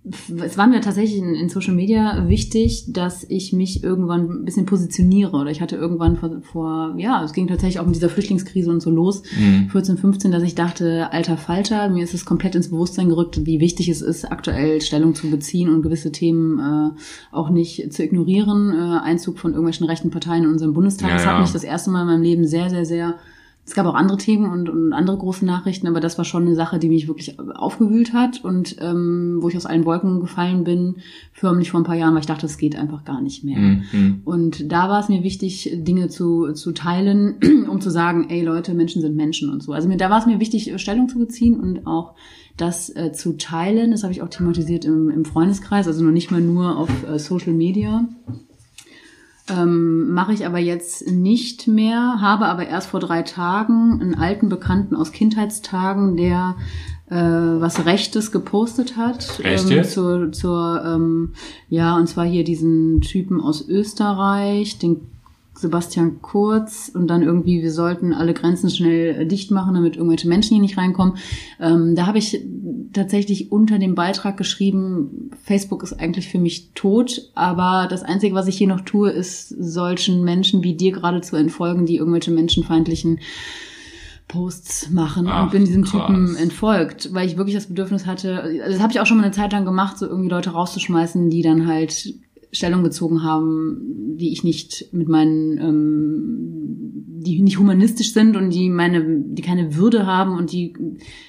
es 0.05 0.59
war 0.59 0.67
mir 0.67 0.83
tatsächlich 0.83 1.19
in, 1.19 1.35
in 1.35 1.49
Social 1.49 1.75
Media 1.75 2.29
wichtig, 2.29 2.93
dass 2.93 3.25
ich 3.27 3.55
mich 3.55 3.83
irgendwann 3.83 4.29
ein 4.29 4.45
bisschen 4.45 4.67
positioniere. 4.67 5.35
Oder 5.35 5.51
ich 5.51 5.63
hatte 5.63 5.77
irgendwann 5.77 6.17
vor, 6.17 6.43
vor 6.43 6.95
ja, 6.99 7.25
es 7.25 7.33
ging 7.33 7.47
tatsächlich 7.47 7.81
auch 7.81 7.87
mit 7.87 7.95
dieser 7.95 8.11
Flüchtlingskrise 8.11 8.71
und 8.71 8.81
so 8.81 8.91
los, 8.91 9.23
Mhm. 9.39 9.71
14, 9.71 9.97
15, 9.97 10.31
dass 10.31 10.43
ich 10.43 10.55
dachte, 10.55 11.11
alter 11.11 11.39
Falter, 11.39 11.89
mir 11.89 12.05
ist 12.05 12.13
es 12.13 12.27
komplett 12.27 12.55
ins 12.55 12.69
Bewusstsein 12.69 13.09
gerückt, 13.09 13.47
wie 13.47 13.61
wichtig 13.61 13.89
es 13.89 14.03
ist, 14.03 14.31
aktuell 14.31 14.83
Stellung 14.83 15.15
zu 15.15 15.31
beziehen 15.31 15.71
und 15.71 15.83
gewisse 15.83 16.13
Themen 16.13 16.59
äh, 16.59 16.91
auch 17.33 17.49
nicht 17.49 17.91
zu 17.93 18.03
ignorieren. 18.03 18.73
Äh, 18.73 18.99
Einzug 19.01 19.39
von 19.39 19.53
irgendwelchen 19.53 19.87
rechten 19.87 20.11
Parteien 20.11 20.45
in 20.45 20.51
unserem 20.51 20.75
Bundestag. 20.75 21.09
Ja, 21.09 21.15
das 21.15 21.25
ja. 21.25 21.33
hat 21.33 21.41
mich 21.41 21.53
das 21.53 21.65
erste 21.65 21.91
Mal 21.91 22.03
in 22.03 22.09
meinem 22.09 22.23
Leben 22.23 22.47
sehr, 22.47 22.69
sehr, 22.69 22.85
sehr 22.85 23.15
es 23.67 23.75
gab 23.75 23.87
auch 23.87 23.95
andere 23.95 24.19
Themen 24.19 24.51
und, 24.51 24.69
und 24.69 24.93
andere 24.93 25.17
große 25.17 25.47
Nachrichten, 25.47 25.87
aber 25.87 26.01
das 26.01 26.19
war 26.19 26.27
schon 26.27 26.43
eine 26.43 26.55
Sache, 26.55 26.79
die 26.79 26.91
mich 26.91 27.09
wirklich 27.09 27.39
aufgewühlt 27.39 28.13
hat 28.13 28.45
und 28.45 28.77
ähm, 28.81 29.39
wo 29.41 29.49
ich 29.49 29.57
aus 29.57 29.65
allen 29.65 29.87
Wolken 29.87 30.21
gefallen 30.21 30.65
bin, 30.65 30.97
förmlich 31.33 31.71
vor 31.71 31.81
ein 31.81 31.85
paar 31.85 31.97
Jahren, 31.97 32.13
weil 32.13 32.21
ich 32.21 32.27
dachte, 32.27 32.45
es 32.45 32.59
geht 32.59 32.77
einfach 32.77 33.05
gar 33.05 33.23
nicht 33.23 33.43
mehr. 33.43 33.59
Mhm. 33.59 33.83
Mhm. 33.93 34.21
Und 34.25 34.71
da 34.71 34.91
war 34.91 35.01
es 35.01 35.09
mir 35.09 35.23
wichtig, 35.23 35.71
Dinge 35.77 36.09
zu, 36.09 36.53
zu 36.53 36.73
teilen, 36.73 37.37
um 37.71 37.81
zu 37.81 37.89
sagen, 37.89 38.27
ey 38.29 38.43
Leute, 38.43 38.75
Menschen 38.75 39.01
sind 39.01 39.17
Menschen 39.17 39.51
und 39.51 39.63
so. 39.63 39.73
Also 39.73 39.89
mir, 39.89 39.97
da 39.97 40.11
war 40.11 40.19
es 40.19 40.27
mir 40.27 40.41
wichtig, 40.41 40.71
Stellung 40.77 41.09
zu 41.09 41.19
beziehen 41.19 41.59
und 41.59 41.87
auch 41.87 42.15
das 42.59 42.95
äh, 42.95 43.13
zu 43.13 43.39
teilen. 43.39 43.93
Das 43.93 44.03
habe 44.03 44.13
ich 44.13 44.21
auch 44.21 44.29
thematisiert 44.29 44.85
im, 44.85 45.09
im 45.09 45.25
Freundeskreis, 45.25 45.87
also 45.87 46.05
noch 46.05 46.13
nicht 46.13 46.31
mal 46.31 46.43
nur 46.43 46.77
auf 46.77 46.91
äh, 47.09 47.19
Social 47.19 47.55
Media. 47.55 48.07
Ähm, 49.49 50.13
Mache 50.13 50.33
ich 50.33 50.47
aber 50.47 50.59
jetzt 50.59 51.07
nicht 51.11 51.69
mehr, 51.69 52.21
habe 52.21 52.47
aber 52.47 52.67
erst 52.67 52.89
vor 52.89 53.01
drei 53.01 53.23
Tagen 53.23 54.01
einen 54.01 54.15
alten 54.15 54.49
Bekannten 54.49 54.97
aus 54.97 55.13
Kindheitstagen, 55.13 56.17
der 56.17 56.57
äh, 57.11 57.15
was 57.17 57.85
Rechtes 57.85 58.33
gepostet 58.33 58.97
hat. 58.97 59.41
Echt 59.45 59.71
ähm, 59.71 59.85
zur, 59.85 60.33
zur 60.33 60.83
ähm, 60.87 61.35
ja, 61.69 61.97
und 61.97 62.09
zwar 62.09 62.25
hier 62.25 62.45
diesen 62.45 63.03
Typen 63.03 63.41
aus 63.41 63.69
Österreich, 63.69 64.79
den 64.79 65.14
Sebastian 65.65 66.21
Kurz 66.21 66.91
und 66.95 67.09
dann 67.09 67.23
irgendwie, 67.23 67.63
wir 67.63 67.73
sollten 67.73 68.13
alle 68.13 68.35
Grenzen 68.35 68.69
schnell 68.69 69.23
äh, 69.23 69.27
dicht 69.27 69.51
machen, 69.51 69.75
damit 69.75 69.97
irgendwelche 69.97 70.29
Menschen 70.29 70.55
hier 70.55 70.61
nicht 70.61 70.77
reinkommen. 70.77 71.17
Ähm, 71.59 71.95
da 71.97 72.07
habe 72.07 72.19
ich 72.19 72.41
tatsächlich 72.93 73.51
unter 73.51 73.79
dem 73.79 73.95
Beitrag 73.95 74.37
geschrieben, 74.37 75.31
Facebook 75.43 75.83
ist 75.83 75.95
eigentlich 75.95 76.29
für 76.29 76.39
mich 76.39 76.73
tot, 76.75 77.31
aber 77.35 77.89
das 77.89 78.03
Einzige, 78.03 78.35
was 78.35 78.47
ich 78.47 78.59
hier 78.59 78.69
noch 78.69 78.83
tue, 78.83 79.11
ist 79.11 79.49
solchen 79.49 80.23
Menschen 80.23 80.63
wie 80.63 80.75
dir 80.75 80.93
gerade 80.93 81.23
zu 81.23 81.37
entfolgen, 81.37 81.87
die 81.87 81.97
irgendwelche 81.97 82.31
menschenfeindlichen 82.31 83.21
Posts 84.29 84.91
machen 84.91 85.27
Ach, 85.29 85.45
und 85.45 85.53
bin 85.53 85.65
diesen 85.65 85.85
krass. 85.85 86.07
Typen 86.07 86.37
entfolgt, 86.37 87.13
weil 87.13 87.27
ich 87.27 87.37
wirklich 87.37 87.55
das 87.55 87.67
Bedürfnis 87.67 88.07
hatte, 88.07 88.43
also 88.43 88.73
das 88.73 88.81
habe 88.81 88.93
ich 88.93 89.01
auch 89.01 89.07
schon 89.07 89.17
mal 89.17 89.25
eine 89.25 89.33
Zeit 89.33 89.53
lang 89.53 89.65
gemacht, 89.65 89.99
so 89.99 90.07
irgendwie 90.07 90.31
Leute 90.31 90.51
rauszuschmeißen, 90.51 91.31
die 91.31 91.43
dann 91.43 91.67
halt 91.67 92.15
Stellung 92.55 92.83
bezogen 92.83 93.23
haben, 93.23 94.17
die 94.17 94.33
ich 94.33 94.45
nicht 94.45 94.89
mit 94.93 95.09
meinen, 95.09 95.59
ähm, 95.59 97.21
die 97.21 97.43
nicht 97.43 97.59
humanistisch 97.59 98.13
sind 98.13 98.37
und 98.37 98.51
die 98.51 98.71
meine, 98.71 99.05
die 99.05 99.43
keine 99.43 99.77
Würde 99.77 100.07
haben 100.07 100.37
und 100.37 100.53
die, 100.53 100.75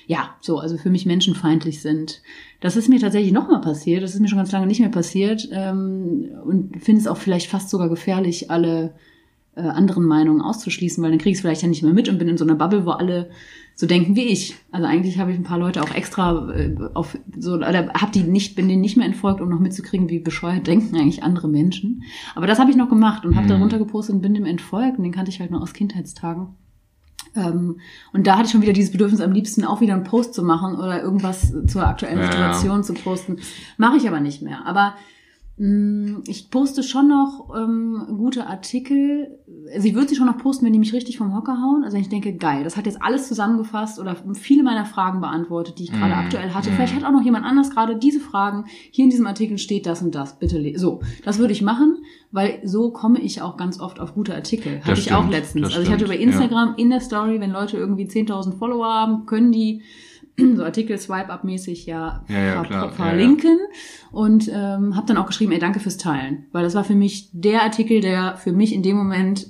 ja, 0.07 0.35
so, 0.39 0.59
also 0.59 0.77
für 0.77 0.89
mich 0.89 1.05
menschenfeindlich 1.05 1.81
sind. 1.81 2.21
Das 2.61 2.75
ist 2.75 2.89
mir 2.89 2.99
tatsächlich 2.99 3.31
nochmal 3.31 3.61
passiert, 3.61 4.03
das 4.03 4.13
ist 4.13 4.21
mir 4.21 4.27
schon 4.27 4.37
ganz 4.37 4.51
lange 4.51 4.67
nicht 4.67 4.79
mehr 4.79 4.89
passiert 4.89 5.49
ähm, 5.51 6.29
und 6.45 6.81
finde 6.81 7.01
es 7.01 7.07
auch 7.07 7.17
vielleicht 7.17 7.47
fast 7.47 7.69
sogar 7.69 7.89
gefährlich, 7.89 8.51
alle 8.51 8.93
äh, 9.55 9.61
anderen 9.61 10.05
Meinungen 10.05 10.41
auszuschließen, 10.41 11.03
weil 11.03 11.11
dann 11.11 11.19
kriege 11.19 11.31
ich 11.31 11.37
es 11.37 11.41
vielleicht 11.41 11.61
ja 11.61 11.67
nicht 11.67 11.83
mehr 11.83 11.93
mit 11.93 12.09
und 12.09 12.17
bin 12.19 12.27
in 12.27 12.37
so 12.37 12.45
einer 12.45 12.55
Bubble, 12.55 12.85
wo 12.85 12.91
alle 12.91 13.29
so 13.77 13.87
denken 13.87 14.15
wie 14.15 14.23
ich. 14.27 14.55
Also 14.71 14.87
eigentlich 14.87 15.19
habe 15.19 15.31
ich 15.33 15.37
ein 15.37 15.43
paar 15.43 15.59
Leute 15.59 15.81
auch 15.83 15.91
extra 15.93 16.49
äh, 16.53 16.75
auf 16.93 17.17
so 17.37 17.55
oder 17.55 17.89
hab 17.93 18.11
die 18.13 18.23
nicht 18.23 18.55
bin 18.55 18.69
denen 18.69 18.81
nicht 18.81 18.95
mehr 18.95 19.05
entfolgt, 19.05 19.41
um 19.41 19.49
noch 19.49 19.59
mitzukriegen, 19.59 20.09
wie 20.09 20.19
bescheuert 20.19 20.65
denken 20.67 20.95
eigentlich 20.95 21.23
andere 21.23 21.47
Menschen. 21.49 22.03
Aber 22.35 22.47
das 22.47 22.59
habe 22.59 22.71
ich 22.71 22.77
noch 22.77 22.89
gemacht 22.89 23.25
und 23.25 23.35
habe 23.35 23.45
Mhm. 23.45 23.49
darunter 23.49 23.77
gepostet 23.77 24.15
und 24.15 24.21
bin 24.21 24.33
dem 24.33 24.45
entfolgt 24.45 24.97
und 24.97 25.03
den 25.03 25.11
kannte 25.11 25.29
ich 25.31 25.39
halt 25.41 25.51
noch 25.51 25.61
aus 25.61 25.73
Kindheitstagen. 25.73 26.47
Ähm, 27.35 27.79
und 28.13 28.27
da 28.27 28.35
hatte 28.37 28.45
ich 28.45 28.51
schon 28.51 28.61
wieder 28.61 28.71
dieses 28.71 28.91
Bedürfnis, 28.93 29.19
am 29.19 29.33
liebsten 29.33 29.65
auch 29.65 29.81
wieder 29.81 29.93
einen 29.93 30.03
Post 30.05 30.33
zu 30.33 30.43
machen 30.43 30.75
oder 30.75 31.01
irgendwas 31.03 31.53
zur 31.67 31.85
aktuellen 31.85 32.19
Ja. 32.19 32.25
Situation 32.31 32.83
zu 32.83 32.93
posten. 32.93 33.37
Mache 33.77 33.97
ich 33.97 34.07
aber 34.07 34.21
nicht 34.21 34.41
mehr. 34.41 34.65
Aber 34.65 34.93
ich 35.57 36.49
poste 36.51 36.83
schon 36.83 37.07
noch 37.07 37.49
ähm, 37.57 38.05
gute 38.17 38.45
Artikel. 38.47 39.39
Also 39.73 39.87
ich 39.87 39.95
würde 39.95 40.09
sie 40.09 40.15
schon 40.17 40.25
noch 40.25 40.37
posten, 40.37 40.65
wenn 40.65 40.73
die 40.73 40.79
mich 40.79 40.91
richtig 40.91 41.17
vom 41.17 41.33
Hocker 41.33 41.61
hauen. 41.61 41.85
Also 41.85 41.95
ich 41.95 42.09
denke, 42.09 42.35
geil, 42.35 42.65
das 42.65 42.75
hat 42.75 42.85
jetzt 42.87 43.01
alles 43.01 43.29
zusammengefasst 43.29 43.97
oder 43.97 44.17
viele 44.33 44.63
meiner 44.63 44.83
Fragen 44.83 45.21
beantwortet, 45.21 45.79
die 45.79 45.83
ich 45.83 45.93
gerade 45.93 46.13
Mm, 46.13 46.17
aktuell 46.17 46.49
hatte. 46.53 46.71
mm. 46.71 46.73
Vielleicht 46.73 46.95
hat 46.95 47.05
auch 47.05 47.11
noch 47.11 47.21
jemand 47.23 47.45
anders 47.45 47.69
gerade 47.69 47.95
diese 47.95 48.19
Fragen. 48.19 48.65
Hier 48.91 49.05
in 49.05 49.09
diesem 49.09 49.27
Artikel 49.27 49.57
steht 49.57 49.85
das 49.85 50.01
und 50.01 50.13
das. 50.13 50.39
Bitte 50.39 50.77
so. 50.77 50.99
Das 51.23 51.39
würde 51.39 51.53
ich 51.53 51.61
machen, 51.61 51.99
weil 52.31 52.59
so 52.65 52.91
komme 52.91 53.21
ich 53.21 53.41
auch 53.41 53.55
ganz 53.55 53.79
oft 53.79 54.01
auf 54.01 54.13
gute 54.13 54.35
Artikel. 54.35 54.79
Hatte 54.79 54.89
Das 54.89 54.99
ich 54.99 55.13
auch 55.13 55.29
letztens. 55.29 55.67
Also 55.67 55.81
ich 55.81 55.89
hatte 55.89 56.03
über 56.03 56.17
Instagram 56.17 56.73
in 56.75 56.89
der 56.89 56.99
Story, 56.99 57.39
wenn 57.39 57.51
Leute 57.51 57.77
irgendwie 57.77 58.05
10.000 58.07 58.57
Follower 58.57 58.87
haben, 58.93 59.25
können 59.25 59.53
die 59.53 59.83
so 60.37 60.63
Artikel 60.63 60.97
Swipe-Up-mäßig 60.97 61.85
ja, 61.85 62.23
Ja, 62.27 62.39
ja, 62.39 62.63
klar. 62.63 62.81
Ja, 62.83 62.85
ja. 62.85 62.91
verlinken 62.91 63.57
und 64.11 64.47
ähm, 64.53 64.95
habe 64.95 65.05
dann 65.07 65.17
auch 65.17 65.27
geschrieben, 65.27 65.51
ey, 65.51 65.59
danke 65.59 65.79
fürs 65.79 65.97
Teilen, 65.97 66.45
weil 66.51 66.63
das 66.63 66.75
war 66.75 66.83
für 66.83 66.95
mich 66.95 67.29
der 67.33 67.63
Artikel, 67.63 68.01
der 68.01 68.35
für 68.37 68.51
mich 68.51 68.73
in 68.73 68.83
dem 68.83 68.97
Moment 68.97 69.47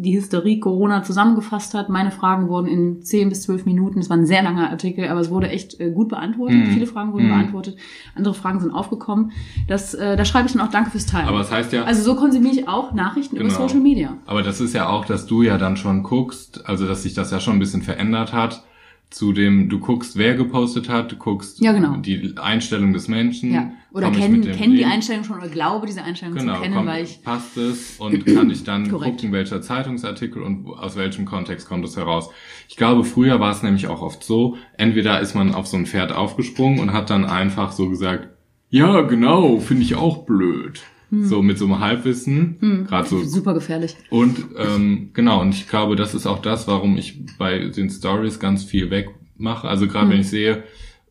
die 0.00 0.16
Hysterie 0.16 0.60
Corona 0.60 1.02
zusammengefasst 1.02 1.74
hat. 1.74 1.88
Meine 1.88 2.12
Fragen 2.12 2.46
wurden 2.48 2.68
in 2.68 3.02
10 3.02 3.30
bis 3.30 3.42
12 3.42 3.66
Minuten, 3.66 3.98
es 3.98 4.08
war 4.08 4.16
ein 4.16 4.26
sehr 4.26 4.44
langer 4.44 4.70
Artikel, 4.70 5.08
aber 5.08 5.18
es 5.18 5.28
wurde 5.28 5.48
echt 5.48 5.80
äh, 5.80 5.90
gut 5.90 6.08
beantwortet. 6.08 6.56
Mhm. 6.56 6.70
Viele 6.70 6.86
Fragen 6.86 7.12
wurden 7.12 7.24
Mhm. 7.26 7.30
beantwortet, 7.30 7.76
andere 8.14 8.32
Fragen 8.32 8.60
sind 8.60 8.70
aufgekommen. 8.70 9.32
Das, 9.66 9.94
äh, 9.94 10.16
da 10.16 10.24
schreibe 10.24 10.46
ich 10.46 10.52
dann 10.52 10.62
auch 10.64 10.70
Danke 10.70 10.92
fürs 10.92 11.06
Teilen. 11.06 11.26
Aber 11.26 11.40
es 11.40 11.50
heißt 11.50 11.72
ja, 11.72 11.82
also 11.82 12.00
so 12.04 12.14
konsumiere 12.14 12.54
ich 12.54 12.68
auch 12.68 12.92
Nachrichten 12.92 13.34
über 13.34 13.46
Genau. 13.48 13.58
Social 13.66 13.80
Media. 13.80 14.16
Aber 14.26 14.42
das 14.44 14.60
ist 14.60 14.72
ja 14.72 14.88
auch, 14.88 15.04
dass 15.04 15.26
du 15.26 15.42
ja 15.42 15.58
dann 15.58 15.76
schon 15.76 16.04
guckst, 16.04 16.64
also 16.68 16.86
dass 16.86 17.02
sich 17.02 17.14
das 17.14 17.32
ja 17.32 17.40
schon 17.40 17.54
ein 17.56 17.58
bisschen 17.58 17.82
verändert 17.82 18.32
hat, 18.32 18.62
zu 19.10 19.32
dem, 19.32 19.68
du 19.70 19.78
guckst, 19.80 20.18
wer 20.18 20.34
gepostet 20.34 20.88
hat, 20.90 21.10
du 21.12 21.16
guckst 21.16 21.60
Ja, 21.60 21.72
genau. 21.72 21.96
die 21.96 22.34
Einstellung 22.36 22.92
des 22.92 23.08
Menschen. 23.08 23.52
Ja. 23.54 23.72
Oder 23.90 24.10
kennen, 24.10 24.42
kennen 24.52 24.76
die? 24.76 24.84
Einstellung 24.84 25.24
schon 25.24 25.38
oder 25.38 25.48
glaube 25.48 25.86
diese 25.86 26.02
Einstellung 26.02 26.34
Genau, 26.36 26.56
zu 26.56 26.60
kennen, 26.62 26.74
komm, 26.74 26.86
weil 26.86 27.04
ich. 27.04 27.22
passt 27.22 27.56
es 27.56 27.96
und 27.98 28.26
kann 28.26 28.50
ich 28.50 28.64
dann 28.64 28.86
Korrekt. 28.90 29.16
gucken, 29.16 29.32
welcher 29.32 29.62
Zeitungsartikel 29.62 30.42
und 30.42 30.66
aus 30.66 30.96
welchem 30.96 31.24
Kontext 31.24 31.66
kommt 31.68 31.86
es 31.86 31.96
heraus. 31.96 32.28
Ich 32.68 32.76
glaube, 32.76 33.02
früher 33.04 33.40
war 33.40 33.50
es 33.50 33.62
nämlich 33.62 33.86
auch 33.86 34.02
oft 34.02 34.22
so, 34.22 34.56
entweder 34.76 35.20
ist 35.20 35.34
man 35.34 35.54
auf 35.54 35.66
so 35.66 35.78
ein 35.78 35.86
Pferd 35.86 36.12
aufgesprungen 36.12 36.78
und 36.80 36.92
hat 36.92 37.08
dann 37.08 37.24
einfach 37.24 37.72
so 37.72 37.88
gesagt, 37.88 38.28
ja, 38.68 39.00
genau, 39.00 39.58
finde 39.58 39.84
ich 39.84 39.94
auch 39.94 40.26
blöd. 40.26 40.82
Hm. 41.10 41.24
So 41.24 41.42
mit 41.42 41.56
so 41.58 41.64
einem 41.64 41.80
Halbwissen, 41.80 42.84
gerade 42.86 43.08
so 43.08 43.22
Super 43.24 43.54
gefährlich. 43.54 43.96
und 44.10 44.44
ähm, 44.58 45.10
genau, 45.14 45.40
und 45.40 45.54
ich 45.54 45.66
glaube, 45.68 45.96
das 45.96 46.14
ist 46.14 46.26
auch 46.26 46.40
das, 46.40 46.68
warum 46.68 46.98
ich 46.98 47.18
bei 47.38 47.68
den 47.68 47.88
Stories 47.88 48.38
ganz 48.38 48.62
viel 48.64 48.90
wegmache. 48.90 49.66
Also 49.66 49.86
gerade 49.86 50.10
wenn 50.10 50.20
ich 50.20 50.28
sehe, 50.28 50.64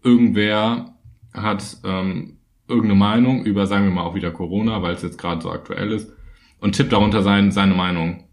irgendwer 0.04 0.94
hat 1.34 1.78
ähm, 1.84 2.38
irgendeine 2.68 3.00
Meinung 3.00 3.46
über, 3.46 3.66
sagen 3.66 3.86
wir 3.86 3.92
mal 3.92 4.04
auch 4.04 4.16
wieder 4.16 4.32
Corona, 4.32 4.82
weil 4.82 4.94
es 4.94 5.02
jetzt 5.02 5.18
gerade 5.18 5.42
so 5.42 5.50
aktuell 5.52 5.92
ist, 5.92 6.12
und 6.60 6.76
tippt 6.76 6.92
darunter 6.92 7.22
sein, 7.22 7.52
seine 7.52 7.74
Meinung. 7.74 8.24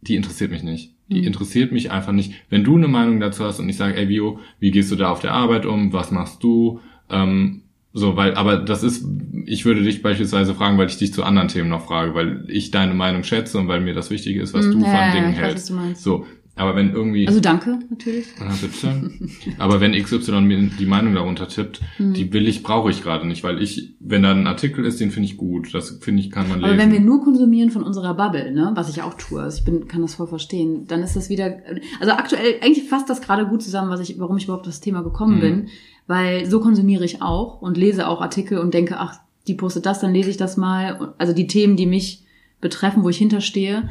Die 0.00 0.16
interessiert 0.16 0.50
mich 0.50 0.62
nicht. 0.62 0.94
Die 1.08 1.24
interessiert 1.24 1.72
mich 1.72 1.90
einfach 1.90 2.12
nicht. 2.12 2.32
Wenn 2.50 2.64
du 2.64 2.76
eine 2.76 2.88
Meinung 2.88 3.18
dazu 3.18 3.44
hast 3.44 3.60
und 3.60 3.68
ich 3.68 3.76
sage, 3.76 3.96
ey 3.96 4.08
Vio, 4.08 4.40
wie 4.60 4.70
gehst 4.70 4.90
du 4.92 4.96
da 4.96 5.10
auf 5.10 5.20
der 5.20 5.32
Arbeit 5.32 5.64
um? 5.64 5.92
Was 5.92 6.10
machst 6.10 6.42
du? 6.42 6.80
Ähm, 7.08 7.62
so, 7.98 8.16
weil, 8.16 8.34
aber 8.34 8.56
das 8.56 8.82
ist, 8.82 9.04
ich 9.46 9.64
würde 9.64 9.82
dich 9.82 10.02
beispielsweise 10.02 10.54
fragen, 10.54 10.78
weil 10.78 10.88
ich 10.88 10.96
dich 10.98 11.12
zu 11.12 11.24
anderen 11.24 11.48
Themen 11.48 11.68
noch 11.68 11.86
frage, 11.86 12.14
weil 12.14 12.44
ich 12.48 12.70
deine 12.70 12.94
Meinung 12.94 13.24
schätze 13.24 13.58
und 13.58 13.68
weil 13.68 13.80
mir 13.80 13.94
das 13.94 14.10
wichtig 14.10 14.36
ist, 14.36 14.54
was 14.54 14.66
Mm, 14.66 14.70
du 14.72 14.78
ja, 14.84 14.90
von 14.90 15.00
ja, 15.00 15.12
Dingen 15.12 15.32
ich 15.32 15.38
weiß, 15.40 15.70
was 15.70 15.70
hältst. 15.78 16.02
So, 16.02 16.26
aber 16.56 16.74
wenn 16.74 16.92
irgendwie, 16.92 17.26
Also 17.28 17.38
danke, 17.38 17.78
natürlich. 17.88 18.26
Ah, 18.40 18.52
bitte. 18.60 19.10
aber 19.58 19.80
wenn 19.80 19.92
XY 19.92 20.40
mir 20.40 20.58
die 20.78 20.86
Meinung 20.86 21.14
darunter 21.14 21.46
tippt, 21.46 21.80
Hm. 21.98 22.14
die 22.14 22.32
will 22.32 22.48
ich, 22.48 22.64
brauche 22.64 22.90
ich 22.90 23.02
gerade 23.02 23.26
nicht, 23.28 23.44
weil 23.44 23.62
ich, 23.62 23.94
wenn 24.00 24.24
da 24.24 24.32
ein 24.32 24.46
Artikel 24.48 24.84
ist, 24.84 24.98
den 25.00 25.12
finde 25.12 25.28
ich 25.28 25.36
gut, 25.36 25.72
das 25.72 25.98
finde 26.00 26.20
ich, 26.20 26.30
kann 26.32 26.48
man 26.48 26.58
Aber 26.58 26.72
lesen. 26.72 26.78
wenn 26.80 26.92
wir 26.92 27.00
nur 27.00 27.22
konsumieren 27.22 27.70
von 27.70 27.84
unserer 27.84 28.14
Bubble, 28.14 28.50
ne, 28.52 28.72
was 28.74 28.90
ich 28.90 29.02
auch 29.02 29.14
tue, 29.14 29.40
also 29.40 29.58
ich 29.58 29.64
bin, 29.64 29.86
kann 29.86 30.02
das 30.02 30.16
voll 30.16 30.26
verstehen, 30.26 30.86
dann 30.88 31.00
ist 31.02 31.14
das 31.14 31.28
wieder, 31.30 31.58
also 32.00 32.12
aktuell, 32.12 32.56
eigentlich 32.60 32.88
fasst 32.88 33.08
das 33.08 33.20
gerade 33.20 33.46
gut 33.46 33.62
zusammen, 33.62 33.90
was 33.90 34.00
ich, 34.00 34.18
warum 34.18 34.36
ich 34.36 34.44
überhaupt 34.44 34.62
auf 34.66 34.72
das 34.72 34.80
Thema 34.80 35.02
gekommen 35.02 35.36
Mhm. 35.36 35.40
bin, 35.40 35.68
weil 36.08 36.46
so 36.46 36.58
konsumiere 36.58 37.04
ich 37.04 37.22
auch 37.22 37.62
und 37.62 37.76
lese 37.76 38.08
auch 38.08 38.20
Artikel 38.20 38.58
und 38.58 38.74
denke, 38.74 38.96
ach, 38.98 39.20
die 39.46 39.54
postet 39.54 39.86
das, 39.86 40.00
dann 40.00 40.12
lese 40.12 40.30
ich 40.30 40.36
das 40.36 40.56
mal, 40.56 41.14
also 41.18 41.32
die 41.32 41.46
Themen, 41.46 41.76
die 41.76 41.86
mich 41.86 42.24
betreffen, 42.60 43.04
wo 43.04 43.08
ich 43.08 43.18
hinterstehe. 43.18 43.88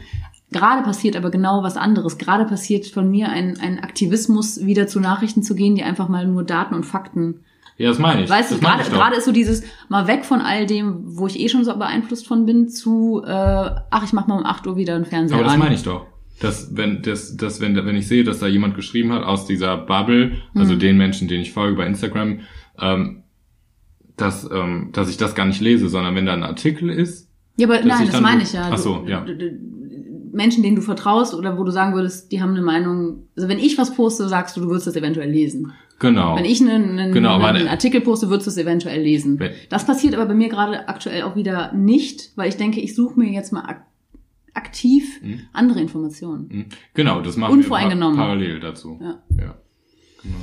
Gerade 0.51 0.83
passiert 0.83 1.15
aber 1.15 1.31
genau 1.31 1.63
was 1.63 1.77
anderes. 1.77 2.17
Gerade 2.17 2.45
passiert 2.45 2.85
von 2.87 3.09
mir 3.09 3.29
ein, 3.29 3.59
ein 3.59 3.79
Aktivismus, 3.79 4.65
wieder 4.65 4.87
zu 4.87 4.99
Nachrichten 4.99 5.43
zu 5.43 5.55
gehen, 5.55 5.75
die 5.75 5.83
einfach 5.83 6.09
mal 6.09 6.27
nur 6.27 6.43
Daten 6.43 6.75
und 6.75 6.85
Fakten 6.85 7.45
ja, 7.77 7.89
das 7.89 7.99
meine 7.99 8.23
ich. 8.23 8.29
Weißt 8.29 8.51
du, 8.51 8.55
das 8.55 8.63
meine 8.63 8.81
gerade 8.81 8.95
gerade 8.95 9.15
ist 9.17 9.25
so 9.25 9.31
dieses 9.31 9.63
mal 9.87 10.07
weg 10.07 10.25
von 10.25 10.41
all 10.41 10.65
dem, 10.65 11.03
wo 11.05 11.27
ich 11.27 11.39
eh 11.39 11.47
schon 11.47 11.63
so 11.63 11.77
beeinflusst 11.77 12.27
von 12.27 12.45
bin, 12.45 12.69
zu 12.69 13.21
äh, 13.23 13.29
ach, 13.29 14.03
ich 14.03 14.13
mach 14.13 14.25
mal 14.25 14.39
um 14.39 14.45
8 14.45 14.65
Uhr 14.65 14.77
wieder 14.77 14.95
einen 14.95 15.05
Fernseher 15.05 15.37
Aber 15.37 15.43
das 15.43 15.53
an. 15.53 15.59
meine 15.59 15.75
ich 15.75 15.83
doch. 15.83 16.07
Dass, 16.39 16.75
wenn, 16.77 17.01
das, 17.01 17.35
das, 17.35 17.61
wenn, 17.61 17.75
wenn 17.75 17.95
ich 17.95 18.07
sehe, 18.07 18.23
dass 18.23 18.39
da 18.39 18.47
jemand 18.47 18.75
geschrieben 18.75 19.11
hat 19.11 19.23
aus 19.23 19.45
dieser 19.47 19.75
Bubble, 19.77 20.33
also 20.53 20.73
Hm. 20.73 20.79
den 20.79 20.97
Menschen, 20.97 21.27
denen 21.27 21.41
ich 21.41 21.51
folge 21.51 21.75
bei 21.77 21.87
Instagram, 21.87 22.39
ähm, 22.79 23.23
dass, 24.17 24.47
ähm, 24.51 24.89
dass 24.93 25.09
ich 25.09 25.17
das 25.17 25.35
gar 25.35 25.45
nicht 25.45 25.61
lese, 25.61 25.89
sondern 25.89 26.15
wenn 26.15 26.25
da 26.25 26.33
ein 26.33 26.43
Artikel 26.43 26.89
ist, 26.89 27.29
Ja, 27.57 27.67
aber 27.67 27.77
dass 27.77 27.85
nein, 27.85 28.07
das 28.11 28.21
meine 28.21 28.43
ich 28.43 28.53
ja. 28.53 28.69
Ach 28.71 28.77
so, 28.77 29.03
ja. 29.07 29.25
Menschen, 30.31 30.61
denen 30.61 30.75
du 30.75 30.81
vertraust 30.83 31.33
oder 31.33 31.57
wo 31.57 31.63
du 31.63 31.71
sagen 31.71 31.95
würdest, 31.95 32.31
die 32.31 32.41
haben 32.41 32.51
eine 32.51 32.61
Meinung. 32.61 33.23
Also 33.35 33.49
wenn 33.49 33.57
ich 33.59 33.77
was 33.77 33.95
poste, 33.95 34.27
sagst 34.27 34.55
du, 34.55 34.61
du 34.61 34.67
würdest 34.67 34.85
das 34.85 34.95
eventuell 34.95 35.31
lesen. 35.31 35.71
genau. 35.99 36.35
Wenn 36.35 36.45
ich 36.45 36.61
einen, 36.61 36.99
einen, 36.99 37.13
Genau, 37.13 37.39
einen 37.41 37.63
ne- 37.65 37.69
Artikel 37.71 38.01
poste, 38.01 38.29
würdest 38.29 38.45
du 38.45 38.51
es 38.51 38.57
eventuell 38.57 39.01
lesen. 39.01 39.39
Das 39.69 39.85
passiert 39.87 40.13
aber 40.13 40.27
bei 40.27 40.35
mir 40.35 40.49
gerade 40.49 40.87
aktuell 40.87 41.23
auch 41.23 41.35
wieder 41.35 41.73
nicht, 41.73 42.31
weil 42.35 42.49
ich 42.49 42.57
denke, 42.57 42.79
ich 42.79 42.93
suche 42.93 43.19
mir 43.19 43.31
jetzt 43.31 43.51
mal 43.51 43.63
aktiv 44.57 45.21
Mhm. 45.21 45.41
andere 45.53 45.79
Informationen. 45.81 46.49
Hm, 46.49 46.65
Genau, 46.93 47.21
das 47.21 47.37
machen 47.37 47.51
wir 47.53 47.57
Unvoreingenommen. 47.59 48.17
pa- 48.17 48.23
parallel 48.23 48.59
dazu. 48.59 48.99
Ja. 49.01 49.21
ja. 49.39 49.57
Genau. 50.23 50.35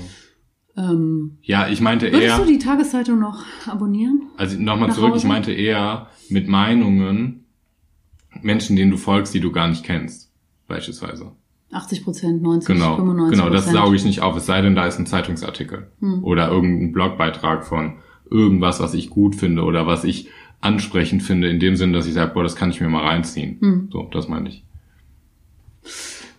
Ähm, 0.77 1.39
Ja, 1.43 1.69
ich 1.69 1.81
meinte 1.81 2.07
würdest 2.07 2.23
eher, 2.23 2.39
du 2.39 2.45
die 2.47 2.59
Tageszeitung 2.59 3.19
noch 3.21 3.45
abonnieren? 3.67 4.23
also 4.37 4.59
nochmal 4.61 4.93
zurück, 4.93 5.11
ich 5.11 5.17
Hause? 5.23 5.29
meinte 5.29 5.53
eher 5.53 6.09
mit 6.31 6.49
Meinungen 6.49 7.45
Menschen, 8.43 8.75
denen 8.77 8.91
du 8.91 8.97
folgst, 8.97 9.33
die 9.35 9.41
du 9.41 9.53
gar 9.53 9.69
nicht 9.69 9.85
kennst, 9.85 10.33
beispielsweise. 10.67 11.33
80 11.71 12.05
Prozent, 12.05 12.43
90, 12.43 12.67
Genau, 12.75 12.97
95 12.97 13.39
genau, 13.39 13.51
das 13.53 13.71
sauge 13.71 13.97
ich 13.97 14.05
nicht 14.05 14.21
auf, 14.23 14.37
es 14.37 14.47
sei 14.47 14.61
denn, 14.61 14.75
da 14.75 14.87
ist 14.87 14.99
ein 14.99 15.07
Zeitungsartikel 15.07 15.89
Hm. 16.01 16.25
oder 16.25 16.49
irgendein 16.51 16.93
Blogbeitrag 16.93 17.65
von 17.65 17.99
irgendwas, 18.31 18.81
was 18.81 18.95
ich 18.95 19.11
gut 19.11 19.35
finde 19.37 19.63
oder 19.63 19.87
was 19.87 20.03
ich 20.05 20.29
ansprechend 20.65 21.23
finde, 21.23 21.49
in 21.49 21.61
dem 21.61 21.77
Sinn, 21.77 21.93
dass 21.93 22.07
ich 22.07 22.15
sage, 22.15 22.33
boah, 22.33 22.43
das 22.43 22.57
kann 22.57 22.71
ich 22.71 22.81
mir 22.81 22.89
mal 22.89 23.05
reinziehen. 23.05 23.59
Hm. 23.61 23.89
So, 23.93 24.09
das 24.11 24.29
meine 24.29 24.49
ich. 24.49 24.65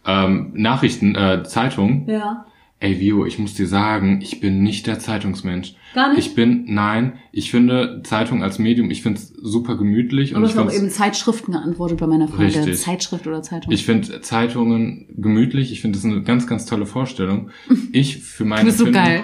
Ähm, 0.05 0.51
Nachrichten, 0.53 1.15
äh, 1.15 1.43
Zeitung. 1.43 2.07
Ja. 2.07 2.45
Ey, 2.79 2.99
Vio, 2.99 3.25
ich 3.25 3.39
muss 3.39 3.53
dir 3.53 3.67
sagen, 3.67 4.19
ich 4.21 4.41
bin 4.41 4.61
nicht 4.61 4.85
der 4.85 4.99
Zeitungsmensch. 4.99 5.75
Gar 5.93 6.09
nicht? 6.09 6.19
Ich 6.19 6.35
bin, 6.35 6.65
nein, 6.67 7.13
ich 7.31 7.49
finde 7.49 8.01
Zeitung 8.03 8.43
als 8.43 8.59
Medium, 8.59 8.91
ich 8.91 9.01
finde 9.01 9.19
es 9.21 9.29
super 9.29 9.77
gemütlich 9.77 10.31
Und 10.31 10.37
und 10.37 10.43
du 10.43 10.49
ich 10.49 10.57
hast 10.57 10.67
auch 10.67 10.77
eben 10.77 10.89
Zeitschriften 10.89 11.53
geantwortet 11.53 11.99
bei 11.99 12.05
meiner 12.05 12.27
Frage. 12.27 12.43
Richtig. 12.43 12.77
Zeitschrift 12.81 13.27
oder 13.27 13.41
Zeitung? 13.41 13.71
ich 13.71 13.85
finde 13.85 14.19
Zeitungen 14.19 15.07
gemütlich, 15.15 15.71
ich 15.71 15.79
finde 15.79 15.97
das 15.97 16.05
eine 16.05 16.21
ganz, 16.23 16.47
ganz 16.47 16.65
tolle 16.65 16.85
Vorstellung. 16.85 17.49
Ich 17.93 18.17
für 18.17 18.43
meine 18.43 18.65
bist 18.65 18.79
so 18.79 18.91
geil. 18.91 19.23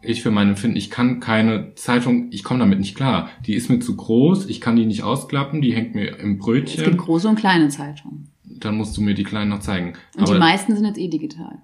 ich 0.00 0.22
für 0.22 0.30
meinen 0.30 0.50
Empfinden, 0.50 0.78
ich 0.78 0.88
kann 0.88 1.20
keine 1.20 1.74
Zeitung, 1.74 2.28
ich 2.30 2.42
komme 2.42 2.60
damit 2.60 2.78
nicht 2.78 2.94
klar. 2.94 3.28
Die 3.46 3.52
ist 3.52 3.68
mir 3.68 3.80
zu 3.80 3.96
groß, 3.96 4.46
ich 4.48 4.62
kann 4.62 4.76
die 4.76 4.86
nicht 4.86 5.02
ausklappen, 5.02 5.60
die 5.60 5.74
hängt 5.74 5.94
mir 5.94 6.18
im 6.18 6.32
Es 6.32 6.38
Brötchen. 6.38 6.84
gibt 6.84 6.96
große 6.96 7.28
und 7.28 7.36
kleine 7.36 7.68
Zeitungen. 7.68 8.30
Dann 8.44 8.76
musst 8.76 8.96
du 8.96 9.02
mir 9.02 9.12
die 9.14 9.24
kleinen 9.24 9.50
noch 9.50 9.60
zeigen. 9.60 9.92
Und 10.16 10.26
die 10.28 10.38
meisten 10.38 10.74
sind 10.74 10.86
jetzt 10.86 10.98
eh 10.98 11.08
digital. 11.08 11.58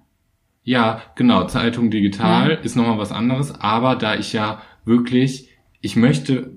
Ja, 0.65 1.01
genau, 1.15 1.45
Zeitung 1.45 1.89
digital 1.91 2.49
Ja. 2.49 2.55
ist 2.57 2.75
nochmal 2.75 2.97
was 2.97 3.11
anderes, 3.13 3.53
aber 3.59 3.95
da 3.95 4.15
ich 4.15 4.33
ja 4.33 4.61
wirklich, 4.83 5.49
ich 5.79 5.95
möchte 5.95 6.51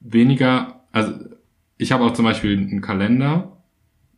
weniger, 0.00 0.84
also 0.92 1.12
ich 1.78 1.92
habe 1.92 2.04
auch 2.04 2.12
zum 2.12 2.24
Beispiel 2.26 2.56
einen 2.56 2.80
Kalender 2.82 3.56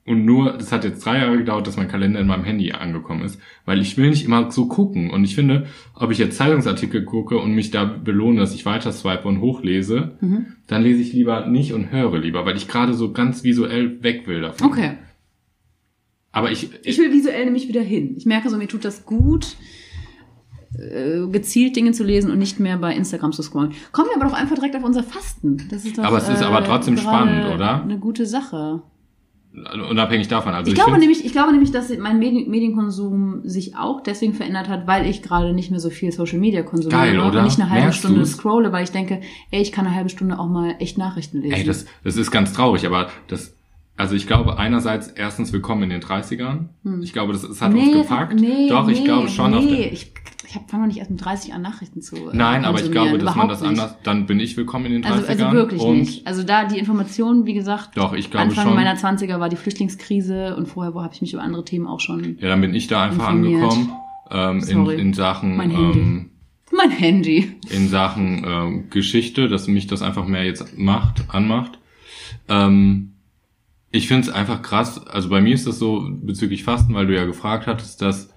und 0.04 0.24
nur, 0.24 0.52
das 0.54 0.72
hat 0.72 0.82
jetzt 0.82 1.04
drei 1.06 1.18
Jahre 1.18 1.36
gedauert, 1.38 1.68
dass 1.68 1.76
mein 1.76 1.86
Kalender 1.86 2.18
in 2.18 2.26
meinem 2.26 2.42
Handy 2.42 2.72
angekommen 2.72 3.22
ist, 3.22 3.40
weil 3.64 3.80
ich 3.80 3.96
will 3.96 4.10
nicht 4.10 4.24
immer 4.24 4.50
so 4.50 4.66
gucken 4.66 5.10
und 5.10 5.22
ich 5.22 5.36
finde, 5.36 5.66
ob 5.94 6.10
ich 6.10 6.18
jetzt 6.18 6.36
Zeitungsartikel 6.36 7.04
gucke 7.04 7.38
und 7.38 7.54
mich 7.54 7.70
da 7.70 7.84
belohne, 7.84 8.40
dass 8.40 8.54
ich 8.54 8.66
weiter 8.66 8.90
swipe 8.90 9.28
und 9.28 9.40
hochlese, 9.40 10.16
Mhm. 10.20 10.46
dann 10.66 10.82
lese 10.82 11.00
ich 11.02 11.12
lieber 11.12 11.46
nicht 11.46 11.72
und 11.72 11.92
höre 11.92 12.18
lieber, 12.18 12.44
weil 12.44 12.56
ich 12.56 12.66
gerade 12.66 12.94
so 12.94 13.12
ganz 13.12 13.44
visuell 13.44 14.02
weg 14.02 14.26
will 14.26 14.40
davon. 14.40 14.66
Okay. 14.66 14.92
Aber 16.32 16.50
ich, 16.50 16.70
Ich 16.82 16.98
will 16.98 17.12
visuell 17.12 17.44
nämlich 17.44 17.68
wieder 17.68 17.82
hin. 17.82 18.14
Ich 18.16 18.26
merke 18.26 18.48
so, 18.48 18.56
mir 18.56 18.66
tut 18.68 18.84
das 18.84 19.04
gut, 19.04 19.56
äh, 20.78 21.26
gezielt 21.30 21.76
Dinge 21.76 21.92
zu 21.92 22.02
lesen 22.04 22.30
und 22.30 22.38
nicht 22.38 22.58
mehr 22.58 22.78
bei 22.78 22.94
Instagram 22.94 23.32
zu 23.32 23.42
scrollen. 23.42 23.72
Kommen 23.92 24.08
wir 24.08 24.16
aber 24.16 24.30
doch 24.30 24.38
einfach 24.38 24.54
direkt 24.54 24.74
auf 24.74 24.84
unser 24.84 25.02
Fasten. 25.02 25.62
Das 25.70 25.84
ist 25.84 25.98
doch, 25.98 26.04
Aber 26.04 26.18
es 26.18 26.28
ist 26.28 26.42
aber 26.42 26.64
trotzdem 26.64 26.96
spannend, 26.96 27.54
oder? 27.54 27.82
Eine 27.82 27.98
gute 27.98 28.24
Sache. 28.24 28.82
unabhängig 29.90 30.28
davon, 30.28 30.54
also 30.54 30.72
Ich, 30.72 30.78
ich, 30.78 30.82
glaube 30.82 30.98
nämlich, 30.98 31.26
ich 31.26 31.32
glaube 31.32 31.52
nämlich, 31.52 31.72
dass 31.72 31.94
mein 31.98 32.18
Medien 32.18 32.48
Medienkonsum 32.50 33.42
sich 33.44 33.76
auch 33.76 34.02
deswegen 34.02 34.32
verändert 34.32 34.70
hat, 34.70 34.86
weil 34.86 35.06
ich 35.06 35.20
gerade 35.20 35.52
nicht 35.52 35.70
mehr 35.70 35.80
so 35.80 35.90
viel 35.90 36.10
Social 36.10 36.38
Media 36.38 36.62
konsumiere 36.62 37.02
Geil, 37.02 37.20
oder? 37.20 37.40
und 37.40 37.44
nicht 37.44 37.60
eine 37.60 37.68
halbe 37.68 37.82
Merkst 37.84 37.98
Stunde 37.98 38.20
du's? 38.20 38.32
scrolle, 38.32 38.72
weil 38.72 38.84
ich 38.84 38.92
denke, 38.92 39.20
ey, 39.50 39.60
ich 39.60 39.72
kann 39.72 39.86
eine 39.86 39.94
halbe 39.94 40.08
Stunde 40.08 40.38
auch 40.38 40.48
mal 40.48 40.76
echt 40.78 40.96
Nachrichten 40.96 41.42
lesen. 41.42 41.52
Ey, 41.52 41.64
das, 41.64 41.84
das 42.02 42.16
ist 42.16 42.30
ganz 42.30 42.54
traurig, 42.54 42.86
aber 42.86 43.10
das, 43.28 43.52
also 44.02 44.16
ich 44.16 44.26
glaube 44.26 44.58
einerseits 44.58 45.06
erstens 45.08 45.52
willkommen 45.52 45.84
in 45.84 45.90
den 45.90 46.00
30ern. 46.02 46.66
Ich 47.02 47.12
glaube, 47.12 47.32
das, 47.32 47.42
das 47.42 47.62
hat 47.62 47.72
uns 47.72 47.92
gepackt. 47.92 48.34
nee, 48.40 48.68
Doch, 48.68 48.88
ich 48.88 48.98
nee, 48.98 49.04
glaube 49.04 49.28
schon 49.28 49.52
nee. 49.52 49.56
auf 49.58 49.66
der, 49.68 49.92
Ich, 49.92 50.12
ich 50.44 50.58
fange 50.66 50.82
noch 50.82 50.88
nicht 50.88 50.98
erst 50.98 51.10
mit 51.12 51.24
30 51.24 51.54
an, 51.54 51.62
Nachrichten 51.62 52.02
zu. 52.02 52.16
äh, 52.16 52.30
Nein, 52.32 52.64
aber 52.64 52.80
ich 52.80 52.90
glaube, 52.90 53.16
dass 53.18 53.36
man 53.36 53.48
das 53.48 53.60
nicht. 53.60 53.68
anders, 53.70 53.94
dann 54.02 54.26
bin 54.26 54.40
ich 54.40 54.56
willkommen 54.56 54.86
in 54.86 54.92
den 54.92 55.04
30ern. 55.04 55.12
Also, 55.12 55.26
also 55.28 55.52
wirklich 55.52 55.80
und 55.82 55.98
nicht. 56.00 56.26
Also 56.26 56.42
da 56.42 56.64
die 56.64 56.78
Informationen, 56.78 57.46
wie 57.46 57.54
gesagt, 57.54 57.96
Doch, 57.96 58.12
ich 58.12 58.30
glaube 58.30 58.46
Anfang 58.48 58.64
schon. 58.66 58.74
meiner 58.74 58.96
20er 58.96 59.38
war 59.38 59.48
die 59.48 59.56
Flüchtlingskrise 59.56 60.56
und 60.56 60.66
vorher 60.66 60.94
wo 60.94 61.00
habe 61.02 61.14
ich 61.14 61.20
mich 61.22 61.32
über 61.32 61.42
andere 61.42 61.64
Themen 61.64 61.86
auch 61.86 62.00
schon. 62.00 62.38
Ja, 62.40 62.48
dann 62.48 62.60
bin 62.60 62.74
ich 62.74 62.88
da 62.88 63.04
einfach 63.04 63.30
Informiert. 63.32 63.62
angekommen. 63.62 63.92
Ähm, 64.32 64.64
in, 64.68 64.98
in 64.98 65.14
Sachen, 65.14 65.56
Mein 65.56 65.70
Handy. 65.70 65.98
ähm, 66.00 66.30
Mein 66.72 66.90
Handy. 66.90 67.52
in 67.70 67.88
Sachen 67.88 68.44
ähm, 68.46 68.84
Geschichte, 68.90 69.48
dass 69.48 69.68
mich 69.68 69.86
das 69.86 70.02
einfach 70.02 70.26
mehr 70.26 70.44
jetzt 70.44 70.76
macht, 70.76 71.22
anmacht. 71.28 71.78
Ähm, 72.48 73.11
ich 73.92 74.08
finde 74.08 74.28
es 74.28 74.34
einfach 74.34 74.62
krass, 74.62 75.06
also 75.06 75.28
bei 75.28 75.40
mir 75.40 75.54
ist 75.54 75.66
das 75.66 75.78
so 75.78 76.08
bezüglich 76.10 76.64
Fasten, 76.64 76.94
weil 76.94 77.06
du 77.06 77.14
ja 77.14 77.24
gefragt 77.24 77.66
hattest, 77.66 78.02
dass 78.02 78.30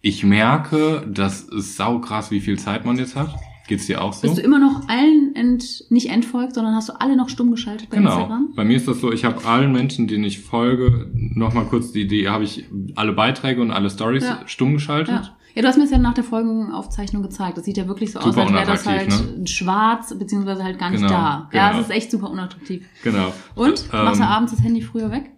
ich 0.00 0.24
merke, 0.24 1.06
dass 1.08 1.46
es 1.48 1.76
sau 1.76 2.00
krass, 2.00 2.30
wie 2.30 2.40
viel 2.40 2.58
Zeit 2.58 2.84
man 2.84 2.96
jetzt 2.98 3.14
hat. 3.14 3.34
Geht's 3.68 3.86
dir 3.86 4.02
auch 4.02 4.12
so? 4.12 4.22
Bist 4.22 4.38
du 4.38 4.42
immer 4.42 4.58
noch 4.58 4.88
allen 4.88 5.36
ent, 5.36 5.84
nicht 5.88 6.08
entfolgt, 6.10 6.54
sondern 6.56 6.74
hast 6.74 6.88
du 6.88 6.94
alle 7.00 7.16
noch 7.16 7.28
stumm 7.28 7.52
geschaltet 7.52 7.90
bei 7.90 7.98
Genau. 7.98 8.10
Instagram? 8.14 8.52
Bei 8.56 8.64
mir 8.64 8.76
ist 8.76 8.88
das 8.88 9.00
so, 9.00 9.12
ich 9.12 9.24
habe 9.24 9.44
allen 9.44 9.70
Menschen, 9.72 10.08
denen 10.08 10.24
ich 10.24 10.40
folge, 10.40 11.10
nochmal 11.14 11.66
kurz 11.66 11.92
die 11.92 12.00
Idee, 12.02 12.28
habe 12.28 12.42
ich 12.42 12.64
alle 12.96 13.12
Beiträge 13.12 13.60
und 13.62 13.70
alle 13.70 13.88
Stories 13.88 14.24
Ja. 14.24 14.42
stumm 14.46 14.72
geschaltet. 14.74 15.14
Ja. 15.14 15.36
Ja, 15.54 15.62
du 15.62 15.68
hast 15.68 15.76
mir 15.76 15.82
das 15.84 15.90
ja 15.92 15.98
nach 15.98 16.14
der 16.14 16.24
Folgenaufzeichnung 16.24 17.22
gezeigt. 17.22 17.56
Das 17.58 17.64
sieht 17.64 17.76
ja 17.76 17.86
wirklich 17.88 18.12
so 18.12 18.18
aus, 18.18 18.26
Super 18.26 18.42
als 18.42 18.52
wäre 18.52 18.66
das 18.66 18.86
halt 18.86 19.06
unattraktiv, 19.08 19.48
schwarz, 19.48 20.18
beziehungsweise 20.18 20.64
halt 20.64 20.78
gar 20.78 20.90
nicht 20.90 21.00
Genau, 21.02 21.12
da. 21.12 21.50
Ja, 21.52 21.68
genau. 21.70 21.80
es 21.80 21.88
ist 21.88 21.94
echt 21.94 22.10
super 22.10 22.30
unattraktiv. 22.30 22.86
Genau. 23.02 23.32
Und? 23.54 23.84
Ähm, 23.92 24.04
Machst 24.04 24.20
du 24.20 24.24
abends 24.24 24.52
das 24.52 24.62
Handy 24.64 24.82
früher 24.82 25.10
weg? 25.10 25.30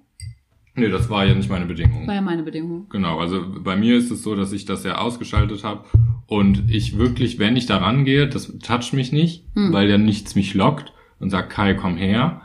Nee, 0.76 0.88
das 0.88 1.08
war 1.08 1.24
ja 1.24 1.34
nicht 1.34 1.48
meine 1.48 1.66
Bedingung. 1.66 2.06
War 2.06 2.14
ja 2.14 2.20
meine 2.20 2.42
Bedingung. 2.42 2.86
Genau, 2.90 3.20
also 3.20 3.44
bei 3.62 3.76
mir 3.76 3.96
ist 3.96 4.10
es 4.10 4.22
so, 4.24 4.34
dass 4.34 4.52
ich 4.52 4.64
das 4.64 4.82
ja 4.82 4.98
ausgeschaltet 4.98 5.62
habe 5.62 5.84
und 6.26 6.64
ich 6.68 6.98
wirklich, 6.98 7.38
wenn 7.38 7.56
ich 7.56 7.66
da 7.66 7.76
rangehe, 7.76 8.28
das 8.28 8.52
toucht 8.58 8.92
mich 8.92 9.12
nicht, 9.12 9.44
Hm. 9.54 9.72
weil 9.72 9.88
ja 9.88 9.98
nichts 9.98 10.34
mich 10.34 10.54
lockt 10.54 10.92
und 11.20 11.30
sagt, 11.30 11.50
Kai, 11.50 11.74
komm 11.74 11.96
her, 11.96 12.42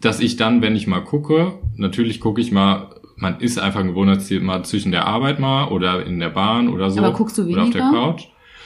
dass 0.00 0.20
ich 0.20 0.36
dann, 0.36 0.60
wenn 0.60 0.76
ich 0.76 0.86
mal 0.86 1.00
gucke, 1.00 1.58
natürlich 1.76 2.20
gucke 2.20 2.40
ich 2.42 2.52
mal, 2.52 2.99
man 3.20 3.38
ist 3.38 3.58
einfach 3.58 3.80
ein 3.80 3.88
Gewohnheitstier 3.88 4.40
mal 4.40 4.64
zwischen 4.64 4.92
der 4.92 5.06
Arbeit 5.06 5.38
mal 5.38 5.68
oder 5.68 6.04
in 6.04 6.18
der 6.18 6.30
Bahn 6.30 6.68
oder 6.68 6.90
so. 6.90 7.00
Aber 7.00 7.12
guckst 7.12 7.38
du 7.38 7.44
Oder 7.44 7.62
auf 7.62 7.70
der 7.70 7.82
weniger? 7.82 8.12
Couch. 8.12 8.24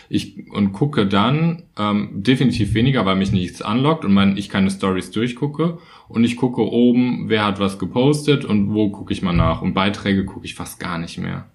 Ich, 0.08 0.50
und 0.52 0.72
gucke 0.72 1.06
dann 1.06 1.64
ähm, 1.76 2.10
definitiv 2.12 2.74
weniger, 2.74 3.04
weil 3.04 3.16
mich 3.16 3.32
nichts 3.32 3.62
anlockt 3.62 4.04
und 4.04 4.12
mein, 4.12 4.36
ich 4.36 4.48
keine 4.48 4.70
Stories 4.70 5.10
durchgucke. 5.10 5.78
Und 6.08 6.24
ich 6.24 6.36
gucke 6.36 6.60
oben, 6.60 7.24
wer 7.28 7.44
hat 7.44 7.58
was 7.58 7.78
gepostet 7.78 8.44
und 8.44 8.72
wo 8.72 8.90
gucke 8.90 9.12
ich 9.12 9.22
mal 9.22 9.32
nach. 9.32 9.62
Und 9.62 9.74
Beiträge 9.74 10.24
gucke 10.24 10.44
ich 10.44 10.54
fast 10.54 10.78
gar 10.78 10.98
nicht 10.98 11.18
mehr. 11.18 11.46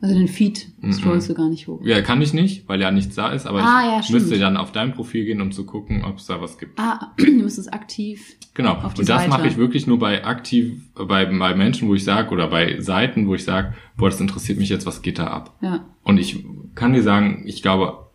Also 0.00 0.14
den 0.14 0.28
Feed 0.28 0.68
Mhm. 0.82 0.92
scrollst 0.92 1.30
du 1.30 1.34
gar 1.34 1.48
nicht 1.48 1.66
hoch. 1.68 1.80
Ja, 1.82 2.02
kann 2.02 2.20
ich 2.20 2.34
nicht, 2.34 2.68
weil 2.68 2.80
ja 2.80 2.90
nichts 2.90 3.14
da 3.16 3.30
ist, 3.30 3.46
aber 3.46 3.62
Ah, 3.62 3.96
ich 3.98 4.04
stimmt. 4.06 4.20
müsste 4.20 4.38
dann 4.38 4.58
auf 4.58 4.70
dein 4.70 4.92
Profil 4.92 5.24
gehen, 5.24 5.40
um 5.40 5.52
zu 5.52 5.64
gucken, 5.64 6.04
ob 6.04 6.18
es 6.18 6.26
da 6.26 6.38
was 6.40 6.58
gibt. 6.58 6.78
Ah, 6.78 7.12
du 7.16 7.30
müsstest 7.30 7.72
aktiv. 7.72 8.36
Genau. 8.52 8.74
Auf 8.74 8.92
die 8.94 9.00
Und 9.00 9.08
das 9.08 9.22
Seite. 9.22 9.30
mache 9.30 9.46
ich 9.48 9.56
wirklich 9.56 9.86
nur 9.86 9.98
bei 9.98 10.24
aktiv, 10.24 10.80
bei, 10.94 11.24
bei 11.24 11.54
Menschen, 11.54 11.88
wo 11.88 11.94
ich 11.94 12.04
sage, 12.04 12.30
oder 12.30 12.48
bei 12.48 12.78
Seiten, 12.80 13.26
wo 13.26 13.34
ich 13.34 13.44
sage, 13.44 13.74
boah, 13.96 14.10
das 14.10 14.20
interessiert 14.20 14.58
mich 14.58 14.68
jetzt, 14.68 14.84
was 14.86 15.00
geht 15.00 15.18
da 15.18 15.28
ab? 15.28 15.54
Ja. 15.62 15.84
Und 16.02 16.18
ich 16.18 16.44
kann 16.74 16.92
dir 16.92 17.02
sagen, 17.02 17.42
ich 17.46 17.62
glaube, 17.62 18.06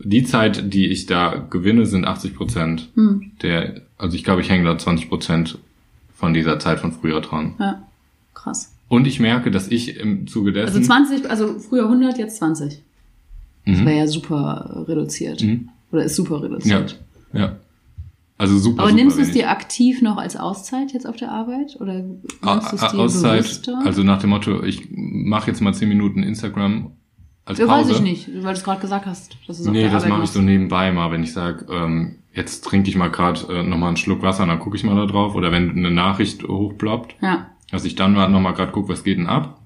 die 0.00 0.24
Zeit, 0.24 0.72
die 0.74 0.88
ich 0.88 1.06
da 1.06 1.36
gewinne, 1.50 1.86
sind 1.86 2.06
80 2.06 2.34
Prozent 2.34 2.88
Hm. 2.94 3.32
der, 3.42 3.82
also 3.98 4.16
ich 4.16 4.24
glaube, 4.24 4.40
ich 4.40 4.50
hänge 4.50 4.64
da 4.64 4.76
20 4.76 5.08
Prozent 5.08 5.58
von 6.12 6.34
dieser 6.34 6.58
Zeit 6.58 6.80
von 6.80 6.90
früher 6.92 7.20
dran. 7.20 7.54
Ja. 7.60 7.82
Krass. 8.34 8.74
Und 8.90 9.06
ich 9.06 9.20
merke, 9.20 9.50
dass 9.50 9.68
ich 9.68 9.96
im 10.00 10.26
Zuge 10.26 10.52
dessen, 10.52 10.66
Also 10.66 10.80
20, 10.80 11.30
also 11.30 11.58
früher 11.60 11.84
100, 11.84 12.18
jetzt 12.18 12.36
20. 12.38 12.82
Das 13.64 13.78
Mhm. 13.78 13.86
wäre 13.86 13.98
ja 13.98 14.06
super 14.08 14.84
reduziert. 14.88 15.42
Mhm. 15.42 15.68
Oder 15.92 16.04
ist 16.04 16.16
super 16.16 16.36
ja, 16.36 16.40
reduziert. 16.42 17.00
ja, 17.32 17.56
also 18.36 18.58
super. 18.58 18.82
Aber 18.82 18.90
super 18.90 19.00
nimmst 19.00 19.16
du 19.18 19.22
es 19.22 19.30
dir 19.32 19.48
aktiv 19.50 20.02
noch 20.02 20.16
als 20.18 20.36
Auszeit 20.36 20.92
jetzt 20.92 21.06
auf 21.06 21.16
der 21.16 21.30
Arbeit? 21.30 21.76
Oder 21.80 21.94
nimmst 22.00 22.36
A- 22.42 22.56
du 22.70 22.76
es 22.76 22.82
A- 22.82 22.88
dir 22.92 22.98
Auszeit, 22.98 23.42
bewusster? 23.42 23.80
also 23.84 24.02
nach 24.02 24.20
dem 24.20 24.30
Motto, 24.30 24.62
ich 24.64 24.88
mache 24.90 25.48
jetzt 25.50 25.60
mal 25.60 25.72
10 25.72 25.88
Minuten 25.88 26.22
Instagram 26.24 26.90
als 27.44 27.58
ja, 27.60 27.66
Pause. 27.66 27.90
weiß 27.90 27.96
ich 27.98 28.02
nicht, 28.02 28.28
weil 28.34 28.42
du 28.54 28.58
es 28.58 28.64
gerade 28.64 28.80
gesagt 28.80 29.06
hast. 29.06 29.36
Dass 29.46 29.60
es 29.60 29.66
Nee, 29.68 29.88
das 29.88 30.06
mache 30.08 30.24
ich 30.24 30.30
so 30.30 30.40
nebenbei 30.40 30.90
mal, 30.92 31.12
wenn 31.12 31.22
ich 31.22 31.32
sage, 31.32 31.66
ähm, 31.70 32.16
jetzt 32.34 32.64
trinke 32.64 32.88
ich 32.90 32.96
mal 32.96 33.08
gerade 33.08 33.40
äh, 33.52 33.62
nochmal 33.62 33.88
einen 33.88 33.96
Schluck 33.98 34.22
Wasser, 34.22 34.46
dann 34.46 34.58
gucke 34.58 34.76
ich 34.76 34.82
mal 34.84 34.96
da 34.96 35.06
drauf. 35.06 35.34
Oder 35.36 35.52
wenn 35.52 35.70
eine 35.70 35.90
Nachricht 35.92 36.42
hochploppt, 36.42 37.14
Ja. 37.22 37.46
Dass 37.70 37.84
ich 37.84 37.94
dann 37.94 38.14
mal 38.14 38.28
nochmal 38.28 38.54
gerade 38.54 38.72
gucke, 38.72 38.88
was 38.88 39.04
geht 39.04 39.18
denn 39.18 39.26
ab. 39.26 39.60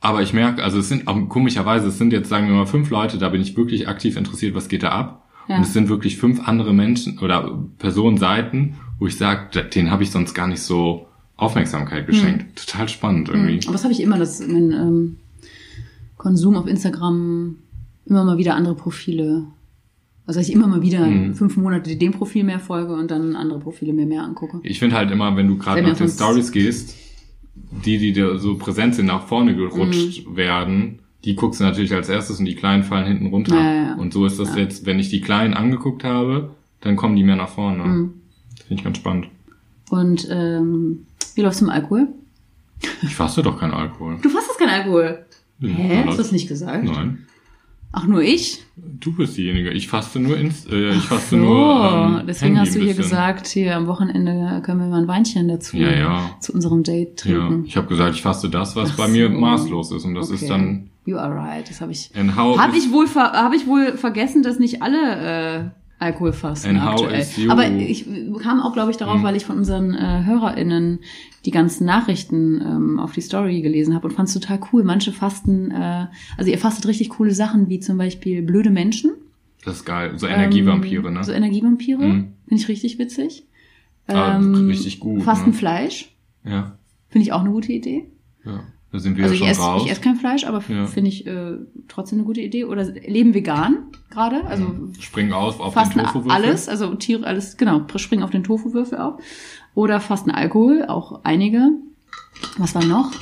Aber 0.00 0.22
ich 0.22 0.32
merke, 0.32 0.62
also 0.62 0.78
es 0.78 0.88
sind 0.88 1.08
auch 1.08 1.28
komischerweise, 1.28 1.88
es 1.88 1.98
sind 1.98 2.12
jetzt, 2.12 2.28
sagen 2.28 2.46
wir 2.46 2.54
mal, 2.54 2.66
fünf 2.66 2.90
Leute, 2.90 3.18
da 3.18 3.28
bin 3.28 3.40
ich 3.40 3.56
wirklich 3.56 3.88
aktiv 3.88 4.16
interessiert, 4.16 4.54
was 4.54 4.68
geht 4.68 4.82
da 4.82 4.90
ab. 4.90 5.28
Ja. 5.48 5.56
Und 5.56 5.62
es 5.62 5.72
sind 5.72 5.88
wirklich 5.88 6.18
fünf 6.18 6.46
andere 6.46 6.72
Menschen 6.72 7.18
oder 7.18 7.58
Personenseiten, 7.78 8.76
wo 8.98 9.06
ich 9.06 9.16
sage, 9.16 9.64
denen 9.64 9.90
habe 9.90 10.02
ich 10.02 10.10
sonst 10.10 10.34
gar 10.34 10.46
nicht 10.46 10.62
so 10.62 11.08
Aufmerksamkeit 11.36 12.06
geschenkt. 12.06 12.66
Total 12.66 12.88
spannend 12.88 13.28
irgendwie. 13.28 13.54
Hm. 13.54 13.60
Aber 13.64 13.72
das 13.72 13.84
habe 13.84 13.92
ich 13.92 14.00
immer, 14.00 14.18
dass 14.18 14.40
mein 14.40 14.72
ähm, 14.72 15.16
Konsum 16.16 16.56
auf 16.56 16.66
Instagram 16.66 17.56
immer 18.06 18.24
mal 18.24 18.38
wieder 18.38 18.54
andere 18.54 18.74
Profile. 18.74 19.46
Also 20.28 20.38
dass 20.40 20.48
ich 20.48 20.54
immer 20.54 20.66
mal 20.66 20.82
wieder 20.82 21.06
Mhm. 21.06 21.34
fünf 21.34 21.56
Monate 21.56 21.96
dem 21.96 22.12
Profil 22.12 22.44
mehr 22.44 22.60
folge 22.60 22.92
und 22.92 23.10
dann 23.10 23.34
andere 23.34 23.58
Profile 23.58 23.92
mir 23.94 24.06
mehr 24.06 24.22
angucke. 24.22 24.60
Ich 24.62 24.78
finde 24.78 24.94
halt 24.94 25.10
immer, 25.10 25.34
wenn 25.36 25.48
du 25.48 25.56
gerade 25.58 25.82
nach 25.82 25.96
den 25.96 26.08
Stories 26.08 26.52
gehst, 26.52 26.94
die, 27.84 27.98
die 27.98 28.12
dir 28.12 28.38
so 28.38 28.56
präsent 28.56 28.94
sind, 28.94 29.06
nach 29.06 29.26
vorne 29.26 29.56
gerutscht 29.56 30.26
Mhm. 30.28 30.36
werden, 30.36 30.98
die 31.24 31.34
guckst 31.34 31.60
du 31.60 31.64
natürlich 31.64 31.92
als 31.94 32.08
erstes 32.08 32.38
und 32.38 32.44
die 32.44 32.54
kleinen 32.54 32.84
fallen 32.84 33.06
hinten 33.06 33.26
runter. 33.26 33.56
Ja, 33.56 33.62
ja, 33.64 33.82
ja. 33.88 33.94
Und 33.96 34.12
so 34.12 34.24
ist 34.26 34.38
das 34.38 34.54
jetzt, 34.54 34.86
wenn 34.86 34.98
ich 34.98 35.08
die 35.08 35.20
kleinen 35.22 35.54
angeguckt 35.54 36.04
habe, 36.04 36.50
dann 36.82 36.94
kommen 36.96 37.16
die 37.16 37.24
mehr 37.24 37.36
nach 37.36 37.48
vorne. 37.48 37.84
Mhm. 37.84 38.10
Das 38.56 38.66
finde 38.66 38.80
ich 38.80 38.84
ganz 38.84 38.98
spannend. 38.98 39.28
Und 39.90 40.28
ähm, 40.30 41.06
wie 41.34 41.40
läufst 41.40 41.62
du 41.62 41.64
mit 41.64 41.74
Alkohol? 41.74 42.06
Ich 43.02 43.14
faste 43.16 43.42
doch 43.42 43.58
keinen 43.58 43.72
Alkohol. 43.72 44.18
Du 44.22 44.28
fastest 44.28 44.58
keinen 44.58 44.70
Alkohol. 44.70 45.24
Hä? 45.62 46.02
Hast 46.06 46.18
du 46.18 46.22
das 46.22 46.32
nicht 46.32 46.48
gesagt? 46.48 46.84
Nein. 46.84 47.24
Ach, 47.90 48.04
nur 48.06 48.22
ich? 48.22 48.62
Du 48.76 49.12
bist 49.16 49.36
diejenige. 49.38 49.70
Ich 49.70 49.88
faste 49.88 50.20
nur 50.20 50.36
ins, 50.36 50.66
äh, 50.66 50.90
ich 50.90 51.04
faste 51.04 51.30
So, 51.30 51.36
nur. 51.36 51.90
Ähm, 52.20 52.26
deswegen 52.26 52.56
Handy 52.56 52.68
hast 52.70 52.76
du 52.78 52.82
hier 52.84 52.94
gesagt, 52.94 53.46
hier 53.46 53.76
am 53.76 53.86
Wochenende 53.86 54.60
können 54.64 54.80
wir 54.80 54.86
mal 54.88 55.00
ein 55.02 55.08
Weinchen 55.08 55.48
dazu 55.48 55.76
Ja, 55.78 55.90
ja. 55.92 56.30
zu 56.40 56.52
unserem 56.52 56.82
Date 56.82 57.24
Ja, 57.24 57.38
trinken. 57.38 57.64
ich 57.66 57.76
habe 57.78 57.86
gesagt, 57.86 58.14
ich 58.14 58.22
faste 58.22 58.50
das, 58.50 58.76
was 58.76 58.90
Ach 58.92 58.96
bei 58.96 59.08
mir 59.08 59.30
so. 59.32 59.38
maßlos 59.38 59.92
ist. 59.92 60.04
Und 60.04 60.14
das 60.14 60.26
Okay. 60.30 60.34
ist 60.42 60.50
dann 60.50 60.90
You 61.06 61.16
are 61.16 61.34
right. 61.34 61.68
Das 61.68 61.80
habe 61.80 61.90
ich. 61.92 62.10
Habe 62.14 62.76
ich 62.76 62.92
wohl 62.92 63.06
habe 63.14 63.56
ich 63.56 63.66
wohl 63.66 63.96
vergessen, 63.96 64.42
dass 64.42 64.58
nicht 64.58 64.82
alle 64.82 65.70
äh, 65.98 66.04
Alkohol 66.04 66.32
fasten 66.34 66.76
And 66.76 66.82
aktuell. 66.82 67.26
Aber 67.48 67.66
ich 67.66 68.04
kam 68.42 68.60
auch, 68.60 68.74
glaube 68.74 68.90
ich, 68.90 68.98
darauf, 68.98 69.14
Hm. 69.16 69.22
weil 69.22 69.34
ich 69.34 69.46
von 69.46 69.56
unseren 69.56 69.94
äh, 69.94 70.24
HörerInnen 70.26 70.98
die 71.44 71.50
ganzen 71.50 71.84
Nachrichten 71.86 72.60
ähm, 72.60 72.98
auf 72.98 73.12
die 73.12 73.20
Story 73.20 73.62
gelesen 73.62 73.94
habe 73.94 74.08
und 74.08 74.14
fand 74.14 74.28
es 74.28 74.34
total 74.34 74.60
cool. 74.72 74.82
Manche 74.84 75.12
fasten, 75.12 75.70
äh, 75.70 76.06
also 76.36 76.50
ihr 76.50 76.58
fastet 76.58 76.86
richtig 76.86 77.10
coole 77.10 77.32
Sachen, 77.32 77.68
wie 77.68 77.80
zum 77.80 77.96
Beispiel 77.98 78.42
blöde 78.42 78.70
Menschen. 78.70 79.12
Das 79.64 79.76
ist 79.76 79.84
geil. 79.84 80.12
So 80.18 80.26
Energievampire, 80.26 81.06
ähm, 81.08 81.14
ne? 81.14 81.24
So 81.24 81.32
Energievampire. 81.32 81.98
Mhm. 82.02 82.32
Finde 82.48 82.62
ich 82.62 82.68
richtig 82.68 82.98
witzig. 82.98 83.44
Ah, 84.06 84.36
Ähm, 84.36 84.68
richtig 84.68 85.00
gut, 85.00 85.22
Fasten 85.22 85.50
ne? 85.50 85.56
Fleisch. 85.56 86.14
ja. 86.44 86.74
Finde 87.10 87.22
ich 87.24 87.32
auch 87.32 87.40
eine 87.40 87.50
gute 87.50 87.72
Idee. 87.72 88.04
Ja. 88.44 88.60
Da 88.92 88.98
sind 88.98 89.16
wir 89.18 89.24
also 89.24 89.34
ja 89.34 89.34
ich 89.34 89.38
schon 89.40 89.48
esse, 89.48 89.60
raus. 89.62 89.82
ich 89.84 89.90
esse 89.92 90.00
kein 90.00 90.16
Fleisch, 90.16 90.44
aber 90.44 90.62
Ja. 90.68 90.86
finde 90.86 91.08
ich 91.08 91.26
äh, 91.26 91.56
trotzdem 91.88 92.18
eine 92.18 92.26
gute 92.26 92.40
Idee. 92.40 92.64
Oder 92.64 92.84
leben 92.84 93.34
vegan 93.34 93.84
gerade. 94.10 94.44
Also 94.46 94.64
Springen 94.98 95.32
auf 95.34 95.60
auf 95.60 95.74
fasten 95.74 95.98
den 95.98 96.06
Tofu-Würfel. 96.06 96.30
alles, 96.32 96.68
also 96.68 96.94
Tiere, 96.94 97.26
alles, 97.26 97.56
genau, 97.58 97.82
springen 97.96 98.22
auf 98.22 98.30
den 98.30 98.44
Tofu-Würfel 98.44 98.98
auf. 98.98 99.20
Oder 99.78 100.00
fasten 100.00 100.32
Alkohol, 100.32 100.86
auch 100.88 101.20
einige. 101.22 101.70
Was 102.56 102.74
war 102.74 102.84
noch? 102.84 103.12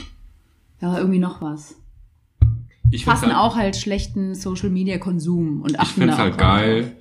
Da 0.80 0.86
war 0.86 0.98
irgendwie 1.00 1.18
noch 1.18 1.42
was. 1.42 1.76
Ich 2.90 3.04
Fasten 3.04 3.26
halt, 3.26 3.36
auch 3.36 3.56
halt 3.56 3.76
schlechten 3.76 4.34
Social-Media-Konsum 4.34 5.60
und 5.60 5.72
Ich 5.72 5.78
achten 5.80 6.00
find's 6.00 6.16
da 6.16 6.22
halt 6.22 6.32
auch 6.32 6.38
geil. 6.38 6.96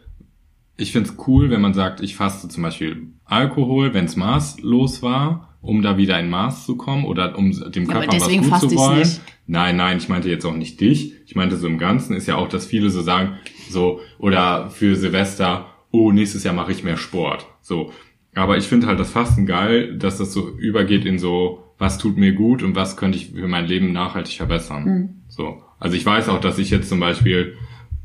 Ich 0.75 0.91
find's 0.91 1.15
cool, 1.25 1.51
wenn 1.51 1.61
man 1.61 1.73
sagt, 1.73 2.01
ich 2.01 2.17
faste 2.17 2.49
zum 2.49 2.63
Beispiel 2.63 3.13
Alkohol, 3.23 3.93
wenn's 3.93 4.17
maßlos 4.17 5.01
war, 5.01 5.55
um 5.61 5.81
da 5.81 5.95
wieder 5.95 6.19
in 6.19 6.29
Maß 6.29 6.65
zu 6.65 6.75
kommen 6.75 7.05
oder 7.05 7.37
um 7.37 7.51
dem 7.71 7.85
Ja, 7.85 7.93
Körper 7.93 8.07
was 8.09 8.15
deswegen 8.17 8.49
gut 8.49 8.59
zu 8.59 8.75
wollen. 8.75 8.99
nicht. 8.99 9.21
Nein, 9.47 9.77
nein, 9.77 9.99
ich 9.99 10.09
meinte 10.09 10.27
jetzt 10.29 10.43
auch 10.43 10.53
nicht 10.53 10.81
dich. 10.81 11.13
Ich 11.27 11.35
meinte 11.37 11.55
so 11.55 11.67
im 11.67 11.77
Ganzen 11.77 12.13
ist 12.17 12.27
ja 12.27 12.35
auch, 12.35 12.49
dass 12.49 12.65
viele 12.65 12.89
so 12.89 13.01
sagen, 13.01 13.37
so, 13.69 14.01
oder 14.19 14.69
für 14.69 14.97
Silvester, 14.97 15.67
oh, 15.91 16.11
nächstes 16.11 16.43
Jahr 16.43 16.53
mache 16.53 16.73
ich 16.73 16.83
mehr 16.83 16.97
Sport. 16.97 17.47
So. 17.61 17.93
Aber 18.35 18.57
ich 18.57 18.65
finde 18.65 18.87
halt 18.87 18.99
das 18.99 19.11
Fasten 19.11 19.45
geil, 19.45 19.97
dass 19.97 20.17
das 20.17 20.33
so 20.33 20.49
übergeht 20.49 21.05
in 21.05 21.17
so, 21.19 21.63
was 21.77 21.97
tut 21.97 22.17
mir 22.17 22.33
gut 22.33 22.63
und 22.63 22.75
was 22.75 22.97
könnte 22.97 23.17
ich 23.17 23.31
für 23.31 23.47
mein 23.47 23.65
Leben 23.65 23.93
nachhaltig 23.93 24.35
verbessern. 24.35 24.83
Mhm. 24.83 25.09
So. 25.29 25.61
Also 25.79 25.95
ich 25.97 26.05
weiß 26.05 26.29
auch, 26.29 26.39
dass 26.39 26.57
ich 26.57 26.69
jetzt 26.69 26.89
zum 26.89 26.99
Beispiel 26.99 27.55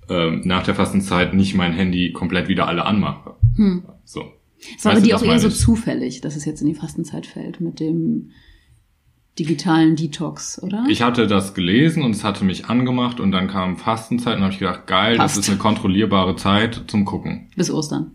ähm, 0.09 0.43
nach 0.45 0.65
der 0.65 0.75
Fastenzeit 0.75 1.35
nicht 1.35 1.55
mein 1.55 1.73
Handy 1.73 2.13
komplett 2.13 2.49
wieder 2.49 2.67
alle 2.67 2.85
anmache. 2.85 3.35
Hm. 3.57 3.85
So. 4.05 4.25
Es 4.77 4.85
war 4.85 5.01
dir 5.01 5.13
das 5.13 5.23
auch 5.23 5.27
eher 5.27 5.39
so 5.39 5.49
ich. 5.49 5.57
zufällig, 5.57 6.21
dass 6.21 6.37
es 6.37 6.45
jetzt 6.45 6.61
in 6.61 6.69
die 6.69 6.75
Fastenzeit 6.75 7.27
fällt 7.27 7.61
mit 7.61 7.81
dem 7.81 8.31
digitalen 9.39 9.97
Detox, 9.97 10.61
oder? 10.63 10.85
Ich 10.89 11.03
hatte 11.03 11.27
das 11.27 11.55
gelesen 11.55 12.03
und 12.03 12.11
es 12.11 12.25
hatte 12.25 12.45
mich 12.45 12.67
angemacht 12.67 13.21
und 13.21 13.31
dann 13.33 13.49
kam 13.49 13.77
Fastenzeit 13.77 14.37
und 14.37 14.43
habe 14.43 14.53
ich 14.53 14.59
gedacht, 14.59 14.87
geil, 14.87 15.17
Passt. 15.17 15.37
das 15.37 15.45
ist 15.45 15.51
eine 15.51 15.59
kontrollierbare 15.59 16.37
Zeit 16.37 16.85
zum 16.89 17.05
Gucken. 17.05 17.49
bis 17.57 17.71
Ostern. 17.71 18.13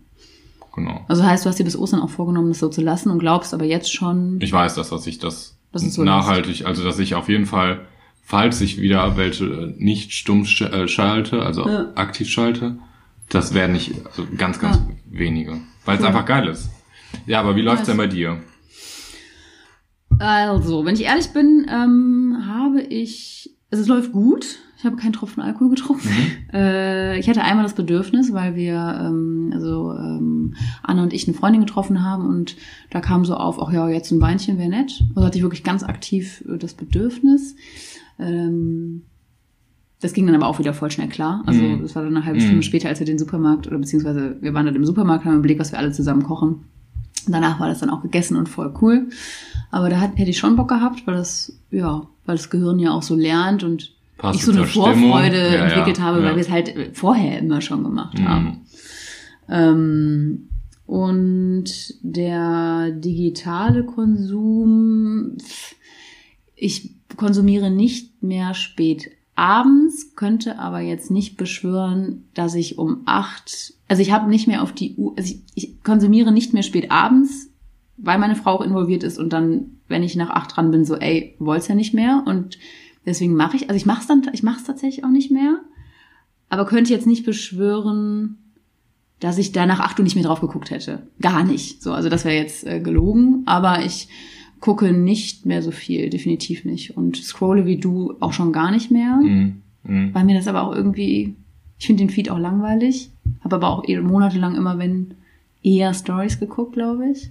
Genau. 0.76 1.04
Also 1.08 1.24
heißt, 1.24 1.44
du 1.44 1.48
hast 1.48 1.58
dir 1.58 1.64
bis 1.64 1.76
Ostern 1.76 2.00
auch 2.00 2.10
vorgenommen, 2.10 2.48
das 2.50 2.58
so 2.58 2.68
zu 2.68 2.82
lassen 2.82 3.10
und 3.10 3.18
glaubst 3.18 3.52
aber 3.54 3.64
jetzt 3.64 3.92
schon, 3.92 4.38
Ich 4.42 4.52
weiß 4.52 4.74
das, 4.74 4.90
dass 4.90 5.06
ich 5.06 5.18
das, 5.18 5.56
so 5.72 6.04
nachhaltig, 6.04 6.66
also 6.66 6.84
dass 6.84 6.98
ich 6.98 7.14
auf 7.14 7.28
jeden 7.30 7.46
Fall, 7.46 7.86
falls 8.22 8.60
ich 8.60 8.80
wieder 8.80 9.16
welche 9.16 9.44
äh, 9.46 9.74
nicht 9.78 10.12
stumm 10.12 10.44
äh, 10.44 10.86
schalte, 10.86 11.42
also 11.42 11.66
Ja. 11.68 11.92
aktiv 11.94 12.28
schalte, 12.28 12.76
das 13.30 13.54
werden 13.54 13.72
nicht, 13.72 13.94
also 14.06 14.26
ganz, 14.36 14.58
ganz 14.60 14.76
Ja. 14.76 14.86
wenige. 15.10 15.60
Weil 15.86 15.96
es 15.96 16.02
Cool. 16.02 16.08
einfach 16.08 16.26
geil 16.26 16.46
ist. 16.48 16.68
Ja, 17.26 17.40
aber 17.40 17.56
wie 17.56 17.62
läuft's 17.62 17.88
Nice. 17.88 17.96
denn 17.96 17.96
bei 17.96 18.06
dir? 18.06 18.42
Also, 20.18 20.84
wenn 20.84 20.94
ich 20.94 21.02
ehrlich 21.04 21.28
bin, 21.32 21.66
ähm, 21.70 22.42
habe 22.46 22.80
ich, 22.82 23.50
also 23.70 23.82
es 23.82 23.88
läuft 23.88 24.12
gut. 24.12 24.58
Ich 24.78 24.84
habe 24.84 24.96
keinen 24.96 25.12
Tropfen 25.14 25.42
Alkohol 25.42 25.70
getrunken. 25.70 26.08
Äh, 26.52 27.18
ich 27.18 27.28
hatte 27.28 27.42
einmal 27.42 27.64
das 27.64 27.74
Bedürfnis, 27.74 28.32
weil 28.34 28.54
wir, 28.56 28.74
ähm, 28.74 29.50
also 29.54 29.92
ähm, 29.92 30.54
Anna 30.82 31.02
und 31.02 31.12
ich 31.14 31.26
eine 31.26 31.34
Freundin 31.36 31.62
getroffen 31.64 32.04
haben 32.04 32.26
und 32.28 32.56
da 32.90 33.00
kam 33.00 33.24
so 33.24 33.34
auf, 33.34 33.60
ach 33.60 33.72
ja, 33.72 33.88
jetzt 33.88 34.10
ein 34.10 34.20
Weinchen 34.20 34.58
wäre 34.58 34.68
nett. 34.68 35.02
Also 35.14 35.26
hatte 35.26 35.38
ich 35.38 35.42
wirklich 35.44 35.64
ganz 35.64 35.82
aktiv 35.82 36.44
äh, 36.48 36.58
das 36.58 36.74
Bedürfnis. 36.74 37.56
Ähm, 38.18 39.02
das 40.02 40.12
ging 40.12 40.26
dann 40.26 40.36
aber 40.36 40.46
auch 40.46 40.58
wieder 40.58 40.74
voll 40.74 40.90
schnell 40.90 41.08
klar. 41.08 41.42
Also 41.46 41.62
Mhm. 41.62 41.82
das 41.82 41.94
war 41.96 42.02
dann 42.02 42.14
eine 42.14 42.26
halbe 42.26 42.40
Stunde 42.40 42.56
Mhm. 42.56 42.62
später, 42.62 42.88
als 42.90 42.98
wir 43.00 43.06
den 43.06 43.18
Supermarkt, 43.18 43.66
oder 43.66 43.78
beziehungsweise 43.78 44.36
wir 44.42 44.52
waren 44.52 44.66
dann 44.66 44.74
im 44.76 44.84
Supermarkt, 44.84 45.24
haben 45.24 45.38
überlegt, 45.38 45.58
was 45.60 45.72
wir 45.72 45.78
alle 45.78 45.92
zusammen 45.92 46.22
kochen. 46.22 46.64
Danach 47.26 47.58
war 47.58 47.68
das 47.68 47.80
dann 47.80 47.90
auch 47.90 48.02
gegessen 48.02 48.36
und 48.36 48.48
voll 48.48 48.72
cool. 48.82 49.08
Aber 49.70 49.88
da 49.88 50.00
hat, 50.00 50.12
hätte 50.16 50.30
ich 50.30 50.38
schon 50.38 50.54
Bock 50.54 50.68
gehabt, 50.68 51.06
weil 51.06 51.14
das, 51.14 51.58
ja, 51.70 52.06
weil 52.26 52.36
das 52.36 52.50
Gehirn 52.50 52.78
ja 52.78 52.90
auch 52.92 53.02
so 53.02 53.16
lernt 53.16 53.64
und 53.64 53.95
Passt 54.18 54.38
ich 54.38 54.44
so 54.44 54.52
eine 54.52 54.62
zur 54.62 54.68
Stimmung. 54.68 55.10
Vorfreude 55.10 55.36
Ja, 55.36 55.54
ja, 55.54 55.64
entwickelt 55.66 56.00
habe, 56.00 56.22
weil 56.22 56.34
wir 56.34 56.42
es 56.42 56.50
halt 56.50 56.90
vorher 56.94 57.38
immer 57.38 57.60
schon 57.60 57.84
gemacht 57.84 58.18
haben. 58.22 58.44
Mhm. 58.46 58.60
Ähm, 59.48 60.48
und 60.86 61.64
der 62.02 62.92
digitale 62.92 63.84
Konsum, 63.84 65.36
ich 66.54 66.94
konsumiere 67.16 67.70
nicht 67.70 68.22
mehr 68.22 68.54
spät 68.54 69.10
abends, 69.34 70.14
könnte 70.16 70.58
aber 70.58 70.80
jetzt 70.80 71.10
nicht 71.10 71.36
beschwören, 71.36 72.24
dass 72.34 72.54
ich 72.54 72.78
um 72.78 73.02
acht, 73.04 73.74
also 73.88 74.00
ich 74.00 74.12
habe 74.12 74.30
nicht 74.30 74.46
mehr 74.46 74.62
auf 74.62 74.72
die 74.72 74.94
Uhr, 74.94 75.14
also 75.16 75.34
ich, 75.34 75.42
ich 75.54 75.82
konsumiere 75.82 76.32
nicht 76.32 76.54
mehr 76.54 76.62
spät 76.62 76.90
abends, 76.90 77.50
weil 77.98 78.18
meine 78.18 78.36
Frau 78.36 78.52
auch 78.52 78.62
involviert 78.62 79.02
ist 79.02 79.18
und 79.18 79.32
dann, 79.32 79.78
wenn 79.88 80.02
ich 80.02 80.16
nach 80.16 80.30
acht 80.30 80.56
dran 80.56 80.70
bin, 80.70 80.84
so, 80.84 80.96
ey, 80.96 81.34
wollt's 81.38 81.68
ja 81.68 81.74
nicht 81.74 81.94
mehr 81.94 82.22
und 82.26 82.58
deswegen 83.06 83.34
mache 83.34 83.56
ich, 83.56 83.68
also 83.70 83.76
ich 83.76 83.86
mache 83.86 84.00
es 84.00 84.06
dann, 84.06 84.22
ich 84.32 84.42
mache 84.42 84.58
es 84.58 84.64
tatsächlich 84.64 85.04
auch 85.04 85.10
nicht 85.10 85.30
mehr, 85.30 85.60
aber 86.48 86.66
könnte 86.66 86.92
jetzt 86.92 87.06
nicht 87.06 87.24
beschwören, 87.24 88.38
dass 89.20 89.38
ich 89.38 89.52
da 89.52 89.64
nach 89.66 89.80
acht 89.80 89.98
Uhr 89.98 90.04
nicht 90.04 90.14
mehr 90.16 90.24
drauf 90.24 90.40
geguckt 90.40 90.70
hätte. 90.70 91.06
Gar 91.20 91.44
nicht. 91.44 91.82
So, 91.82 91.92
also 91.92 92.08
das 92.08 92.24
wäre 92.24 92.36
jetzt 92.36 92.66
äh, 92.66 92.80
gelogen, 92.80 93.42
aber 93.46 93.84
ich 93.84 94.08
gucke 94.60 94.92
nicht 94.92 95.46
mehr 95.46 95.62
so 95.62 95.70
viel, 95.70 96.10
definitiv 96.10 96.64
nicht. 96.64 96.96
Und 96.96 97.16
scrolle 97.16 97.64
wie 97.66 97.78
du 97.78 98.14
auch 98.20 98.32
schon 98.32 98.52
gar 98.52 98.70
nicht 98.70 98.90
mehr, 98.90 99.16
Mhm. 99.16 99.62
Mhm. 99.84 100.10
weil 100.14 100.24
mir 100.24 100.36
das 100.36 100.48
aber 100.48 100.62
auch 100.64 100.74
irgendwie, 100.74 101.34
ich 101.78 101.86
finde 101.86 102.02
den 102.04 102.10
Feed 102.10 102.30
auch 102.30 102.38
langweilig, 102.38 103.10
habe 103.42 103.56
aber 103.56 103.68
auch 103.70 103.88
eh 103.88 103.98
monatelang 104.00 104.54
immer, 104.56 104.78
wenn 104.78 105.14
eher 105.62 105.94
Stories 105.94 106.38
geguckt, 106.40 106.72
glaube 106.74 107.10
ich. 107.10 107.30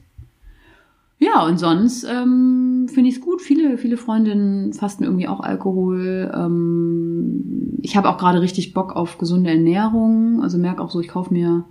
Ja, 1.20 1.46
und 1.46 1.58
sonst 1.60 2.04
ähm, 2.04 2.75
finde 2.90 3.10
ich 3.10 3.16
es 3.18 3.22
gut. 3.22 3.42
Viele, 3.42 3.78
viele 3.78 3.98
Freundinnen 3.98 4.74
fasten 4.74 5.04
irgendwie 5.04 5.28
auch 5.28 5.40
Alkohol. 5.40 6.32
Ähm, 6.34 7.80
ich 7.82 7.96
habe 7.98 8.10
auch 8.10 8.18
gerade 8.18 8.42
richtig 8.42 8.74
Bock 8.74 8.96
auf 8.96 9.18
gesunde 9.18 9.50
Ernährung. 9.50 10.42
Also 10.42 10.58
merke 10.58 10.82
auch 10.82 10.92
so, 10.92 11.00
ich 11.00 11.08
kaufe 11.08 11.34
mir 11.34 11.66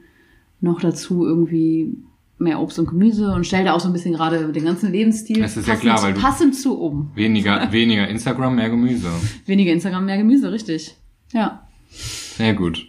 noch 0.60 0.80
dazu 0.80 1.24
irgendwie 1.26 1.96
mehr 2.38 2.60
Obst 2.60 2.78
und 2.78 2.88
Gemüse 2.88 3.32
und 3.32 3.46
stelle 3.46 3.64
da 3.66 3.72
auch 3.74 3.80
so 3.80 3.88
ein 3.88 3.92
bisschen 3.92 4.14
gerade 4.14 4.50
den 4.52 4.64
ganzen 4.64 4.90
Lebensstil 4.92 5.42
Es 5.42 5.56
ist 5.56 5.66
ja 5.68 5.74
passend, 5.74 5.82
klar, 5.90 6.02
weil 6.02 6.14
du- 6.14 6.20
passend 6.20 6.54
zu 6.56 6.78
um. 6.78 7.10
Weniger, 7.14 7.68
weniger 7.72 8.08
Instagram, 8.08 8.56
mehr 8.56 8.70
Gemüse. 8.70 9.08
Weniger 9.46 9.72
Instagram, 9.72 10.04
mehr 10.06 10.18
Gemüse, 10.18 10.50
richtig. 10.50 10.96
Ja. 11.32 11.66
Sehr 11.90 12.54
gut. 12.54 12.86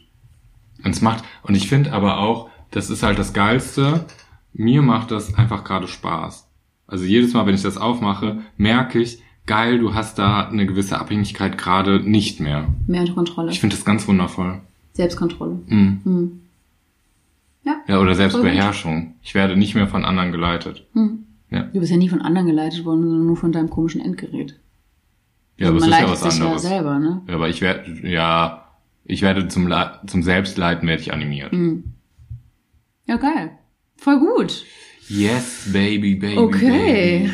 Und 0.83 0.91
es 0.91 1.01
macht, 1.01 1.23
und 1.43 1.55
ich 1.55 1.67
finde 1.69 1.93
aber 1.93 2.19
auch, 2.19 2.49
das 2.71 2.89
ist 2.89 3.03
halt 3.03 3.19
das 3.19 3.33
Geilste. 3.33 4.05
Mir 4.53 4.81
macht 4.81 5.11
das 5.11 5.35
einfach 5.35 5.63
gerade 5.63 5.87
Spaß. 5.87 6.47
Also 6.87 7.05
jedes 7.05 7.33
Mal, 7.33 7.45
wenn 7.45 7.55
ich 7.55 7.63
das 7.63 7.77
aufmache, 7.77 8.41
merke 8.57 8.99
ich, 8.99 9.19
geil, 9.45 9.79
du 9.79 9.93
hast 9.93 10.19
da 10.19 10.47
eine 10.47 10.65
gewisse 10.65 10.99
Abhängigkeit 10.99 11.57
gerade 11.57 11.99
nicht 11.99 12.39
mehr. 12.39 12.67
Mehr 12.87 13.07
Kontrolle. 13.11 13.51
Ich 13.51 13.59
finde 13.59 13.75
das 13.75 13.85
ganz 13.85 14.07
wundervoll. 14.07 14.61
Selbstkontrolle. 14.93 15.59
Mhm. 15.67 16.01
Hm. 16.03 16.41
Ja, 17.87 17.99
oder 17.99 18.15
Selbstbeherrschung. 18.15 19.15
Ich 19.21 19.35
werde 19.35 19.57
nicht 19.57 19.75
mehr 19.75 19.87
von 19.87 20.05
anderen 20.05 20.31
geleitet. 20.31 20.85
Hm. 20.93 21.25
Ja. 21.49 21.63
Du 21.63 21.79
bist 21.79 21.91
ja 21.91 21.97
nie 21.97 22.09
von 22.09 22.21
anderen 22.21 22.47
geleitet 22.47 22.85
worden, 22.85 23.01
sondern 23.01 23.25
nur 23.25 23.37
von 23.37 23.51
deinem 23.51 23.69
komischen 23.69 24.01
Endgerät. 24.01 24.59
Ja, 25.57 25.69
aber 25.69 25.77
es 25.77 25.83
ist 25.85 25.89
ja 25.91 26.09
was 26.09 26.23
anderes. 26.23 26.63
ja 26.63 26.69
selber, 26.69 26.99
ne? 26.99 27.21
Ja, 27.27 27.35
aber 27.35 27.49
ich 27.49 27.61
werde, 27.61 28.07
ja, 28.07 28.67
ich 29.05 29.21
werde 29.21 29.47
zum, 29.47 29.67
Le 29.67 29.99
zum 30.07 30.21
Selbstleiten 30.23 30.87
werde 30.87 31.01
ich 31.01 31.13
animiert. 31.13 31.51
Hm. 31.51 31.83
Ja, 33.05 33.17
geil. 33.17 33.51
Voll 33.97 34.19
gut. 34.19 34.65
Yes, 35.07 35.69
baby, 35.71 36.15
baby. 36.15 36.37
Okay. 36.37 37.19
Baby. 37.19 37.31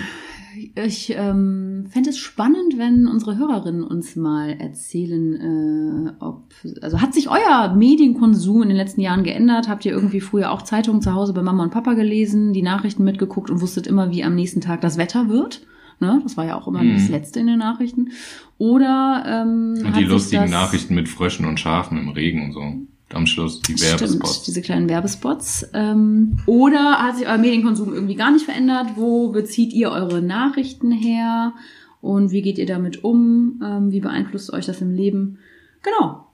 Ich 0.84 1.14
ähm, 1.18 1.86
fände 1.90 2.10
es 2.10 2.18
spannend, 2.18 2.78
wenn 2.78 3.08
unsere 3.08 3.38
Hörerinnen 3.38 3.84
uns 3.84 4.16
mal 4.16 4.50
erzählen, 4.60 6.08
äh, 6.10 6.24
ob, 6.24 6.52
also 6.82 7.02
hat 7.02 7.14
sich 7.14 7.30
euer 7.30 7.74
Medienkonsum 7.76 8.62
in 8.64 8.68
den 8.70 8.78
letzten 8.78 9.02
Jahren 9.02 9.24
geändert? 9.24 9.68
Habt 9.70 9.86
ihr 9.86 9.92
irgendwie 9.92 10.22
früher 10.22 10.52
auch 10.52 10.62
Zeitungen 10.62 11.02
zu 11.02 11.14
Hause 11.14 11.34
bei 11.34 11.42
Mama 11.42 11.64
und 11.64 11.72
Papa 11.72 11.94
gelesen, 11.94 12.54
die 12.54 12.62
Nachrichten 12.62 13.04
mitgeguckt 13.04 13.50
und 13.50 13.62
wusstet 13.62 13.88
immer, 13.88 14.12
wie 14.12 14.24
am 14.24 14.36
nächsten 14.36 14.62
Tag 14.62 14.82
das 14.82 14.98
Wetter 14.98 15.30
wird? 15.30 15.66
Ne? 16.00 16.20
Das 16.24 16.36
war 16.38 16.46
ja 16.46 16.56
auch 16.60 16.68
immer 16.68 16.84
Mhm. 16.84 16.94
das 16.94 17.10
Letzte 17.10 17.40
in 17.40 17.48
den 17.48 17.60
Nachrichten. 17.60 18.10
Oder 18.58 19.24
ähm, 19.26 19.86
Und 19.86 19.96
die 19.98 20.04
lustigen 20.04 20.50
Nachrichten 20.50 20.96
mit 20.96 21.10
Fröschen 21.10 21.46
und 21.46 21.60
Schafen 21.60 21.98
im 21.98 22.10
Regen 22.10 22.44
und 22.46 22.52
so. 22.54 22.62
Am 23.14 23.26
Schluss 23.26 23.62
die 23.62 23.78
Stimmt, 23.78 24.02
Werbespots. 24.02 24.44
diese 24.44 24.62
kleinen 24.62 24.90
Werbespots. 24.90 25.70
Ähm, 25.74 26.38
oder 26.46 27.00
hat 27.00 27.18
sich 27.18 27.28
euer 27.28 27.38
Medienkonsum 27.38 27.94
irgendwie 27.94 28.16
gar 28.16 28.32
nicht 28.32 28.46
verändert? 28.46 28.92
Wo 28.96 29.30
bezieht 29.30 29.74
ihr 29.74 29.92
eure 29.92 30.22
Nachrichten 30.22 30.92
her? 30.92 31.54
Und 32.02 32.32
wie 32.32 32.42
geht 32.42 32.58
ihr 32.58 32.66
damit 32.66 33.04
um? 33.04 33.62
Ähm, 33.64 33.92
wie 33.92 34.00
beeinflusst 34.00 34.52
euch 34.54 34.66
das 34.66 34.82
im 34.82 34.96
Leben? 34.96 35.40
Genau. 35.84 36.28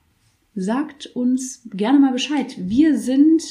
Sagt 0.56 1.08
uns 1.08 1.68
gerne 1.72 2.00
mal 2.00 2.14
Bescheid. 2.14 2.56
Wir 2.58 2.98
sind 2.98 3.44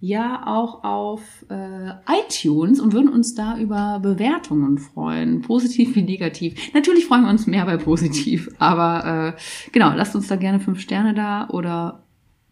ja 0.00 0.46
auch 0.46 0.84
auf 0.84 1.44
äh, 1.50 1.90
iTunes 2.20 2.80
und 2.80 2.92
würden 2.92 3.08
uns 3.08 3.34
da 3.34 3.58
über 3.58 3.98
Bewertungen 4.00 4.78
freuen, 4.78 5.42
positiv 5.42 5.96
wie 5.96 6.02
negativ. 6.02 6.72
Natürlich 6.72 7.06
freuen 7.06 7.24
wir 7.24 7.30
uns 7.30 7.46
mehr 7.46 7.64
bei 7.66 7.76
positiv, 7.76 8.48
aber 8.58 9.34
äh, 9.36 9.70
genau, 9.72 9.92
lasst 9.94 10.14
uns 10.14 10.28
da 10.28 10.36
gerne 10.36 10.60
fünf 10.60 10.80
Sterne 10.80 11.14
da 11.14 11.48
oder 11.48 12.04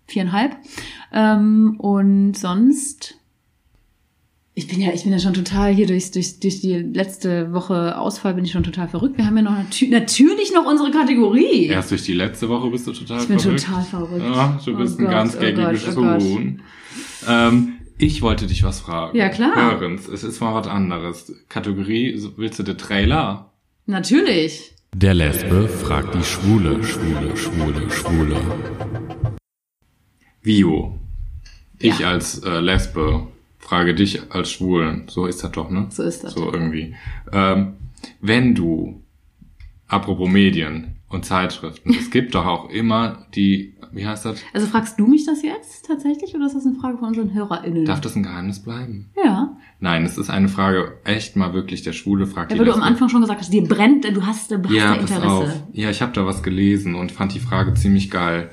viereinhalb. 0.07 0.57
Ähm, 1.13 1.77
und 1.79 2.35
sonst, 2.35 3.17
ich 4.55 4.67
bin 4.69 4.81
ja, 4.81 4.93
ich 4.93 5.03
bin 5.05 5.13
ja 5.13 5.19
schon 5.19 5.35
total 5.35 5.73
hier 5.75 5.87
durch, 5.87 6.11
durch, 6.13 6.41
durch 6.41 6.61
die 6.61 6.75
letzte 6.75 7.53
Woche 7.53 7.99
Ausfall 7.99 8.35
bin 8.35 8.45
ich 8.45 8.53
schon 8.53 8.63
total 8.63 8.89
verrückt. 8.89 9.19
Wir 9.19 9.27
haben 9.27 9.37
ja 9.37 9.43
noch 9.43 9.53
natü 9.57 9.89
natürlich 9.89 10.53
noch 10.55 10.65
unsere 10.65 10.91
Kategorie. 10.91 11.67
Erst 11.67 11.91
durch 11.91 12.05
die 12.05 12.15
letzte 12.15 12.49
Woche 12.49 12.71
bist 12.71 12.87
du 12.87 12.93
total 12.93 13.21
ich 13.21 13.29
bin 13.29 13.39
verrückt. 13.39 13.65
total 13.67 13.83
verrückt. 13.85 14.25
Ja, 14.25 14.61
du 14.65 14.77
bist 14.77 14.97
Oh 14.97 15.03
ein 15.03 15.05
Gott, 15.05 15.15
ganz 15.15 15.37
oh 15.37 15.41
gängiges 15.41 15.95
Gott, 15.95 16.23
oh. 16.23 16.25
Huhn. 16.25 16.63
Ähm, 17.29 17.73
ich 17.99 18.23
wollte 18.23 18.47
dich 18.47 18.63
was 18.63 18.81
fragen. 18.81 19.17
Ja, 19.17 19.29
klar. 19.29 19.55
Hörens, 19.55 20.07
es 20.09 20.23
ist 20.23 20.41
mal 20.41 20.55
was 20.55 20.67
anderes. 20.69 21.33
Kategorie, 21.49 22.15
willst 22.37 22.59
du 22.59 22.63
den 22.63 22.77
Trailer? 22.79 23.53
Natürlich. 23.87 24.75
Der 24.95 25.15
Lesbe 25.15 25.69
fragt 25.69 26.15
die 26.15 26.23
Schwule, 26.25 26.83
Schwule, 26.83 27.37
Schwule, 27.37 27.91
Schwule. 27.91 28.37
Vio. 30.47 30.99
Ich 31.79 31.99
Ja. 31.99 32.09
als 32.11 32.39
äh, 32.45 32.61
Lesbe 32.61 33.27
frage 33.59 33.95
dich 33.95 34.21
als 34.33 34.51
Schwulen. 34.53 35.05
So 35.09 35.27
ist 35.27 35.43
das 35.43 35.51
doch, 35.53 35.71
ne? 35.71 35.87
So 35.91 36.03
ist 36.05 36.23
das. 36.25 36.33
So 36.35 36.53
irgendwie. 36.53 36.95
Ähm, 37.33 37.73
wenn 38.21 38.55
du, 38.55 39.03
apropos 39.89 40.29
Medien 40.31 40.97
und 41.09 41.25
Zeitschriften, 41.25 41.91
es 41.99 42.11
gibt 42.11 42.35
doch 42.35 42.47
auch 42.47 42.71
immer 42.71 43.27
die, 43.35 43.75
wie 43.93 44.07
heißt 44.07 44.25
das? 44.25 44.41
Also 44.55 44.67
fragst 44.69 44.99
du 45.01 45.07
mich 45.07 45.27
das 45.27 45.43
jetzt 45.43 45.87
tatsächlich 45.87 46.35
oder 46.35 46.47
ist 46.47 46.55
das 46.55 46.65
eine 46.65 46.77
Frage 46.77 46.99
von 46.99 47.09
unseren 47.09 47.35
HörerInnen? 47.35 47.85
Darf 47.85 48.01
das 48.01 48.15
ein 48.17 48.23
Geheimnis 48.23 48.61
bleiben? 48.61 49.11
ja. 49.23 49.57
Nein, 49.79 50.07
es 50.07 50.17
ist 50.17 50.31
eine 50.31 50.49
Frage, 50.49 50.95
echt 51.05 51.37
mal 51.37 51.53
wirklich, 51.53 51.83
der 51.83 51.93
Schwule 51.93 52.27
fragt 52.27 52.51
ja. 52.51 52.59
Weil 52.59 52.65
du 52.65 52.73
am. 52.73 52.83
Anfang 52.83 53.11
schon 53.11 53.21
gesagt 53.21 53.41
hast, 53.41 53.53
dir 53.53 53.63
brennt, 53.63 54.05
du 54.07 54.25
hast, 54.25 54.51
du 54.51 54.57
hast 54.65 54.71
Ja, 54.73 54.95
da 54.95 55.01
pass 55.03 55.11
Interesse. 55.11 55.27
auf. 55.27 55.49
Ja, 55.75 55.91
ich 55.91 56.01
habe 56.01 56.13
da 56.15 56.25
was 56.25 56.43
gelesen 56.43 56.95
und 56.95 57.13
fand 57.13 57.35
die 57.35 57.41
Frage 57.41 57.75
ziemlich 57.75 58.11
geil. 58.11 58.51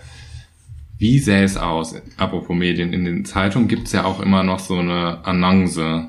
Wie 1.03 1.19
sähe 1.19 1.43
es 1.43 1.57
aus? 1.57 1.95
Apropos 2.15 2.55
Medien, 2.55 2.93
in 2.93 3.03
den 3.03 3.25
Zeitungen 3.25 3.67
gibt's 3.67 3.91
ja 3.91 4.05
auch 4.05 4.21
immer 4.21 4.41
noch 4.41 4.59
so 4.59 4.77
eine 4.77 5.19
Annonce. 5.25 6.05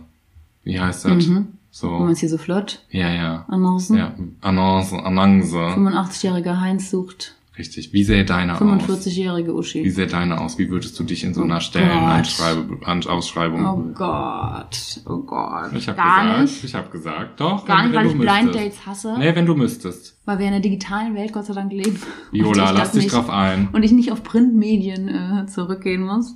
Wie 0.63 0.79
heißt 0.79 1.07
das? 1.07 1.27
Mhm. 1.27 1.49
So. 1.73 1.91
Wo 1.91 1.99
man 2.05 2.13
es 2.13 2.21
hier 2.21 2.29
so 2.29 2.39
flott 2.39 2.81
Ja, 2.91 3.13
ja. 3.13 3.45
annoncen. 3.49 3.97
Ja, 3.99 4.15
Annonce, 4.41 4.93
Annonce. 4.93 5.53
85-jähriger 5.57 6.61
Heinz 6.61 6.91
sucht 6.93 7.35
Richtig. 7.57 7.93
Wie 7.93 8.03
sähe 8.03 8.25
deine 8.25 8.55
aus? 8.55 8.61
45-jährige 8.61 9.53
Wie 9.53 9.57
Uschi. 9.57 9.89
sähe 9.91 10.09
deine 10.09 10.41
aus? 10.41 10.59
Wie 10.59 10.69
würdest 10.71 10.99
du 10.99 11.05
dich 11.05 11.23
in 11.23 11.35
so 11.35 11.43
Oh 11.43 11.45
einer 11.45 11.55
Gott. 11.55 11.63
Stellenausschreibung... 11.63 13.65
Oh 13.65 13.93
Gott, 13.95 15.01
oh 15.07 15.19
Gott. 15.19 15.73
Ich 15.75 15.89
habe 15.89 15.97
gesagt, 16.03 16.41
nicht. 16.41 16.65
ich 16.65 16.75
habe 16.75 16.91
gesagt, 16.91 17.41
doch. 17.41 17.65
Gar 17.65 17.79
wenn, 17.79 17.85
nicht, 17.87 17.95
weil 17.97 18.05
wenn 18.05 18.11
ich 18.11 18.17
du 18.17 18.23
Blind 18.23 18.45
müsstest. 18.47 18.65
Dates 18.65 18.87
hasse. 18.87 19.17
Nee, 19.19 19.35
wenn 19.37 19.47
du 19.47 19.55
müsstest. 19.55 20.17
Weil 20.25 20.39
wir 20.41 20.47
in 20.47 20.53
einer 20.55 20.63
digitalen 20.63 21.15
Welt 21.15 21.33
Gott 21.33 21.47
sei 21.47 21.55
Dank 21.55 21.73
leben. 21.73 21.97
Viola, 22.33 22.71
lass 22.73 22.91
dich 22.93 23.05
nicht- 23.05 23.15
drauf 23.15 23.31
ein. 23.31 23.69
Und 23.73 23.85
ich 23.85 23.93
nicht 23.93 24.11
auf 24.11 24.25
Printmedien 24.25 25.09
äh, 25.09 25.47
zurückgehen 25.47 26.03
muss. 26.03 26.35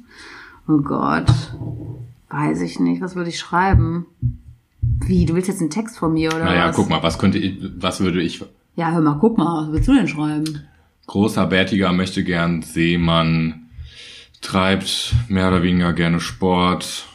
Oh 0.68 0.78
Gott. 0.78 1.26
Weiß 2.30 2.60
ich 2.60 2.78
nicht. 2.78 3.00
Was 3.02 3.16
würde 3.16 3.30
ich 3.30 3.38
schreiben? 3.38 4.06
Wie? 4.80 5.24
Du 5.26 5.34
willst 5.34 5.48
jetzt 5.48 5.60
einen 5.60 5.70
Text 5.70 5.98
von 5.98 6.12
mir 6.12 6.30
oder 6.32 6.44
Naja, 6.44 6.68
was? 6.68 6.76
guck 6.76 6.88
mal, 6.90 7.02
was 7.02 7.18
könnte 7.18 7.38
ich, 7.38 7.58
was 7.78 8.00
würde 8.00 8.20
ich, 8.22 8.44
Ja, 8.76 8.90
hör 8.92 9.00
mal, 9.00 9.18
guck 9.20 9.36
mal. 9.38 9.66
Was 9.66 9.72
willst 9.72 9.88
du 9.88 9.94
denn 9.94 10.08
schreiben? 10.08 10.62
Großer, 11.08 11.46
bärtiger, 11.46 11.92
möchte 11.92 12.22
gern 12.22 12.62
Seemann, 12.62 13.68
treibt 14.40 15.14
mehr 15.28 15.48
oder 15.48 15.64
weniger 15.64 15.92
gerne 15.92 16.20
Sport, 16.20 17.06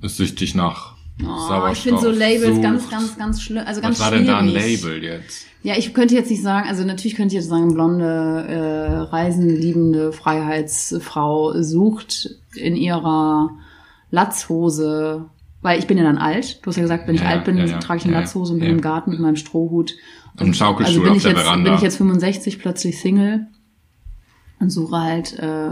ist 0.00 0.16
süchtig 0.16 0.54
nach 0.54 0.96
Oh, 1.20 1.26
Sauerstoff. 1.48 1.72
ich 1.72 1.82
finde 1.82 2.00
so 2.00 2.10
Labels 2.12 2.44
sucht. 2.54 2.62
ganz, 2.62 2.88
ganz, 2.90 3.18
ganz 3.18 3.42
schlimm. 3.42 3.64
Also 3.66 3.80
ganz 3.80 3.98
Was 3.98 4.04
war 4.06 4.12
denn 4.16 4.24
da 4.28 4.38
ein 4.38 4.50
schwierig. 4.50 4.80
Label 4.84 5.02
jetzt? 5.02 5.46
Ja, 5.64 5.74
ich 5.76 5.92
könnte 5.92 6.14
jetzt 6.14 6.30
nicht 6.30 6.42
sagen, 6.44 6.68
also 6.68 6.84
natürlich 6.84 7.16
könnte 7.16 7.34
ich 7.34 7.40
jetzt 7.40 7.48
sagen, 7.48 7.74
blonde, 7.74 8.04
äh, 8.04 8.98
reisenliebende 9.10 10.12
Freiheitsfrau 10.12 11.60
sucht 11.60 12.30
in 12.54 12.76
ihrer 12.76 13.50
Latzhose, 14.12 15.24
weil 15.60 15.80
ich 15.80 15.88
bin 15.88 15.98
ja 15.98 16.04
dann 16.04 16.18
alt. 16.18 16.60
Du 16.64 16.68
hast 16.70 16.76
ja 16.76 16.82
gesagt, 16.82 17.08
wenn 17.08 17.16
ich 17.16 17.22
Ja, 17.22 17.30
alt 17.30 17.44
bin, 17.44 17.58
ja, 17.58 17.64
ja. 17.64 17.78
trage 17.80 17.98
ich 17.98 18.04
eine 18.04 18.14
Latzhose 18.14 18.52
und 18.52 18.60
bin 18.60 18.70
im 18.70 18.80
Garten 18.80 19.10
mit 19.10 19.18
meinem 19.18 19.34
Strohhut. 19.36 19.94
Und 20.38 20.46
einen 20.46 20.54
Schaukelstuhl 20.54 21.02
bin 21.02 21.10
auf 21.10 21.16
ich 21.16 21.22
der 21.24 21.32
jetzt, 21.32 21.40
Veranda. 21.42 21.70
Bin 21.70 21.76
ich 21.76 21.82
jetzt 21.82 21.96
65 21.96 22.58
plötzlich 22.58 23.00
Single 23.00 23.46
und 24.60 24.70
suche 24.70 24.96
halt 24.96 25.38
äh, 25.38 25.70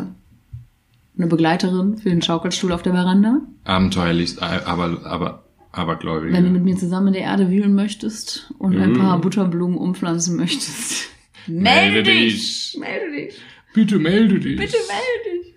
eine 1.19 1.27
Begleiterin 1.29 1.99
für 1.99 2.11
den 2.11 2.23
Schaukelstuhl 2.23 2.73
auf 2.73 2.83
der 2.83 2.93
Veranda. 2.93 3.41
Abenteuerlich, 3.65 4.39
äh, 4.39 4.45
aber, 4.45 5.05
aber, 5.07 5.45
abergläubige. 5.73 6.33
Wenn 6.33 6.45
du 6.45 6.51
mit 6.51 6.65
mir 6.65 6.77
zusammen 6.77 7.09
in 7.09 7.13
der 7.15 7.23
Erde 7.23 7.51
wühlen 7.51 7.75
möchtest 7.75 8.53
und 8.59 8.77
ein 8.77 8.93
Mhm. 8.93 8.99
paar 8.99 9.19
Butterblumen 9.21 9.77
umpflanzen 9.79 10.37
möchtest, 10.37 11.09
Melde 11.49 12.03
dich. 12.03 12.77
Melde 12.81 13.13
dich! 13.15 13.35
Bitte 13.73 13.99
melde 14.01 14.41
dich. 14.41 14.57
Bitte 14.57 14.77
melde 14.89 15.43
dich! 15.45 15.55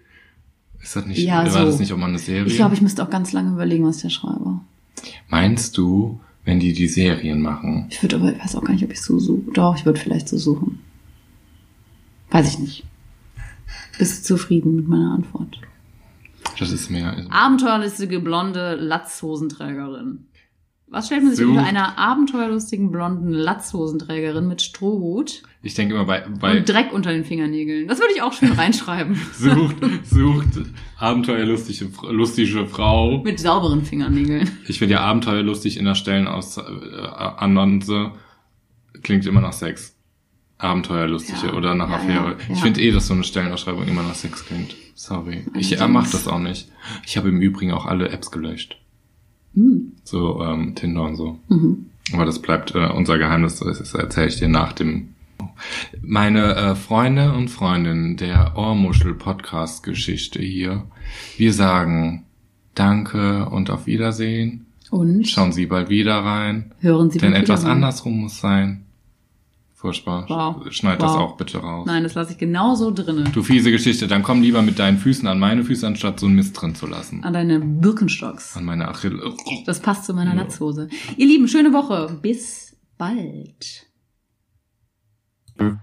Ist 0.84 0.96
das 0.96 1.06
nicht, 1.08 1.18
Ja, 1.20 1.38
war 1.40 1.50
so. 1.50 1.66
das 1.66 1.80
nicht 1.80 1.92
auch 1.94 1.98
mal 1.98 2.08
eine 2.10 2.20
Serie? 2.20 2.46
Ich 2.46 2.56
glaube, 2.58 2.76
ich 2.76 2.82
müsste 2.82 3.02
auch 3.04 3.10
ganz 3.10 3.32
lange 3.34 3.52
überlegen, 3.54 3.86
was 3.88 3.98
der 3.98 4.10
schreibe. 4.10 4.60
Meinst 5.30 5.78
du, 5.78 6.20
wenn 6.50 6.60
die 6.60 6.74
die 6.74 6.88
Serien 6.88 7.42
machen? 7.42 7.86
Ich 7.92 8.02
würde 8.02 8.16
aber, 8.16 8.34
ich 8.34 8.40
weiß 8.40 8.56
auch 8.56 8.64
gar 8.64 8.74
nicht, 8.74 8.84
ob 8.84 8.92
ich 8.92 9.02
so 9.02 9.20
suche. 9.20 9.52
Doch, 9.54 9.76
ich 9.78 9.86
würde 9.86 10.00
vielleicht 10.00 10.28
so 10.28 10.36
suchen. 10.36 10.80
Weiß 12.32 12.50
ich 12.50 12.58
nicht. 12.58 12.84
Bist 14.00 14.24
du 14.24 14.36
zufrieden 14.36 14.76
mit 14.76 14.88
meiner 14.88 15.14
Antwort? 15.14 15.62
Das 16.58 16.72
ist 16.72 16.90
mir. 16.90 17.28
Abenteuerlustige 17.30 18.20
blonde 18.20 18.76
Latzhosenträgerin. 18.76 20.26
Was 20.92 21.06
stellt 21.06 21.24
man 21.24 21.36
sich 21.36 21.46
unter 21.46 21.64
einer 21.64 22.00
abenteuerlustigen 22.00 22.92
blonden 22.92 23.30
Latzhosenträgerin 23.30 24.48
mit 24.48 24.62
Strohhut 24.62 25.44
Ich 25.62 25.76
denke 25.76 25.94
immer 25.94 26.06
bei, 26.06 26.26
bei 26.40 26.58
und 26.58 26.68
Dreck 26.68 26.92
unter 26.92 27.12
den 27.12 27.26
Fingernägeln? 27.26 27.88
Das 27.88 28.00
würde 28.00 28.14
ich 28.16 28.22
auch 28.24 28.34
schön 28.34 28.52
reinschreiben. 28.54 29.16
sucht, 29.34 29.76
sucht 30.04 30.48
abenteuerlustige 30.98 31.92
lustige 32.12 32.66
Frau. 32.68 33.22
mit 33.24 33.40
sauberen 33.40 33.84
Fingernägeln. 33.86 34.50
Ich 34.68 34.80
finde 34.80 34.96
ja 34.96 35.02
abenteuerlustig 35.02 35.78
in 35.78 35.86
der 35.86 35.96
Stellenaus 35.96 36.58
äh, 36.58 36.62
Annonce 36.62 38.12
klingt 39.04 39.26
immer 39.28 39.42
nach 39.42 39.54
Sex. 39.54 39.96
Abenteuerlustige 40.58 41.48
Ja, 41.48 41.54
oder 41.54 41.74
nach 41.76 41.90
ja, 41.90 41.96
Affäre. 41.98 42.32
ja, 42.32 42.54
Ich 42.54 42.62
finde 42.62 42.82
eh, 42.82 42.92
dass 42.92 43.08
so 43.08 43.14
eine 43.14 43.24
Stellenausschreibung 43.24 43.88
immer 43.88 44.04
nach 44.04 44.16
Sex 44.16 44.46
klingt. 44.46 44.76
Sorry. 44.96 45.46
Ich 45.56 45.80
äh, 45.80 45.88
mach 45.88 46.10
das 46.10 46.28
auch 46.28 46.40
nicht. 46.40 46.68
Ich 47.06 47.16
habe 47.16 47.30
im 47.30 47.40
Übrigen 47.42 47.72
auch 47.72 47.86
alle 47.86 48.10
Apps 48.10 48.32
gelöscht. 48.32 48.78
So 50.04 50.42
ähm, 50.42 50.76
Tinder 50.76 51.04
und 51.04 51.16
so. 51.16 51.38
Mhm. 51.50 51.86
Aber 52.14 52.26
das 52.26 52.40
bleibt 52.40 52.74
äh, 52.76 52.88
unser 52.88 53.18
Geheimnis, 53.18 53.60
das 53.60 53.94
erzähle 53.94 54.28
ich 54.28 54.38
dir 54.38 54.48
nach 54.48 54.74
dem. 54.74 55.10
Meine 56.02 56.56
äh, 56.56 56.76
Freunde 56.76 57.34
und 57.34 57.50
Freundinnen 57.50 58.18
der 58.18 58.58
Ohrmuschel-Podcast-Geschichte 58.58 60.42
hier, 60.42 60.84
wir 61.38 61.54
sagen 61.54 62.26
Danke 62.76 63.46
und 63.50 63.70
auf 63.70 63.86
Wiedersehen. 63.88 64.66
Und 64.90 65.28
Schauen 65.28 65.52
Sie 65.52 65.66
bald 65.68 65.90
wieder 65.90 66.16
rein, 66.16 66.72
hören 66.80 67.12
Sie 67.12 67.20
denn 67.20 67.34
etwas 67.34 67.64
rein. 67.64 67.72
andersrum 67.74 68.22
muss 68.22 68.40
sein. 68.40 68.86
Furchtbar. 69.80 70.26
Wow. 70.28 70.74
Schneid 70.74 71.02
das 71.02 71.14
Wow. 71.14 71.20
auch 71.22 71.38
bitte 71.38 71.60
raus. 71.60 71.86
Nein, 71.86 72.04
das 72.04 72.14
lasse 72.14 72.34
ich 72.34 72.38
genauso 72.38 72.92
drinnen. 72.92 73.32
Du 73.32 73.42
fiese 73.44 73.72
Geschichte, 73.72 74.08
dann 74.08 74.24
komm 74.24 74.42
lieber 74.42 74.62
mit 74.62 74.78
deinen 74.78 74.98
Füßen 74.98 75.26
an 75.26 75.40
meine 75.40 75.64
Füße, 75.64 75.88
anstatt 75.88 76.20
so 76.20 76.26
einen 76.26 76.36
Mist 76.36 76.62
drin 76.62 76.76
zu 76.76 76.86
lassen. 76.86 77.24
An 77.24 77.32
deine 77.32 77.62
Birkenstocks. 77.62 78.58
An 78.58 78.66
meine 78.66 78.90
Achille. 78.90 79.34
Das 79.66 79.80
passt 79.80 80.04
zu 80.04 80.14
meiner 80.14 80.36
Ja. 80.36 80.42
Latzhose. 80.42 80.90
Ihr 81.16 81.28
Lieben, 81.28 81.48
schöne 81.48 81.72
Woche. 81.72 82.20
Bis 82.22 82.76
bald. 82.98 83.86
Kann 85.58 85.80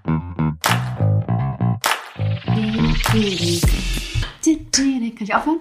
ich 5.20 5.34
aufhören? 5.34 5.60